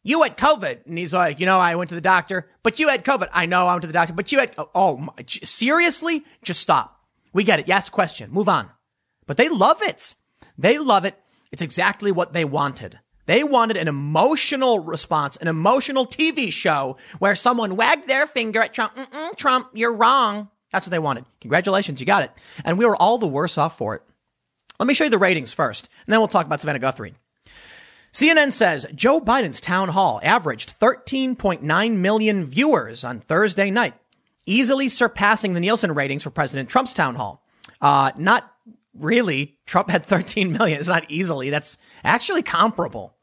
[0.04, 0.86] you had COVID.
[0.86, 3.28] And he's like, you know, I went to the doctor, but you had COVID.
[3.32, 6.24] I know I went to the doctor, but you had, oh, oh my, seriously?
[6.44, 7.00] Just stop.
[7.32, 7.66] We get it.
[7.66, 8.30] Yes, question.
[8.30, 8.70] Move on.
[9.26, 10.14] But they love it.
[10.56, 11.18] They love it.
[11.54, 12.98] It's exactly what they wanted.
[13.26, 18.74] They wanted an emotional response, an emotional TV show where someone wagged their finger at
[18.74, 18.98] Trump.
[19.36, 20.48] Trump, you're wrong.
[20.72, 21.26] That's what they wanted.
[21.40, 22.32] Congratulations, you got it.
[22.64, 24.02] And we were all the worse off for it.
[24.80, 27.14] Let me show you the ratings first, and then we'll talk about Savannah Guthrie.
[28.12, 33.94] CNN says Joe Biden's town hall averaged 13.9 million viewers on Thursday night,
[34.44, 37.44] easily surpassing the Nielsen ratings for President Trump's town hall.
[37.80, 38.53] Uh, not
[38.98, 39.58] really.
[39.66, 40.78] Trump had 13 million.
[40.78, 41.50] It's not easily.
[41.50, 43.14] That's actually comparable.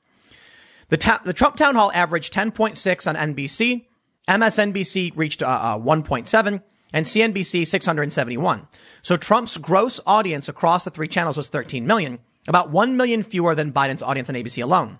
[0.89, 3.85] The, ta- the Trump town hall averaged 10.6 on NBC.
[4.27, 6.61] MSNBC reached uh, uh, 1.7
[6.93, 8.67] and CNBC 671.
[9.01, 13.55] So Trump's gross audience across the three channels was 13 million, about 1 million fewer
[13.55, 14.99] than Biden's audience on ABC alone.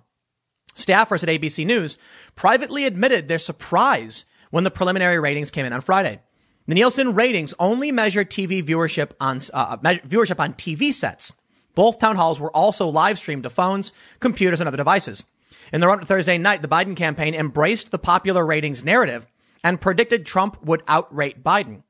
[0.76, 1.98] Staffers at ABC News
[2.36, 6.22] privately admitted their surprise when the preliminary ratings came in on Friday.
[6.68, 11.34] The Nielsen ratings only measure TV viewership on uh, viewership on TV sets.
[11.74, 15.26] Both town halls were also live streamed to phones, computers, and other devices.
[15.72, 19.28] In the run to Thursday night, the Biden campaign embraced the popular ratings narrative
[19.64, 21.84] and predicted Trump would outrate Biden.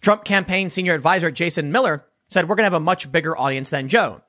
[0.00, 3.70] Trump campaign senior advisor Jason Miller said, we're going to have a much bigger audience
[3.70, 4.22] than Joe.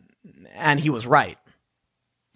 [0.56, 1.38] And he was right.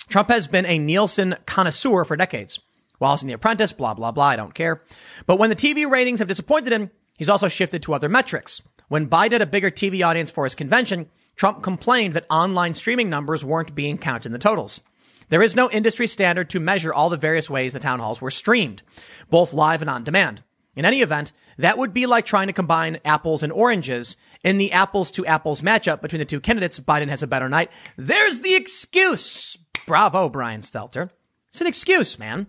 [0.07, 2.59] Trump has been a Nielsen connoisseur for decades.
[2.99, 4.25] Wallace and the Apprentice, blah, blah, blah.
[4.25, 4.81] I don't care.
[5.25, 8.61] But when the TV ratings have disappointed him, he's also shifted to other metrics.
[8.87, 13.09] When Biden had a bigger TV audience for his convention, Trump complained that online streaming
[13.09, 14.81] numbers weren't being counted in the totals.
[15.29, 18.31] There is no industry standard to measure all the various ways the town halls were
[18.31, 18.81] streamed,
[19.29, 20.43] both live and on demand.
[20.75, 24.71] In any event, that would be like trying to combine apples and oranges in the
[24.71, 26.79] apples to apples matchup between the two candidates.
[26.79, 27.71] Biden has a better night.
[27.97, 29.57] There's the excuse.
[29.85, 31.09] Bravo, Brian Stelter.
[31.49, 32.47] It's an excuse, man.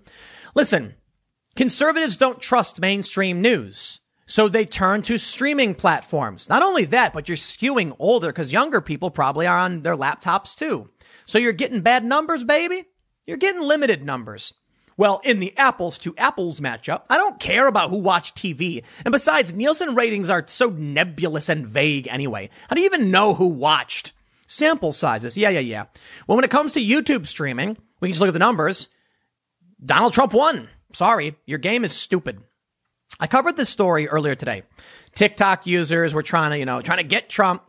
[0.54, 0.94] Listen,
[1.56, 4.00] conservatives don't trust mainstream news.
[4.28, 6.50] So they turn to streaming platforms.
[6.50, 10.54] Not only that, but you're skewing older because younger people probably are on their laptops
[10.54, 10.90] too.
[11.24, 12.84] So you're getting bad numbers, baby.
[13.26, 14.52] You're getting limited numbers.
[14.98, 18.84] Well, in the apples to apples matchup, I don't care about who watched TV.
[19.02, 22.50] And besides, Nielsen ratings are so nebulous and vague anyway.
[22.68, 24.12] How do you even know who watched?
[24.46, 25.38] Sample sizes.
[25.38, 25.84] Yeah, yeah, yeah.
[26.26, 28.88] Well, when it comes to YouTube streaming, we can just look at the numbers.
[29.82, 30.68] Donald Trump won.
[30.92, 32.42] Sorry, your game is stupid.
[33.20, 34.62] I covered this story earlier today.
[35.14, 37.62] TikTok users were trying to, you know, trying to get Trump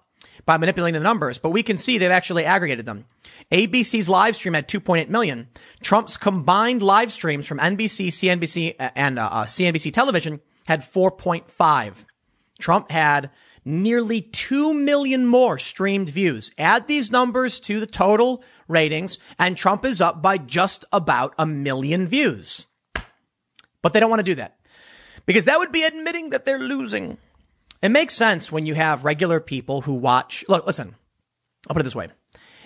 [0.46, 3.06] by manipulating the numbers, but we can see they've actually aggregated them.
[3.52, 5.48] ABC's live stream had 2.8 million.
[5.82, 12.06] Trump's combined live streams from NBC, CNBC, and uh, uh CNBC television had 4.5.
[12.60, 13.32] Trump had
[13.66, 16.52] nearly 2 million more streamed views.
[16.58, 21.46] Add these numbers to the total ratings, and Trump is up by just about a
[21.46, 22.68] million views.
[23.82, 24.59] But they don't want to do that
[25.30, 27.20] because that would be admitting that they're losing.
[27.84, 30.44] It makes sense when you have regular people who watch.
[30.50, 30.96] Look, listen,
[31.70, 32.08] I'll put it this way.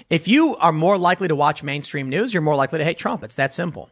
[0.10, 3.22] If you are more likely to watch mainstream news, you're more likely to hate Trump.
[3.22, 3.90] It's that simple.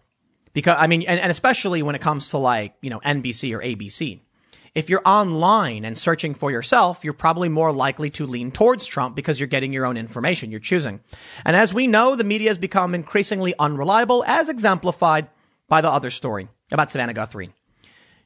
[0.54, 3.60] Because, I mean, and, and especially when it comes to like, you know, NBC or
[3.60, 4.22] ABC.
[4.74, 9.18] If you're online and searching for yourself, you're probably more likely to lean towards Trump
[9.18, 10.50] because you're getting your own information.
[10.50, 11.02] You're choosing.
[11.44, 15.28] And as we know, the media has become increasingly unreliable as exemplified
[15.68, 17.52] by the other story about Savannah Guthrie.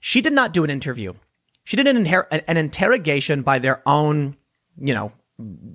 [0.08, 1.14] She did not do an interview.
[1.64, 4.38] She did an, an interrogation by their own,
[4.78, 5.12] you know,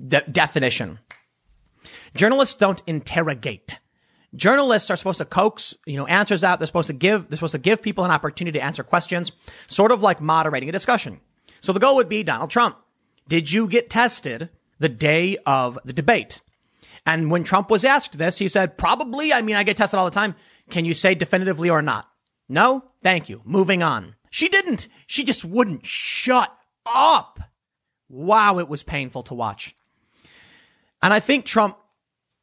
[0.06, 1.00] de- definition.
[2.14, 3.80] Journalists don't interrogate.
[4.36, 6.60] Journalists are supposed to coax, you know, answers out.
[6.60, 9.32] They're supposed to give, they're supposed to give people an opportunity to answer questions,
[9.66, 11.18] sort of like moderating a discussion.
[11.60, 12.76] So the goal would be Donald Trump.
[13.26, 14.48] Did you get tested
[14.78, 16.40] the day of the debate?
[17.04, 19.32] And when Trump was asked this, he said, probably.
[19.32, 20.36] I mean, I get tested all the time.
[20.70, 22.08] Can you say definitively or not?
[22.48, 22.84] No?
[23.02, 23.42] Thank you.
[23.44, 24.14] Moving on.
[24.30, 24.88] She didn't.
[25.06, 27.40] She just wouldn't shut up.
[28.08, 29.74] Wow, it was painful to watch.
[31.02, 31.76] And I think Trump,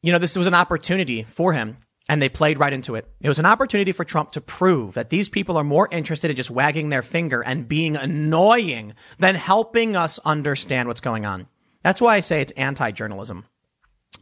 [0.02, 1.78] you know, this was an opportunity for him
[2.08, 3.06] and they played right into it.
[3.20, 6.36] It was an opportunity for Trump to prove that these people are more interested in
[6.36, 11.46] just wagging their finger and being annoying than helping us understand what's going on.
[11.82, 13.44] That's why I say it's anti-journalism.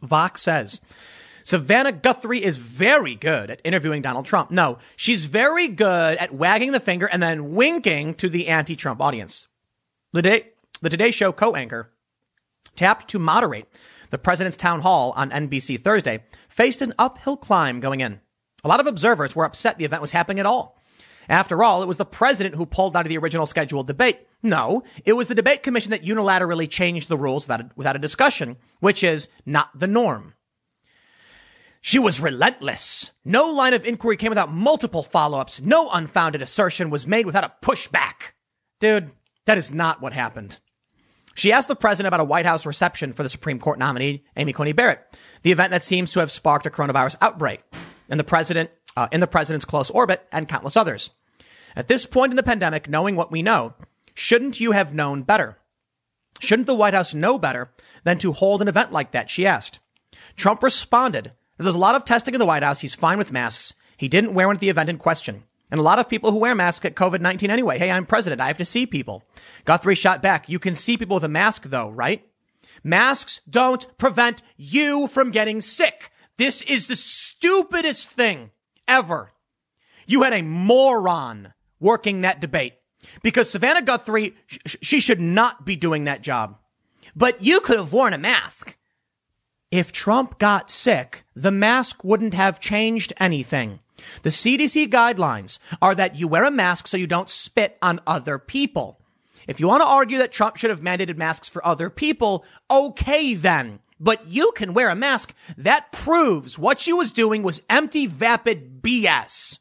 [0.01, 0.81] Vox says
[1.47, 4.51] Savannah Guthrie is very good at interviewing Donald Trump.
[4.51, 9.47] No, she's very good at wagging the finger and then winking to the anti-Trump audience.
[10.11, 10.49] The Today,
[10.81, 11.89] the Today Show co-anchor
[12.75, 13.65] tapped to moderate
[14.09, 18.19] the president's town hall on NBC Thursday faced an uphill climb going in.
[18.65, 20.83] A lot of observers were upset the event was happening at all.
[21.29, 24.19] After all, it was the president who pulled out of the original scheduled debate.
[24.43, 27.99] No, it was the debate commission that unilaterally changed the rules without a, without a
[27.99, 30.33] discussion, which is not the norm.
[31.81, 33.11] She was relentless.
[33.23, 35.61] No line of inquiry came without multiple follow-ups.
[35.61, 38.33] No unfounded assertion was made without a pushback.
[38.79, 39.11] Dude,
[39.45, 40.59] that is not what happened.
[41.35, 44.53] She asked the president about a White House reception for the Supreme Court nominee, Amy
[44.53, 45.01] Coney Barrett,
[45.43, 47.61] the event that seems to have sparked a coronavirus outbreak,
[48.09, 51.11] and the president, uh, in the president's close orbit, and countless others.
[51.75, 53.75] At this point in the pandemic, knowing what we know,
[54.15, 55.59] shouldn't you have known better?
[56.39, 57.71] Shouldn't the White House know better
[58.03, 59.29] than to hold an event like that?
[59.29, 59.79] She asked.
[60.35, 62.81] Trump responded there's a lot of testing in the White House.
[62.81, 63.73] He's fine with masks.
[63.97, 65.43] He didn't wear one at the event in question.
[65.69, 67.77] And a lot of people who wear masks get COVID-19 anyway.
[67.77, 68.41] Hey, I'm president.
[68.41, 69.23] I have to see people.
[69.65, 70.47] Guthrie shot back.
[70.47, 72.25] You can see people with a mask though, right?
[72.83, 76.11] Masks don't prevent you from getting sick.
[76.37, 78.51] This is the stupidest thing
[78.87, 79.33] ever.
[80.05, 82.75] You had a moron working that debate
[83.21, 86.57] because Savannah Guthrie, sh- she should not be doing that job.
[87.15, 88.76] But you could have worn a mask.
[89.71, 93.81] If Trump got sick, the mask wouldn't have changed anything.
[94.21, 98.39] The CDC guidelines are that you wear a mask so you don't spit on other
[98.39, 99.01] people.
[99.45, 103.33] If you want to argue that Trump should have mandated masks for other people, okay
[103.33, 103.79] then.
[103.99, 105.33] But you can wear a mask.
[105.57, 109.59] That proves what she was doing was empty, vapid BS.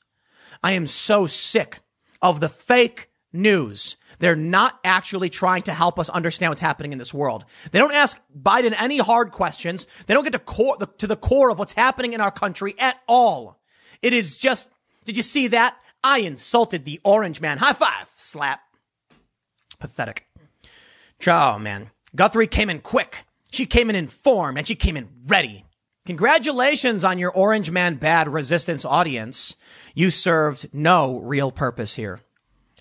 [0.63, 1.81] I am so sick
[2.23, 6.99] of the fake news they're not actually trying to help us understand what's happening in
[6.99, 7.45] this world.
[7.73, 9.87] They don't ask Biden any hard questions.
[10.07, 12.97] They don't get to core, to the core of what's happening in our country at
[13.07, 13.61] all.
[14.03, 14.71] It is just,
[15.05, 15.77] did you see that?
[16.03, 17.59] I insulted the orange man.
[17.59, 18.11] High five.
[18.17, 18.61] Slap.
[19.79, 20.27] Pathetic.
[21.27, 21.91] Oh man.
[22.15, 23.25] Guthrie came in quick.
[23.51, 25.65] She came in informed and she came in ready.
[26.07, 29.57] Congratulations on your orange man bad resistance audience.
[29.95, 32.21] You served no real purpose here.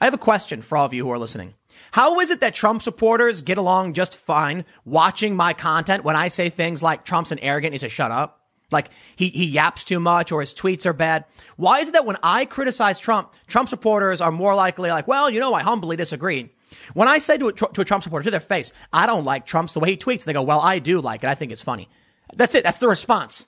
[0.02, 1.54] I have a question for all of you who are listening.
[1.92, 6.28] How is it that Trump supporters get along just fine watching my content when I
[6.28, 8.42] say things like Trump's an arrogant, needs to shut up?
[8.72, 11.24] Like he, he yaps too much or his tweets are bad.
[11.56, 15.30] Why is it that when I criticize Trump, Trump supporters are more likely like, well,
[15.30, 16.50] you know, I humbly disagree.
[16.94, 19.46] When I say to a, to a Trump supporter to their face, I don't like
[19.46, 21.30] Trump's the way he tweets, they go, well, I do like it.
[21.30, 21.88] I think it's funny.
[22.34, 22.64] That's it.
[22.64, 23.46] That's the response.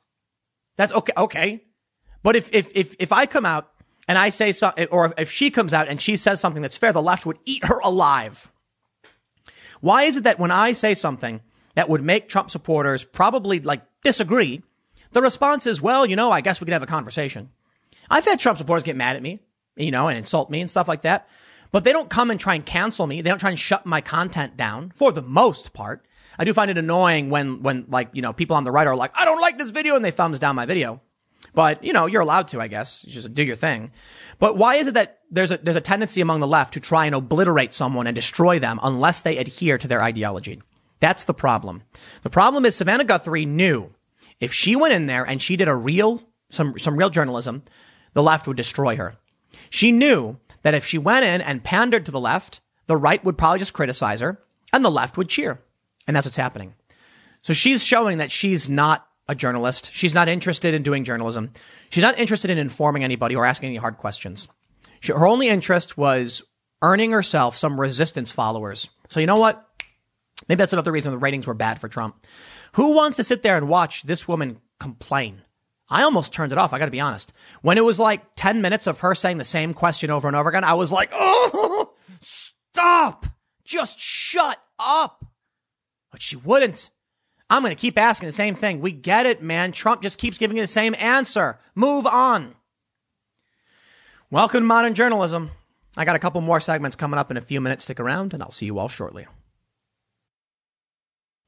[0.78, 1.14] That's okay.
[1.18, 1.64] Okay.
[2.24, 3.72] But if, if, if, if I come out
[4.08, 6.94] and I say something, or if she comes out and she says something that's fair,
[6.94, 8.52] the left would eat her alive.
[9.82, 11.42] Why is it that when I say something
[11.76, 14.64] that would make Trump supporters probably like disagree,
[15.12, 17.50] the response is, well, you know, I guess we could have a conversation.
[18.10, 19.40] I've had Trump supporters get mad at me,
[19.76, 21.28] you know, and insult me and stuff like that,
[21.72, 23.22] but they don't come and try and cancel me.
[23.22, 26.06] They don't try and shut my content down for the most part.
[26.40, 28.96] I do find it annoying when, when like, you know, people on the right are
[28.96, 31.02] like, I don't like this video and they thumbs down my video.
[31.58, 33.04] But, you know, you're allowed to, I guess.
[33.04, 33.92] You just do your thing.
[34.38, 37.08] But why is it that there's a, there's a tendency among the left to try
[37.08, 40.62] and obliterate someone and destroy them unless they adhere to their ideology?
[41.00, 41.82] That's the problem.
[42.22, 43.90] The problem is Savannah Guthrie knew
[44.40, 46.22] if she went in there and she did a real,
[46.52, 47.64] some, some real journalism,
[48.14, 49.16] the left would destroy her.
[49.72, 53.36] She knew that if she went in and pandered to the left, the right would
[53.36, 54.40] probably just criticize her
[54.72, 55.60] and the left would cheer.
[56.06, 56.76] And that's what's happening.
[57.42, 59.92] So she's showing that she's not a journalist.
[59.94, 61.52] She's not interested in doing journalism.
[61.90, 64.48] She's not interested in informing anybody or asking any hard questions.
[65.00, 66.44] She, her only interest was
[66.82, 68.90] earning herself some resistance followers.
[69.10, 69.64] So you know what?
[70.48, 72.24] Maybe that's another reason the ratings were bad for Trump.
[72.74, 75.42] Who wants to sit there and watch this woman complain?
[75.90, 76.74] I almost turned it off.
[76.74, 77.34] I got to be honest.
[77.62, 80.50] When it was like 10 minutes of her saying the same question over and over
[80.50, 83.26] again, I was like, oh, stop.
[83.64, 85.26] Just shut up.
[86.12, 86.90] But she wouldn't.
[87.50, 88.82] I'm going to keep asking the same thing.
[88.82, 89.72] We get it, man.
[89.72, 91.60] Trump just keeps giving you the same answer.
[91.76, 92.56] Move on.
[94.30, 95.52] Welcome to modern journalism.
[95.96, 97.86] I got a couple more segments coming up in a few minutes.
[97.86, 99.26] Stick around and I'll see you all shortly.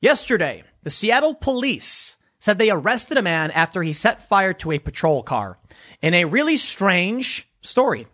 [0.01, 4.79] Yesterday, the Seattle police said they arrested a man after he set fire to a
[4.79, 5.59] patrol car
[6.01, 8.07] in a really strange story.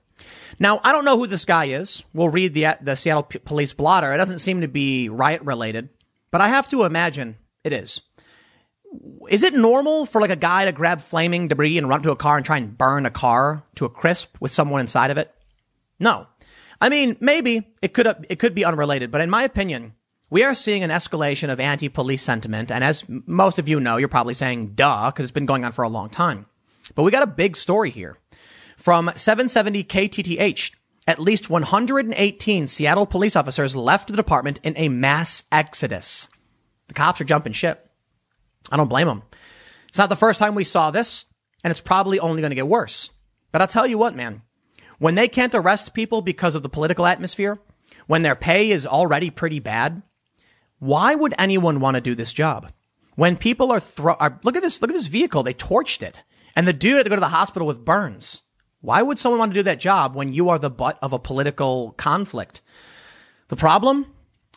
[0.57, 2.03] Now, I don't know who this guy is.
[2.12, 4.12] We'll read the, the Seattle police blotter.
[4.12, 5.90] It doesn't seem to be riot related,
[6.32, 8.04] but I have to imagine it is.
[9.30, 12.16] Is it normal for like a guy to grab flaming debris and run to a
[12.16, 15.34] car and try and burn a car to a crisp with someone inside of it?
[16.00, 16.28] No.
[16.80, 19.94] I mean, maybe it could it could be unrelated, but in my opinion,
[20.30, 22.72] we are seeing an escalation of anti-police sentiment.
[22.72, 25.72] And as most of you know, you're probably saying, duh, because it's been going on
[25.72, 26.46] for a long time.
[26.94, 28.18] But we got a big story here.
[28.78, 30.72] From 770 KTTH,
[31.08, 36.30] at least 118 Seattle police officers left the department in a mass exodus.
[36.88, 37.90] The cops are jumping ship.
[38.72, 39.24] I don't blame them.
[39.88, 41.26] It's not the first time we saw this,
[41.64, 43.12] and it's probably only going to get worse.
[43.52, 44.41] But I'll tell you what, man.
[44.98, 47.60] When they can't arrest people because of the political atmosphere,
[48.07, 50.02] when their pay is already pretty bad,
[50.80, 52.72] why would anyone want to do this job?
[53.16, 55.44] When people are throw, are, look at this, look at this vehicle.
[55.44, 56.24] They torched it
[56.56, 58.41] and the dude had to go to the hospital with burns.
[58.82, 61.20] Why would someone want to do that job when you are the butt of a
[61.20, 62.62] political conflict?
[63.49, 64.06] The problem?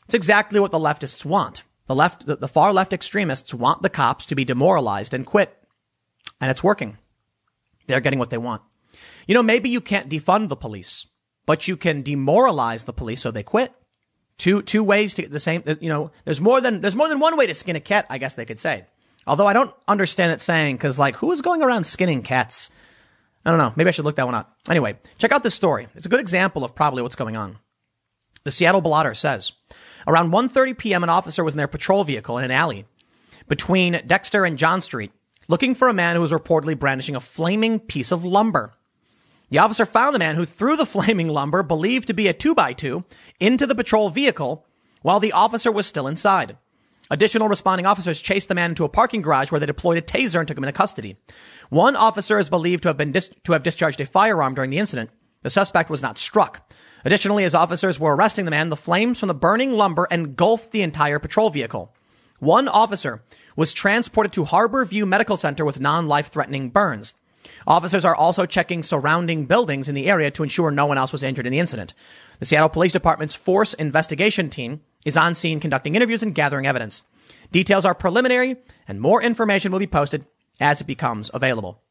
[0.05, 1.65] It's exactly what the leftists want.
[1.89, 5.56] The left, the, far left extremists want the cops to be demoralized and quit.
[6.40, 6.98] And it's working.
[7.86, 8.62] They're getting what they want.
[9.27, 11.06] You know, maybe you can't defund the police,
[11.47, 13.73] but you can demoralize the police so they quit.
[14.36, 17.19] Two, two ways to get the same, you know, there's more than, there's more than
[17.19, 18.85] one way to skin a cat, I guess they could say.
[19.27, 22.70] Although I don't understand that saying because like who is going around skinning cats?
[23.44, 23.73] I don't know.
[23.77, 24.56] Maybe I should look that one up.
[24.69, 25.89] Anyway, check out this story.
[25.94, 27.59] It's a good example of probably what's going on.
[28.49, 29.53] The Seattle Blotter says,
[30.07, 32.87] around 1.30 p.m., an officer was in their patrol vehicle in an alley
[33.47, 35.12] between Dexter and John Street,
[35.49, 38.73] looking for a man who was reportedly brandishing a flaming piece of lumber.
[39.51, 43.05] The officer found the man who threw the flaming lumber, believed to be a 2x2,
[43.39, 44.65] into the patrol vehicle
[45.03, 46.57] while the officer was still inside.
[47.11, 50.39] Additional responding officers chased the man into a parking garage where they deployed a taser
[50.39, 51.19] and took him into custody.
[51.69, 54.79] One officer is believed to have been dis- to have discharged a firearm during the
[54.79, 55.11] incident.
[55.43, 56.73] The suspect was not struck.
[57.05, 60.83] Additionally, as officers were arresting the man, the flames from the burning lumber engulfed the
[60.83, 61.95] entire patrol vehicle.
[62.41, 63.23] One officer
[63.57, 67.15] was transported to Harborview Medical Center with non-life threatening burns.
[67.66, 71.25] Officers are also checking surrounding buildings in the area to ensure no one else was
[71.25, 71.95] injured in the incident.
[72.39, 77.03] The Seattle Police Department's force investigation team is on scene conducting interviews and gathering evidence.
[77.51, 78.57] Details are preliminary
[78.87, 80.27] and more information will be posted
[80.61, 81.83] as it becomes available.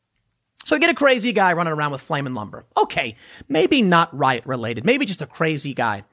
[0.67, 2.65] So you get a crazy guy running around with flaming lumber.
[2.75, 3.15] Okay,
[3.47, 6.03] maybe not riot related, maybe just a crazy guy.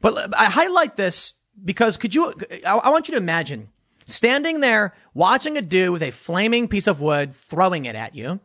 [0.00, 1.34] But I highlight this
[1.64, 2.34] because could you,
[2.66, 3.68] I want you to imagine
[4.06, 8.40] standing there watching a dude with a flaming piece of wood throwing it at you.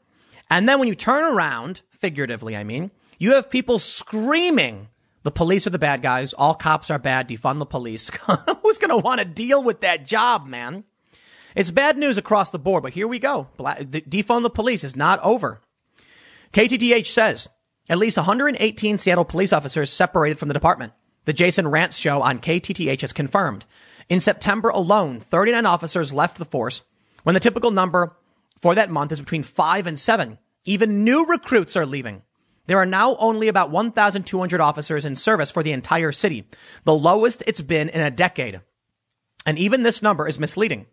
[0.51, 4.89] And then when you turn around, figuratively, I mean, you have people screaming
[5.23, 6.33] the police are the bad guys.
[6.33, 7.27] All cops are bad.
[7.27, 8.09] Defund the police.
[8.61, 10.83] Who's going to want to deal with that job, man?
[11.55, 13.47] It's bad news across the board, but here we go.
[13.57, 15.61] defund the police is not over.
[16.53, 17.49] KTTH says
[17.89, 20.93] at least 118 Seattle police officers separated from the department.
[21.25, 23.65] The Jason Rantz show on KTTH has confirmed.
[24.09, 26.83] In September alone, 39 officers left the force
[27.23, 28.15] when the typical number
[28.61, 30.37] for that month is between five and seven.
[30.65, 32.21] Even new recruits are leaving.
[32.67, 36.47] There are now only about 1,200 officers in service for the entire city,
[36.83, 38.61] the lowest it's been in a decade.
[39.45, 40.87] And even this number is misleading.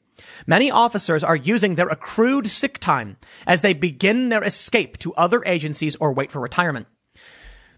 [0.46, 3.16] Many officers are using their accrued sick time
[3.46, 6.86] as they begin their escape to other agencies or wait for retirement.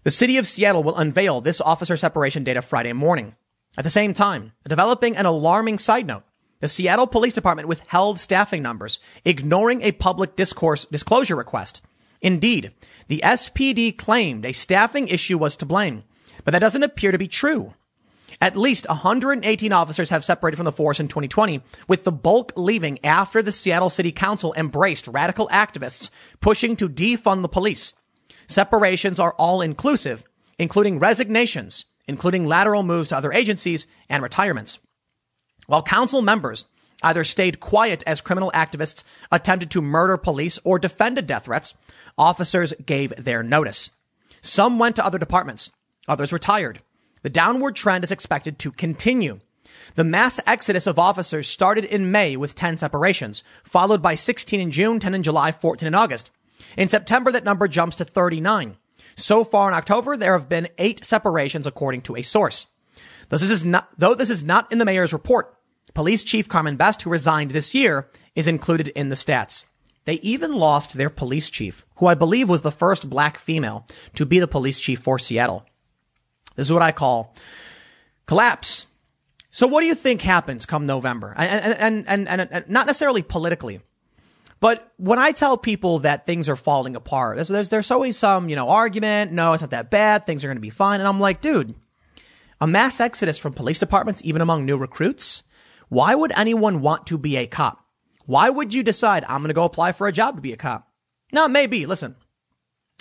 [0.03, 3.35] The city of Seattle will unveil this officer separation data Friday morning.
[3.77, 6.23] At the same time, developing an alarming side note,
[6.61, 11.81] the Seattle Police Department withheld staffing numbers, ignoring a public discourse disclosure request.
[12.21, 12.71] Indeed,
[13.07, 16.03] the SPD claimed a staffing issue was to blame,
[16.43, 17.73] but that doesn't appear to be true.
[18.41, 23.03] At least 118 officers have separated from the force in 2020, with the bulk leaving
[23.03, 26.09] after the Seattle City Council embraced radical activists
[26.41, 27.93] pushing to defund the police.
[28.47, 30.25] Separations are all inclusive,
[30.59, 34.79] including resignations, including lateral moves to other agencies and retirements.
[35.67, 36.65] While council members
[37.01, 41.73] either stayed quiet as criminal activists attempted to murder police or defended death threats,
[42.17, 43.89] officers gave their notice.
[44.41, 45.71] Some went to other departments.
[46.07, 46.81] Others retired.
[47.25, 49.39] The downward trend is expected to continue.
[49.95, 54.69] The mass exodus of officers started in May with 10 separations, followed by 16 in
[54.69, 56.31] June, 10 in July, 14 in August.
[56.77, 58.77] In September, that number jumps to 39.
[59.15, 62.67] So far in October, there have been eight separations according to a source.
[63.29, 65.57] Though this is not, though this is not in the mayor's report,
[65.95, 69.65] police chief Carmen Best, who resigned this year, is included in the stats.
[70.03, 74.27] They even lost their police chief, who I believe was the first black female to
[74.27, 75.65] be the police chief for Seattle.
[76.55, 77.33] This is what I call
[78.25, 78.87] collapse.
[79.51, 81.33] So what do you think happens come November?
[81.37, 83.79] And, and, and, and, not necessarily politically,
[84.59, 88.49] but when I tell people that things are falling apart, there's, there's, there's always some,
[88.49, 89.31] you know, argument.
[89.31, 90.25] No, it's not that bad.
[90.25, 90.99] Things are going to be fine.
[90.99, 91.75] And I'm like, dude,
[92.59, 95.43] a mass exodus from police departments, even among new recruits.
[95.89, 97.85] Why would anyone want to be a cop?
[98.25, 100.57] Why would you decide I'm going to go apply for a job to be a
[100.57, 100.87] cop?
[101.31, 102.15] Now, maybe, listen,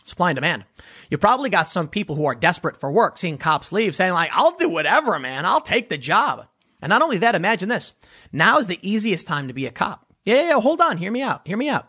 [0.05, 0.65] supply and demand.
[1.11, 4.31] You probably got some people who are desperate for work, seeing cops leave, saying like,
[4.33, 5.45] I'll do whatever, man.
[5.45, 6.47] I'll take the job.
[6.81, 7.95] And not only that, imagine this.
[8.31, 10.07] Now is the easiest time to be a cop.
[10.23, 10.99] Yeah, yeah, yeah, hold on.
[10.99, 11.47] Hear me out.
[11.47, 11.89] Hear me out.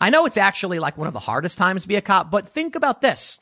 [0.00, 2.48] I know it's actually like one of the hardest times to be a cop, but
[2.48, 3.38] think about this.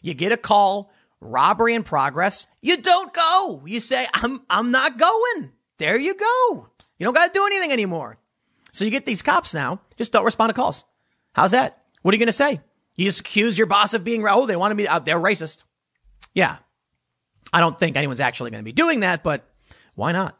[0.00, 2.46] You get a call, robbery in progress.
[2.62, 3.62] You don't go.
[3.66, 5.52] You say, I'm, I'm not going.
[5.78, 6.68] There you go.
[6.98, 8.18] You don't got to do anything anymore.
[8.72, 10.84] So you get these cops now, just don't respond to calls.
[11.32, 11.82] How's that?
[12.02, 12.60] What are you going to say?
[12.96, 15.64] You just accuse your boss of being, oh, they want to be, uh, they're racist.
[16.34, 16.58] Yeah.
[17.52, 19.48] I don't think anyone's actually going to be doing that, but
[19.94, 20.38] why not?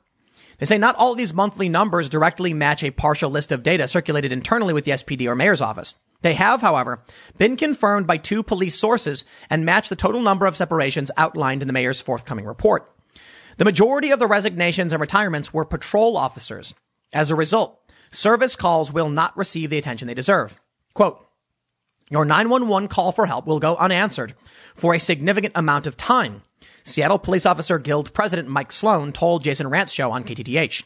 [0.59, 3.89] They say not all of these monthly numbers directly match a partial list of data
[3.89, 5.97] circulated internally with the SPD or mayor's office.
[6.23, 7.03] They have, however,
[7.39, 11.69] been confirmed by two police sources and match the total number of separations outlined in
[11.69, 12.91] the mayor's forthcoming report.
[13.59, 16.75] The majority of the resignations and retirements were patrol officers.
[17.13, 17.79] As a result,
[18.11, 20.59] service calls will not receive the attention they deserve.
[20.95, 21.25] Quote,
[22.11, 24.35] your 911 call for help will go unanswered
[24.75, 26.43] for a significant amount of time,
[26.83, 30.85] Seattle Police Officer Guild President Mike Solan told Jason Rantz show on KTTH.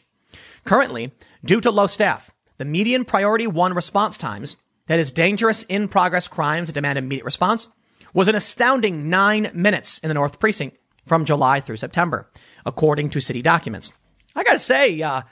[0.63, 1.11] Currently,
[1.43, 6.27] due to low staff, the median priority one response times, that is dangerous in progress
[6.27, 7.67] crimes that demand immediate response,
[8.13, 12.29] was an astounding nine minutes in the North Precinct from July through September,
[12.65, 13.91] according to city documents.
[14.35, 15.23] I gotta say, uh,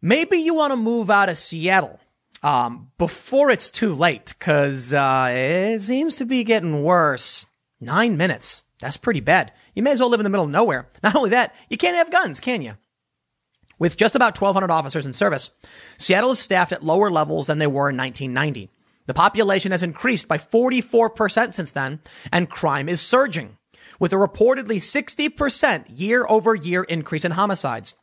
[0.00, 2.00] maybe you want to move out of Seattle
[2.42, 7.46] um, before it's too late, because uh, it seems to be getting worse.
[7.80, 8.64] Nine minutes.
[8.80, 9.52] That's pretty bad.
[9.74, 10.88] You may as well live in the middle of nowhere.
[11.02, 12.74] Not only that, you can't have guns, can you?
[13.78, 15.50] With just about 1,200 officers in service,
[15.96, 18.70] Seattle is staffed at lower levels than they were in 1990.
[19.06, 22.00] The population has increased by 44% since then,
[22.30, 23.56] and crime is surging,
[23.98, 27.94] with a reportedly 60% year over year increase in homicides.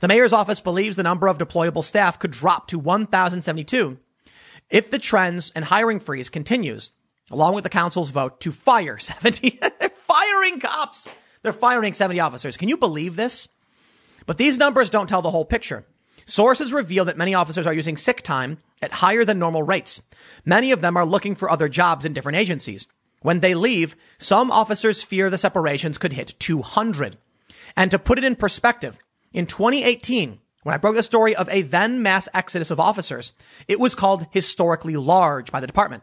[0.00, 3.98] The mayor's office believes the number of deployable staff could drop to 1,072
[4.68, 6.90] if the trends and hiring freeze continues,
[7.30, 9.58] along with the council's vote to fire 70.
[9.60, 11.08] They're firing cops.
[11.42, 12.56] They're firing 70 officers.
[12.56, 13.48] Can you believe this?
[14.26, 15.86] But these numbers don't tell the whole picture.
[16.24, 20.02] Sources reveal that many officers are using sick time at higher than normal rates.
[20.44, 22.88] Many of them are looking for other jobs in different agencies.
[23.22, 27.16] When they leave, some officers fear the separations could hit 200.
[27.76, 28.98] And to put it in perspective,
[29.32, 33.32] in 2018, when I broke the story of a then mass exodus of officers,
[33.68, 36.02] it was called historically large by the department.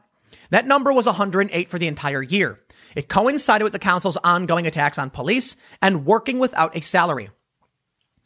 [0.51, 2.59] That number was 108 for the entire year.
[2.95, 7.29] It coincided with the council's ongoing attacks on police and working without a salary.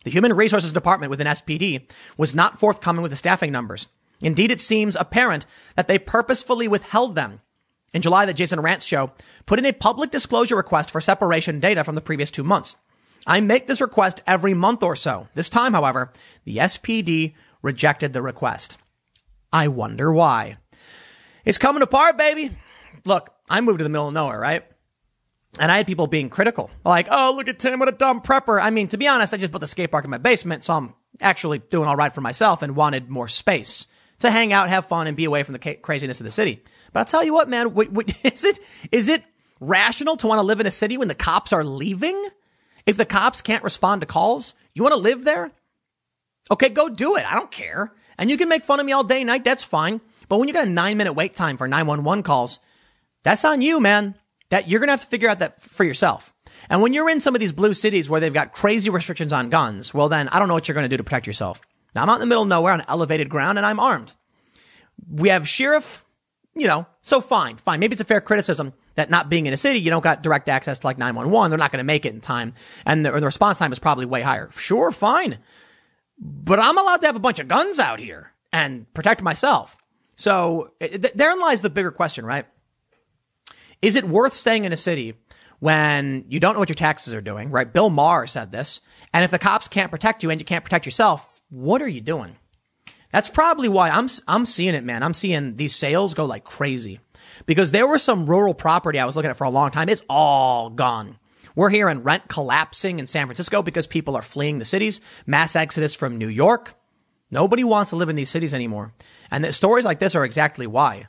[0.03, 3.87] The Human Resources Department within SPD was not forthcoming with the staffing numbers.
[4.21, 5.45] Indeed, it seems apparent
[5.75, 7.41] that they purposefully withheld them.
[7.93, 9.11] In July, the Jason Rantz show
[9.45, 12.75] put in a public disclosure request for separation data from the previous two months.
[13.27, 15.27] I make this request every month or so.
[15.33, 16.13] This time, however,
[16.45, 18.77] the SPD rejected the request.
[19.51, 20.57] I wonder why.
[21.43, 22.51] It's coming apart, baby.
[23.05, 24.63] Look, I moved to the middle of nowhere, right?
[25.59, 28.61] And I had people being critical, like, "Oh, look at Tim, what a dumb prepper."
[28.61, 30.73] I mean, to be honest, I just put the skate park in my basement, so
[30.73, 33.87] I'm actually doing all right for myself and wanted more space
[34.19, 36.61] to hang out, have fun, and be away from the craziness of the city.
[36.93, 38.59] But I'll tell you what, man, wait, wait, is it
[38.91, 39.23] is it
[39.59, 42.29] rational to want to live in a city when the cops are leaving?
[42.87, 45.51] If the cops can't respond to calls, you want to live there?
[46.49, 47.29] Okay, go do it.
[47.29, 47.91] I don't care.
[48.17, 49.43] And you can make fun of me all day night.
[49.43, 49.99] That's fine.
[50.29, 52.59] But when you got a nine minute wait time for 911 calls,
[53.23, 54.15] that's on you, man.
[54.49, 56.33] That you're going to have to figure out that for yourself.
[56.69, 59.49] And when you're in some of these blue cities where they've got crazy restrictions on
[59.49, 61.59] guns, well, then I don't know what you're going to do to protect yourself.
[61.93, 64.13] Now I'm out in the middle of nowhere on elevated ground and I'm armed.
[65.09, 66.05] We have sheriff,
[66.55, 67.81] you know, so fine, fine.
[67.81, 70.49] Maybe it's a fair criticism that not being in a city, you don't got direct
[70.49, 71.51] access to like 911.
[71.51, 72.55] They're not going to make it in time.
[72.83, 74.49] And the, the response time is probably way higher.
[74.51, 75.37] Sure, fine.
[76.19, 79.77] But I'm allowed to have a bunch of guns out here and protect myself.
[80.15, 82.47] So eh, th- therein lies the bigger question, right?
[83.83, 85.13] Is it worth staying in a city
[85.59, 87.71] when you don't know what your taxes are doing, right?
[87.71, 88.81] Bill Maher said this.
[89.13, 92.01] And if the cops can't protect you and you can't protect yourself, what are you
[92.01, 92.35] doing?
[93.11, 95.03] That's probably why I'm, I'm seeing it, man.
[95.03, 96.99] I'm seeing these sales go like crazy
[97.45, 99.89] because there was some rural property I was looking at for a long time.
[99.89, 101.17] It's all gone.
[101.55, 105.95] We're hearing rent collapsing in San Francisco because people are fleeing the cities, mass exodus
[105.95, 106.75] from New York.
[107.31, 108.93] Nobody wants to live in these cities anymore.
[109.31, 111.07] And the stories like this are exactly why.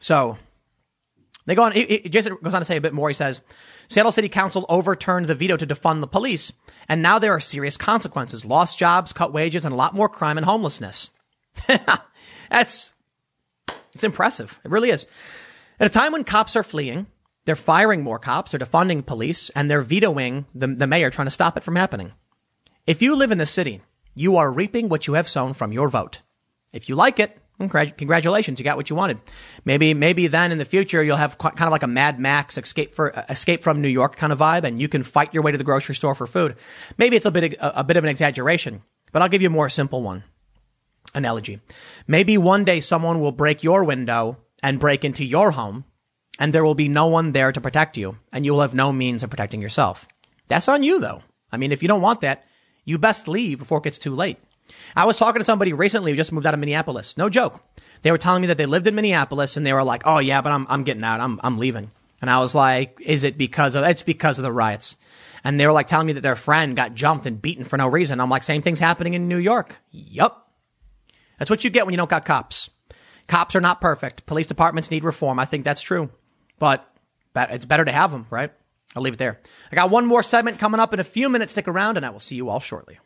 [0.00, 0.38] So
[1.46, 1.72] they go on.
[1.72, 3.08] Jason goes on to say a bit more.
[3.08, 3.42] He says,
[3.88, 6.52] Seattle City Council overturned the veto to defund the police,
[6.88, 10.38] and now there are serious consequences: lost jobs, cut wages, and a lot more crime
[10.38, 11.10] and homelessness.
[12.50, 12.94] That's
[13.94, 14.58] it's impressive.
[14.64, 15.06] It really is.
[15.80, 17.06] At a time when cops are fleeing,
[17.44, 21.30] they're firing more cops, they're defunding police, and they're vetoing the, the mayor trying to
[21.30, 22.12] stop it from happening.
[22.86, 23.82] If you live in the city,
[24.14, 26.22] you are reaping what you have sown from your vote.
[26.72, 29.20] If you like it, Congratulations, you got what you wanted.
[29.64, 32.92] Maybe, maybe then in the future you'll have kind of like a Mad Max escape
[32.92, 35.52] for uh, escape from New York kind of vibe, and you can fight your way
[35.52, 36.56] to the grocery store for food.
[36.98, 38.82] Maybe it's a bit a, a bit of an exaggeration,
[39.12, 40.24] but I'll give you a more simple one
[41.14, 41.60] analogy.
[42.08, 45.84] Maybe one day someone will break your window and break into your home,
[46.38, 48.92] and there will be no one there to protect you, and you will have no
[48.92, 50.08] means of protecting yourself.
[50.48, 51.22] That's on you, though.
[51.52, 52.44] I mean, if you don't want that,
[52.84, 54.38] you best leave before it gets too late.
[54.96, 57.18] I was talking to somebody recently who just moved out of Minneapolis.
[57.18, 57.62] No joke.
[58.00, 60.40] They were telling me that they lived in Minneapolis and they were like, "Oh yeah,
[60.40, 61.20] but I'm I'm getting out.
[61.20, 61.90] I'm I'm leaving."
[62.22, 64.96] And I was like, "Is it because of it's because of the riots?"
[65.44, 67.86] And they were like telling me that their friend got jumped and beaten for no
[67.86, 68.20] reason.
[68.20, 70.50] I'm like, "Same thing's happening in New York." Yup.
[71.38, 72.70] That's what you get when you don't got cops.
[73.28, 74.26] Cops are not perfect.
[74.26, 75.38] Police departments need reform.
[75.38, 76.10] I think that's true.
[76.58, 76.88] But
[77.34, 78.52] it's better to have them, right?
[78.94, 79.40] I'll leave it there.
[79.72, 81.52] I got one more segment coming up in a few minutes.
[81.52, 82.98] Stick around and I will see you all shortly.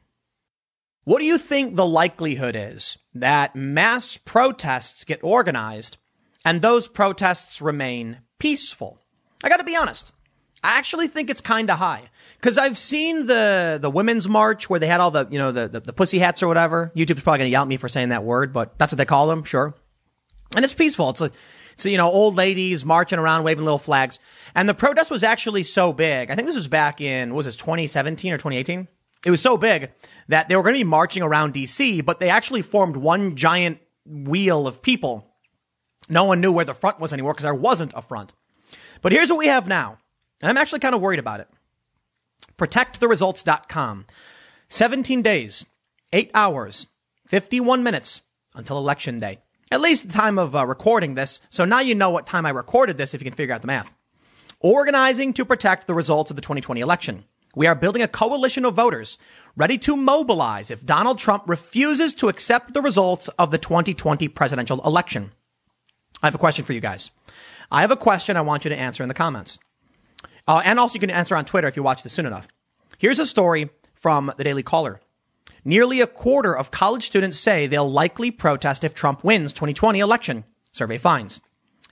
[1.05, 5.97] What do you think the likelihood is that mass protests get organized
[6.45, 9.01] and those protests remain peaceful?
[9.43, 10.12] I got to be honest.
[10.62, 12.03] I actually think it's kind of high
[12.35, 15.69] because I've seen the the women's march where they had all the you know the,
[15.69, 16.93] the, the pussy hats or whatever.
[16.97, 19.28] YouTube's probably gonna yell at me for saying that word, but that's what they call
[19.28, 19.74] them, sure.
[20.54, 21.10] And it's peaceful.
[21.10, 21.32] It's like
[21.76, 24.18] so you know old ladies marching around waving little flags,
[24.54, 26.30] and the protest was actually so big.
[26.30, 28.88] I think this was back in was this 2017 or 2018?
[29.26, 29.90] It was so big
[30.28, 33.78] that they were going to be marching around DC, but they actually formed one giant
[34.06, 35.28] wheel of people.
[36.08, 38.32] No one knew where the front was anymore because there wasn't a front.
[39.02, 39.98] But here's what we have now.
[40.40, 41.48] And I'm actually kind of worried about it.
[42.56, 44.06] ProtectTheResults.com.
[44.68, 45.66] 17 days,
[46.12, 46.88] 8 hours,
[47.26, 48.22] 51 minutes
[48.54, 49.38] until election day.
[49.70, 51.40] At least the time of uh, recording this.
[51.51, 53.66] So now you know what time I recorded this if you can figure out the
[53.66, 53.95] math.
[54.61, 57.24] Organizing to protect the results of the 2020 election.
[57.55, 59.19] We are building a coalition of voters
[59.57, 64.81] ready to mobilize if Donald Trump refuses to accept the results of the 2020 presidential
[64.85, 65.32] election.
[66.23, 67.11] I have a question for you guys.
[67.70, 69.59] I have a question I want you to answer in the comments.
[70.47, 72.49] Uh, and also you can answer on Twitter if you watch this soon enough.
[72.99, 75.01] Here's a story from the Daily Caller.
[75.69, 80.45] Nearly a quarter of college students say they'll likely protest if Trump wins 2020 election.
[80.73, 81.43] Survey finds.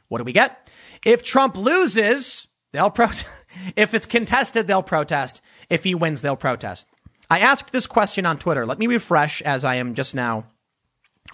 [0.09, 0.73] What do we get?
[1.05, 3.27] If Trump loses, they'll protest.
[3.77, 5.43] if it's contested, they'll protest.
[5.69, 6.89] If he wins, they'll protest.
[7.29, 8.65] I asked this question on Twitter.
[8.65, 10.47] Let me refresh as I am just now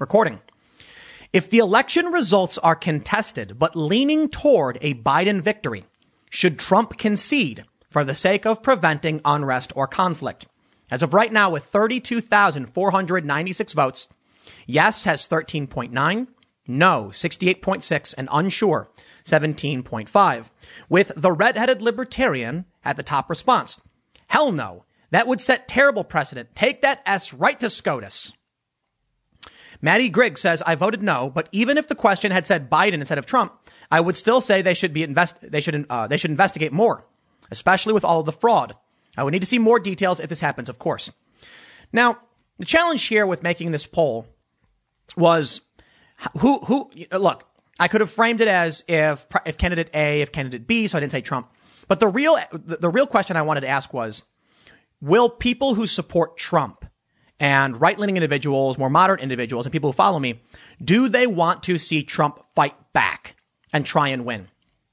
[0.01, 0.41] recording.
[1.33, 5.85] If the election results are contested, but leaning toward a Biden victory,
[6.29, 10.49] should Trump concede for the sake of preventing unrest or conflict?
[10.93, 14.09] As of right now, with 32,496 votes,
[14.67, 16.27] yes has 13.9,
[16.69, 18.91] no 68.6, and unsure
[19.25, 20.51] 17.5,
[20.91, 23.81] with the redheaded libertarian at the top response.
[24.27, 24.85] Hell no.
[25.11, 26.55] That would set terrible precedent.
[26.55, 28.35] Take that S right to SCOTUS.
[29.81, 33.17] Maddie Grigg says, I voted no, but even if the question had said Biden instead
[33.17, 33.59] of Trump,
[33.91, 37.07] I would still say they should be invest, they should, uh, they should investigate more,
[37.51, 38.77] especially with all the fraud.
[39.17, 41.13] Uh, I would need to see more details if this happens, of course.
[41.93, 42.19] Now,
[42.59, 44.27] the challenge here with making this poll
[45.17, 45.61] was
[46.39, 47.49] who, who, look,
[47.79, 51.01] I could have framed it as if, if candidate A, if candidate B, so I
[51.01, 51.51] didn't say Trump.
[51.89, 54.25] But the real, the real question I wanted to ask was,
[55.01, 56.85] will people who support Trump
[57.41, 60.41] and right-leaning individuals, more moderate individuals, and people who follow me,
[60.83, 63.35] do they want to see Trump fight back
[63.73, 64.49] and try and win?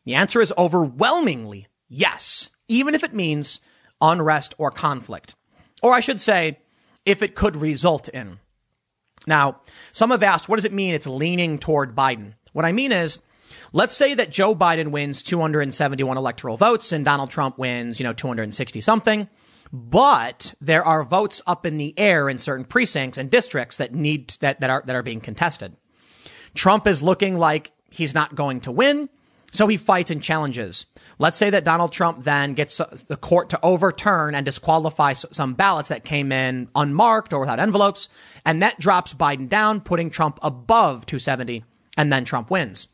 [0.06, 3.60] The answer is overwhelmingly yes, even if it means
[4.02, 5.36] unrest or conflict.
[5.82, 6.60] Or I should say,
[7.06, 8.40] if it could result in.
[9.28, 9.62] Now,
[9.92, 12.34] some have asked, what does it mean it's leaning toward Biden?
[12.54, 13.20] What I mean is,
[13.72, 18.14] Let's say that Joe Biden wins 271 electoral votes and Donald Trump wins, you know,
[18.14, 19.28] 260 something.
[19.72, 24.30] But there are votes up in the air in certain precincts and districts that need,
[24.40, 25.76] that, that are, that are being contested.
[26.56, 29.10] Trump is looking like he's not going to win.
[29.52, 30.86] So he fights and challenges.
[31.18, 35.54] Let's say that Donald Trump then gets uh, the court to overturn and disqualify some
[35.54, 38.10] ballots that came in unmarked or without envelopes.
[38.46, 41.64] And that drops Biden down, putting Trump above 270.
[41.98, 42.88] And then Trump wins.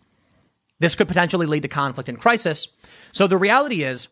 [0.80, 2.68] This could potentially lead to conflict and crisis.
[3.12, 4.08] So the reality is,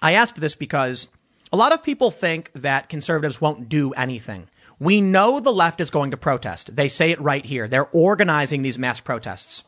[0.00, 1.08] I asked this because
[1.52, 4.48] a lot of people think that conservatives won't do anything.
[4.78, 6.76] We know the left is going to protest.
[6.76, 7.66] They say it right here.
[7.66, 9.64] They're organizing these mass protests.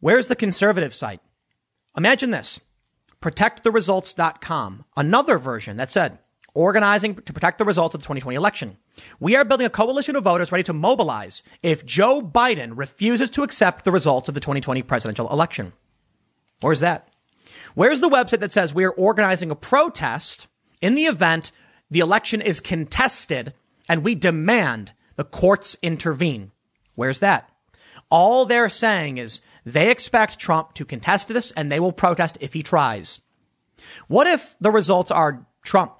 [0.00, 1.20] Where's the conservative site?
[1.96, 2.58] Imagine this.
[3.20, 6.18] ProtectTheResults.com, another version that said,
[6.54, 8.78] organizing to protect the results of the 2020 election.
[9.20, 13.42] We are building a coalition of voters ready to mobilize if Joe Biden refuses to
[13.42, 15.74] accept the results of the 2020 presidential election.
[16.60, 17.08] Where's that?
[17.74, 20.48] Where's the website that says we are organizing a protest
[20.80, 21.52] in the event
[21.90, 23.52] the election is contested
[23.88, 26.52] and we demand the courts intervene?
[26.94, 27.50] Where's that?
[28.10, 32.52] All they're saying is they expect Trump to contest this and they will protest if
[32.52, 33.20] he tries.
[34.08, 35.92] What if the results are Trump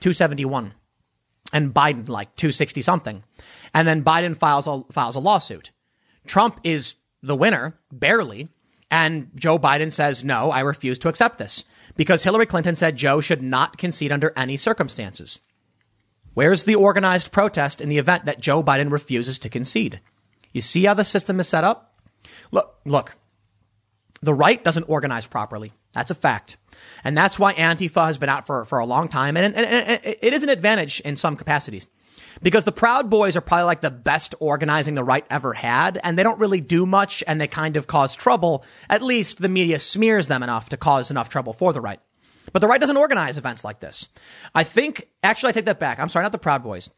[0.00, 0.74] 271
[1.52, 3.24] and Biden like 260 something?
[3.74, 5.72] And then Biden files a, files a lawsuit.
[6.26, 8.48] Trump is the winner, barely.
[8.90, 11.64] And Joe Biden says, no, I refuse to accept this
[11.96, 15.40] because Hillary Clinton said Joe should not concede under any circumstances.
[16.32, 20.00] Where's the organized protest in the event that Joe Biden refuses to concede?
[20.52, 21.87] You see how the system is set up?
[22.50, 23.16] Look, look,
[24.20, 25.72] the right doesn't organize properly.
[25.92, 26.56] That's a fact.
[27.04, 29.36] And that's why Antifa has been out for, for a long time.
[29.36, 31.86] And, and, and it is an advantage in some capacities
[32.42, 35.98] because the Proud Boys are probably like the best organizing the right ever had.
[36.02, 38.64] And they don't really do much and they kind of cause trouble.
[38.88, 42.00] At least the media smears them enough to cause enough trouble for the right.
[42.52, 44.08] But the right doesn't organize events like this.
[44.54, 45.98] I think, actually, I take that back.
[45.98, 46.90] I'm sorry, not the Proud Boys.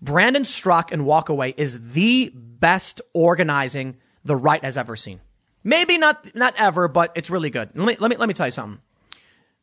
[0.00, 5.20] Brandon Straka and Walkaway is the best organizing the right has ever seen.
[5.64, 7.70] Maybe not, not ever, but it's really good.
[7.74, 8.80] Let me, let me, let me tell you something.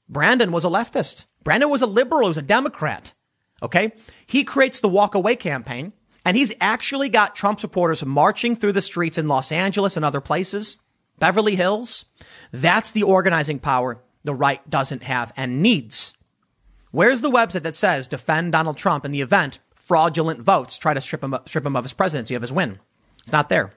[0.08, 1.26] Brandon was a leftist.
[1.44, 2.24] Brandon was a liberal.
[2.24, 3.14] He was a Democrat.
[3.62, 3.92] Okay.
[4.26, 5.94] He creates the walk away campaign
[6.26, 10.22] and he's actually got Trump supporters marching through the streets in Los Angeles and other
[10.22, 10.78] places,
[11.18, 12.06] Beverly Hills.
[12.52, 16.14] That's the organizing power the right doesn't have and needs.
[16.92, 21.02] Where's the website that says defend Donald Trump in the event fraudulent votes try to
[21.02, 22.80] strip him, strip him of his presidency, of his win?
[23.24, 23.74] It's not there.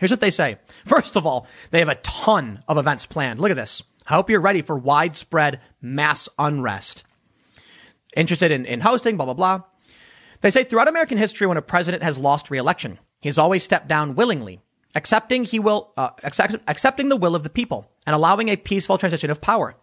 [0.00, 0.56] Here's what they say.
[0.86, 3.38] First of all, they have a ton of events planned.
[3.38, 3.82] Look at this.
[4.06, 7.04] I hope you're ready for widespread mass unrest.
[8.16, 9.62] Interested in, in hosting, blah, blah, blah.
[10.40, 14.14] They say throughout American history, when a president has lost re-election, he's always stepped down
[14.14, 14.60] willingly,
[14.94, 18.96] accepting he will, uh, accept, accepting the will of the people and allowing a peaceful
[18.96, 19.76] transition of power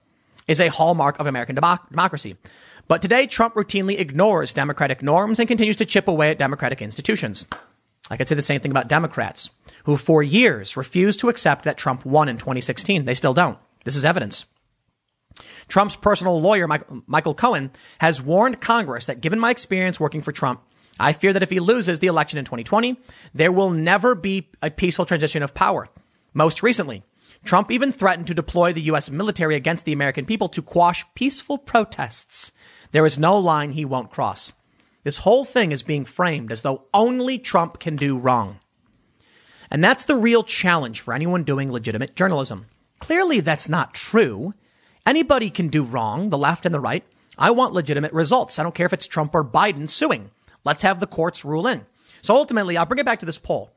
[0.48, 2.38] is a hallmark of American democ- democracy.
[2.88, 7.46] But today, Trump routinely ignores democratic norms and continues to chip away at democratic institutions.
[8.10, 9.50] I could say the same thing about Democrats,
[9.88, 13.06] who for years refused to accept that Trump won in 2016.
[13.06, 13.58] They still don't.
[13.86, 14.46] This is evidence.
[15.70, 16.68] Trump's personal lawyer,
[17.08, 20.62] Michael Cohen, has warned Congress that given my experience working for Trump,
[21.00, 23.00] I fear that if he loses the election in 2020,
[23.34, 25.88] there will never be a peaceful transition of power.
[26.34, 27.04] Most recently,
[27.46, 29.10] Trump even threatened to deploy the U.S.
[29.10, 32.52] military against the American people to quash peaceful protests.
[32.92, 34.52] There is no line he won't cross.
[35.06, 38.60] This whole thing is being framed as though only Trump can do wrong.
[39.70, 42.68] And that's the real challenge for anyone doing legitimate journalism.
[43.00, 44.54] Clearly, that's not true.
[45.06, 47.04] Anybody can do wrong, the left and the right.
[47.38, 48.58] I want legitimate results.
[48.58, 50.32] I don't care if it's Trump or Biden suing.
[50.66, 51.86] Let's have the courts rule in.
[52.22, 53.72] So ultimately, I'll bring it back to this poll.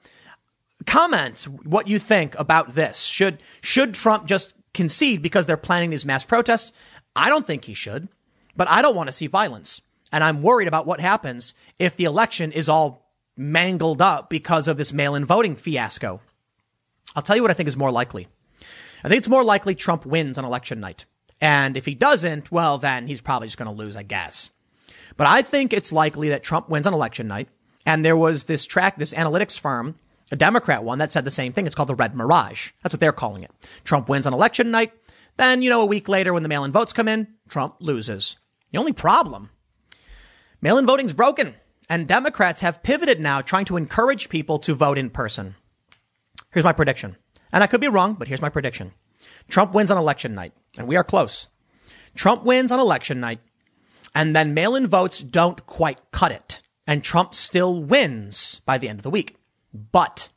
[0.87, 3.03] Comment what you think about this.
[3.03, 6.73] Should, should Trump just concede because they're planning these mass protests?
[7.15, 8.09] I don't think he should,
[8.57, 9.83] but I don't want to see violence.
[10.11, 13.00] And I'm worried about what happens if the election is all
[13.41, 16.21] mangled up because of this mail in voting fiasco.
[17.17, 18.29] I'll tell you what I think is more likely.
[19.03, 21.07] I think it's more likely Trump wins on election night.
[21.41, 24.51] And if he doesn't, well, then he's probably just going to lose, I guess.
[25.17, 27.49] But I think it's likely that Trump wins on election night.
[27.87, 29.97] And there was this track, this analytics firm,
[30.31, 31.67] a Democrat one that said the same thing.
[31.67, 32.73] It's called the Red Mirage.
[32.83, 33.51] That's what they're calling it.
[33.85, 34.93] Trump wins on election night.
[35.39, 38.37] Then, you know, a week later when the mail-in votes come in, Trump loses.
[38.71, 39.49] The only problem
[40.61, 41.55] Mail in voting's broken,
[41.91, 45.57] and Democrats have pivoted now trying to encourage people to vote in person.
[46.53, 47.17] Here's my prediction.
[47.53, 48.93] And I could be wrong, but here's my prediction.
[49.49, 51.49] Trump wins on election night, and we are close.
[52.15, 53.41] Trump wins on election night,
[54.15, 58.89] and then mail in votes don't quite cut it, and Trump still wins by the
[58.89, 59.37] end of the week.
[59.75, 60.29] But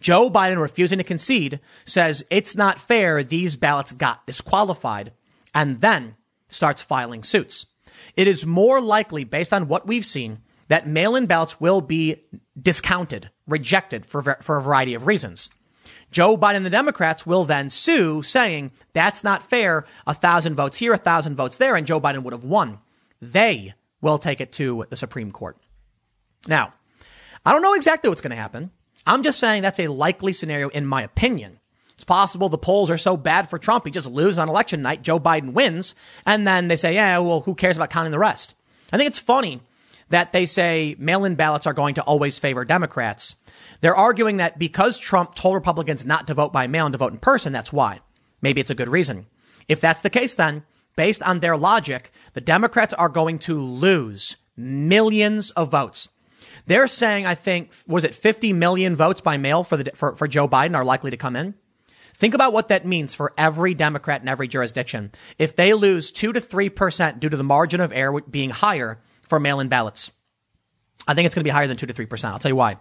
[0.00, 5.12] Joe Biden refusing to concede says it's not fair these ballots got disqualified,
[5.54, 6.16] and then
[6.48, 7.66] starts filing suits.
[8.16, 12.16] It is more likely, based on what we've seen, that mail-in ballots will be
[12.60, 15.50] discounted, rejected for, for a variety of reasons.
[16.10, 19.84] Joe Biden and the Democrats will then sue saying that's not fair.
[20.06, 22.78] A thousand votes here, a thousand votes there, and Joe Biden would have won.
[23.20, 25.58] They will take it to the Supreme Court.
[26.46, 26.74] Now,
[27.44, 28.70] I don't know exactly what's going to happen.
[29.06, 31.58] I'm just saying that's a likely scenario in my opinion.
[31.94, 35.02] It's possible the polls are so bad for Trump, he just loses on election night,
[35.02, 35.94] Joe Biden wins,
[36.26, 38.56] and then they say, yeah, well, who cares about counting the rest?
[38.92, 39.60] I think it's funny
[40.10, 43.36] that they say mail-in ballots are going to always favor Democrats.
[43.80, 47.12] They're arguing that because Trump told Republicans not to vote by mail and to vote
[47.12, 48.00] in person, that's why.
[48.42, 49.26] Maybe it's a good reason.
[49.68, 50.64] If that's the case, then,
[50.96, 56.08] based on their logic, the Democrats are going to lose millions of votes.
[56.66, 60.28] They're saying, I think, was it 50 million votes by mail for the, for, for
[60.28, 61.54] Joe Biden are likely to come in?
[62.14, 65.10] Think about what that means for every Democrat in every jurisdiction.
[65.36, 69.00] If they lose two to 3% due to the margin of error being higher
[69.34, 70.12] for mail-in ballots.
[71.08, 72.24] I think it's going to be higher than two to 3%.
[72.24, 72.76] I'll tell you why.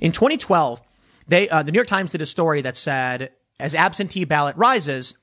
[0.00, 0.80] In 2012,
[1.28, 5.14] They, uh, the New York Times did a story that said as absentee ballot rises,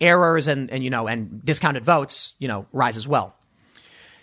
[0.00, 3.36] errors and, and, you know, and discounted votes, you know, rise as well.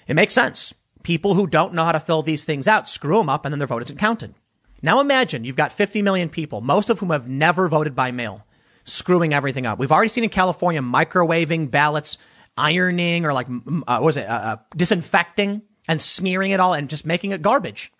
[0.05, 0.73] It makes sense.
[1.03, 3.59] People who don't know how to fill these things out screw them up and then
[3.59, 4.35] their vote isn't counted.
[4.83, 8.45] Now imagine you've got 50 million people, most of whom have never voted by mail,
[8.83, 9.79] screwing everything up.
[9.79, 12.17] We've already seen in California microwaving ballots,
[12.57, 15.61] ironing or like, uh, what was it, uh, uh, disinfecting
[15.91, 17.91] and smearing it all and just making it garbage.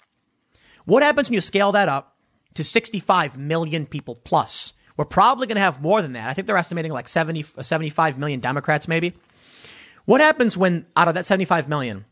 [0.85, 2.15] What happens when you scale that up
[2.53, 4.71] to 65 million people plus?
[4.95, 6.29] We're probably going to have more than that.
[6.29, 9.13] I think they're estimating like 70, uh, 75 million Democrats, maybe.
[10.05, 12.05] What happens when out of that 75 million,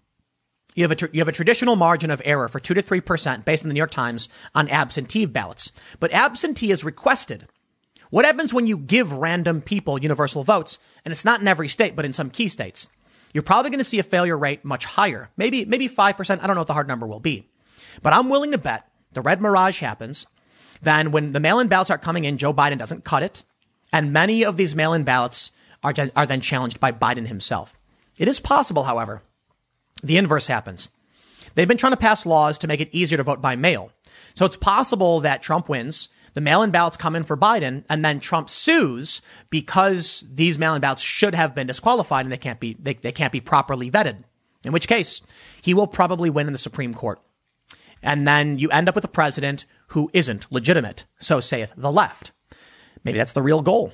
[0.75, 2.99] you have a, tr- you have a traditional margin of error for two to three
[2.99, 7.47] percent based on the New York Times on absentee ballots, but absentee is requested.
[8.09, 10.77] What happens when you give random people universal votes?
[11.05, 12.89] And it's not in every state, but in some key states.
[13.33, 15.29] You're probably going to see a failure rate much higher.
[15.37, 16.29] Maybe, maybe 5%.
[16.29, 17.47] I don't know what the hard number will be.
[18.01, 20.27] But I'm willing to bet the red mirage happens.
[20.81, 23.43] Then when the mail-in ballots are coming in, Joe Biden doesn't cut it.
[23.91, 25.51] And many of these mail-in ballots
[25.83, 27.77] are, are then challenged by Biden himself.
[28.17, 29.23] It is possible, however,
[30.03, 30.89] the inverse happens.
[31.55, 33.91] They've been trying to pass laws to make it easier to vote by mail.
[34.33, 38.19] So it's possible that Trump wins, the mail-in ballots come in for Biden, and then
[38.19, 42.93] Trump sues because these mail-in ballots should have been disqualified and they can't be they,
[42.93, 44.23] they can't be properly vetted.
[44.63, 45.21] In which case,
[45.61, 47.21] he will probably win in the Supreme Court.
[48.01, 52.31] And then you end up with a president who isn't legitimate, so saith the left.
[53.03, 53.91] Maybe that's the real goal.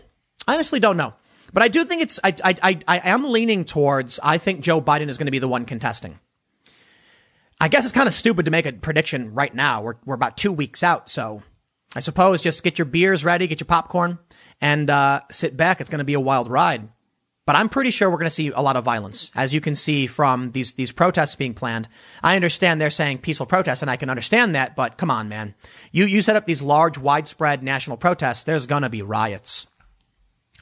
[0.47, 1.13] I honestly don't know.
[1.53, 4.81] But I do think it's, I, I, I, I am leaning towards, I think Joe
[4.81, 6.19] Biden is going to be the one contesting.
[7.61, 9.81] I guess it's kind of stupid to make a prediction right now.
[9.81, 11.09] We're, we're about two weeks out.
[11.09, 11.43] So
[11.95, 14.19] I suppose just get your beers ready, get your popcorn
[14.61, 15.81] and, uh, sit back.
[15.81, 16.89] It's going to be a wild ride.
[17.45, 19.75] But I'm pretty sure we're going to see a lot of violence, as you can
[19.75, 21.87] see from these these protests being planned.
[22.23, 24.75] I understand they're saying peaceful protests, and I can understand that.
[24.75, 25.53] But come on, man,
[25.91, 28.43] you you set up these large, widespread national protests.
[28.43, 29.67] There's going to be riots.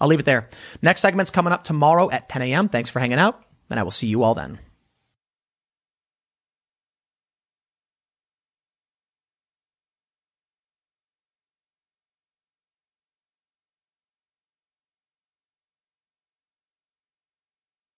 [0.02, 0.50] I'll leave it there.
[0.82, 2.68] Next segment's coming up tomorrow at 10 a.m.
[2.68, 4.60] Thanks for hanging out, and I will see you all then.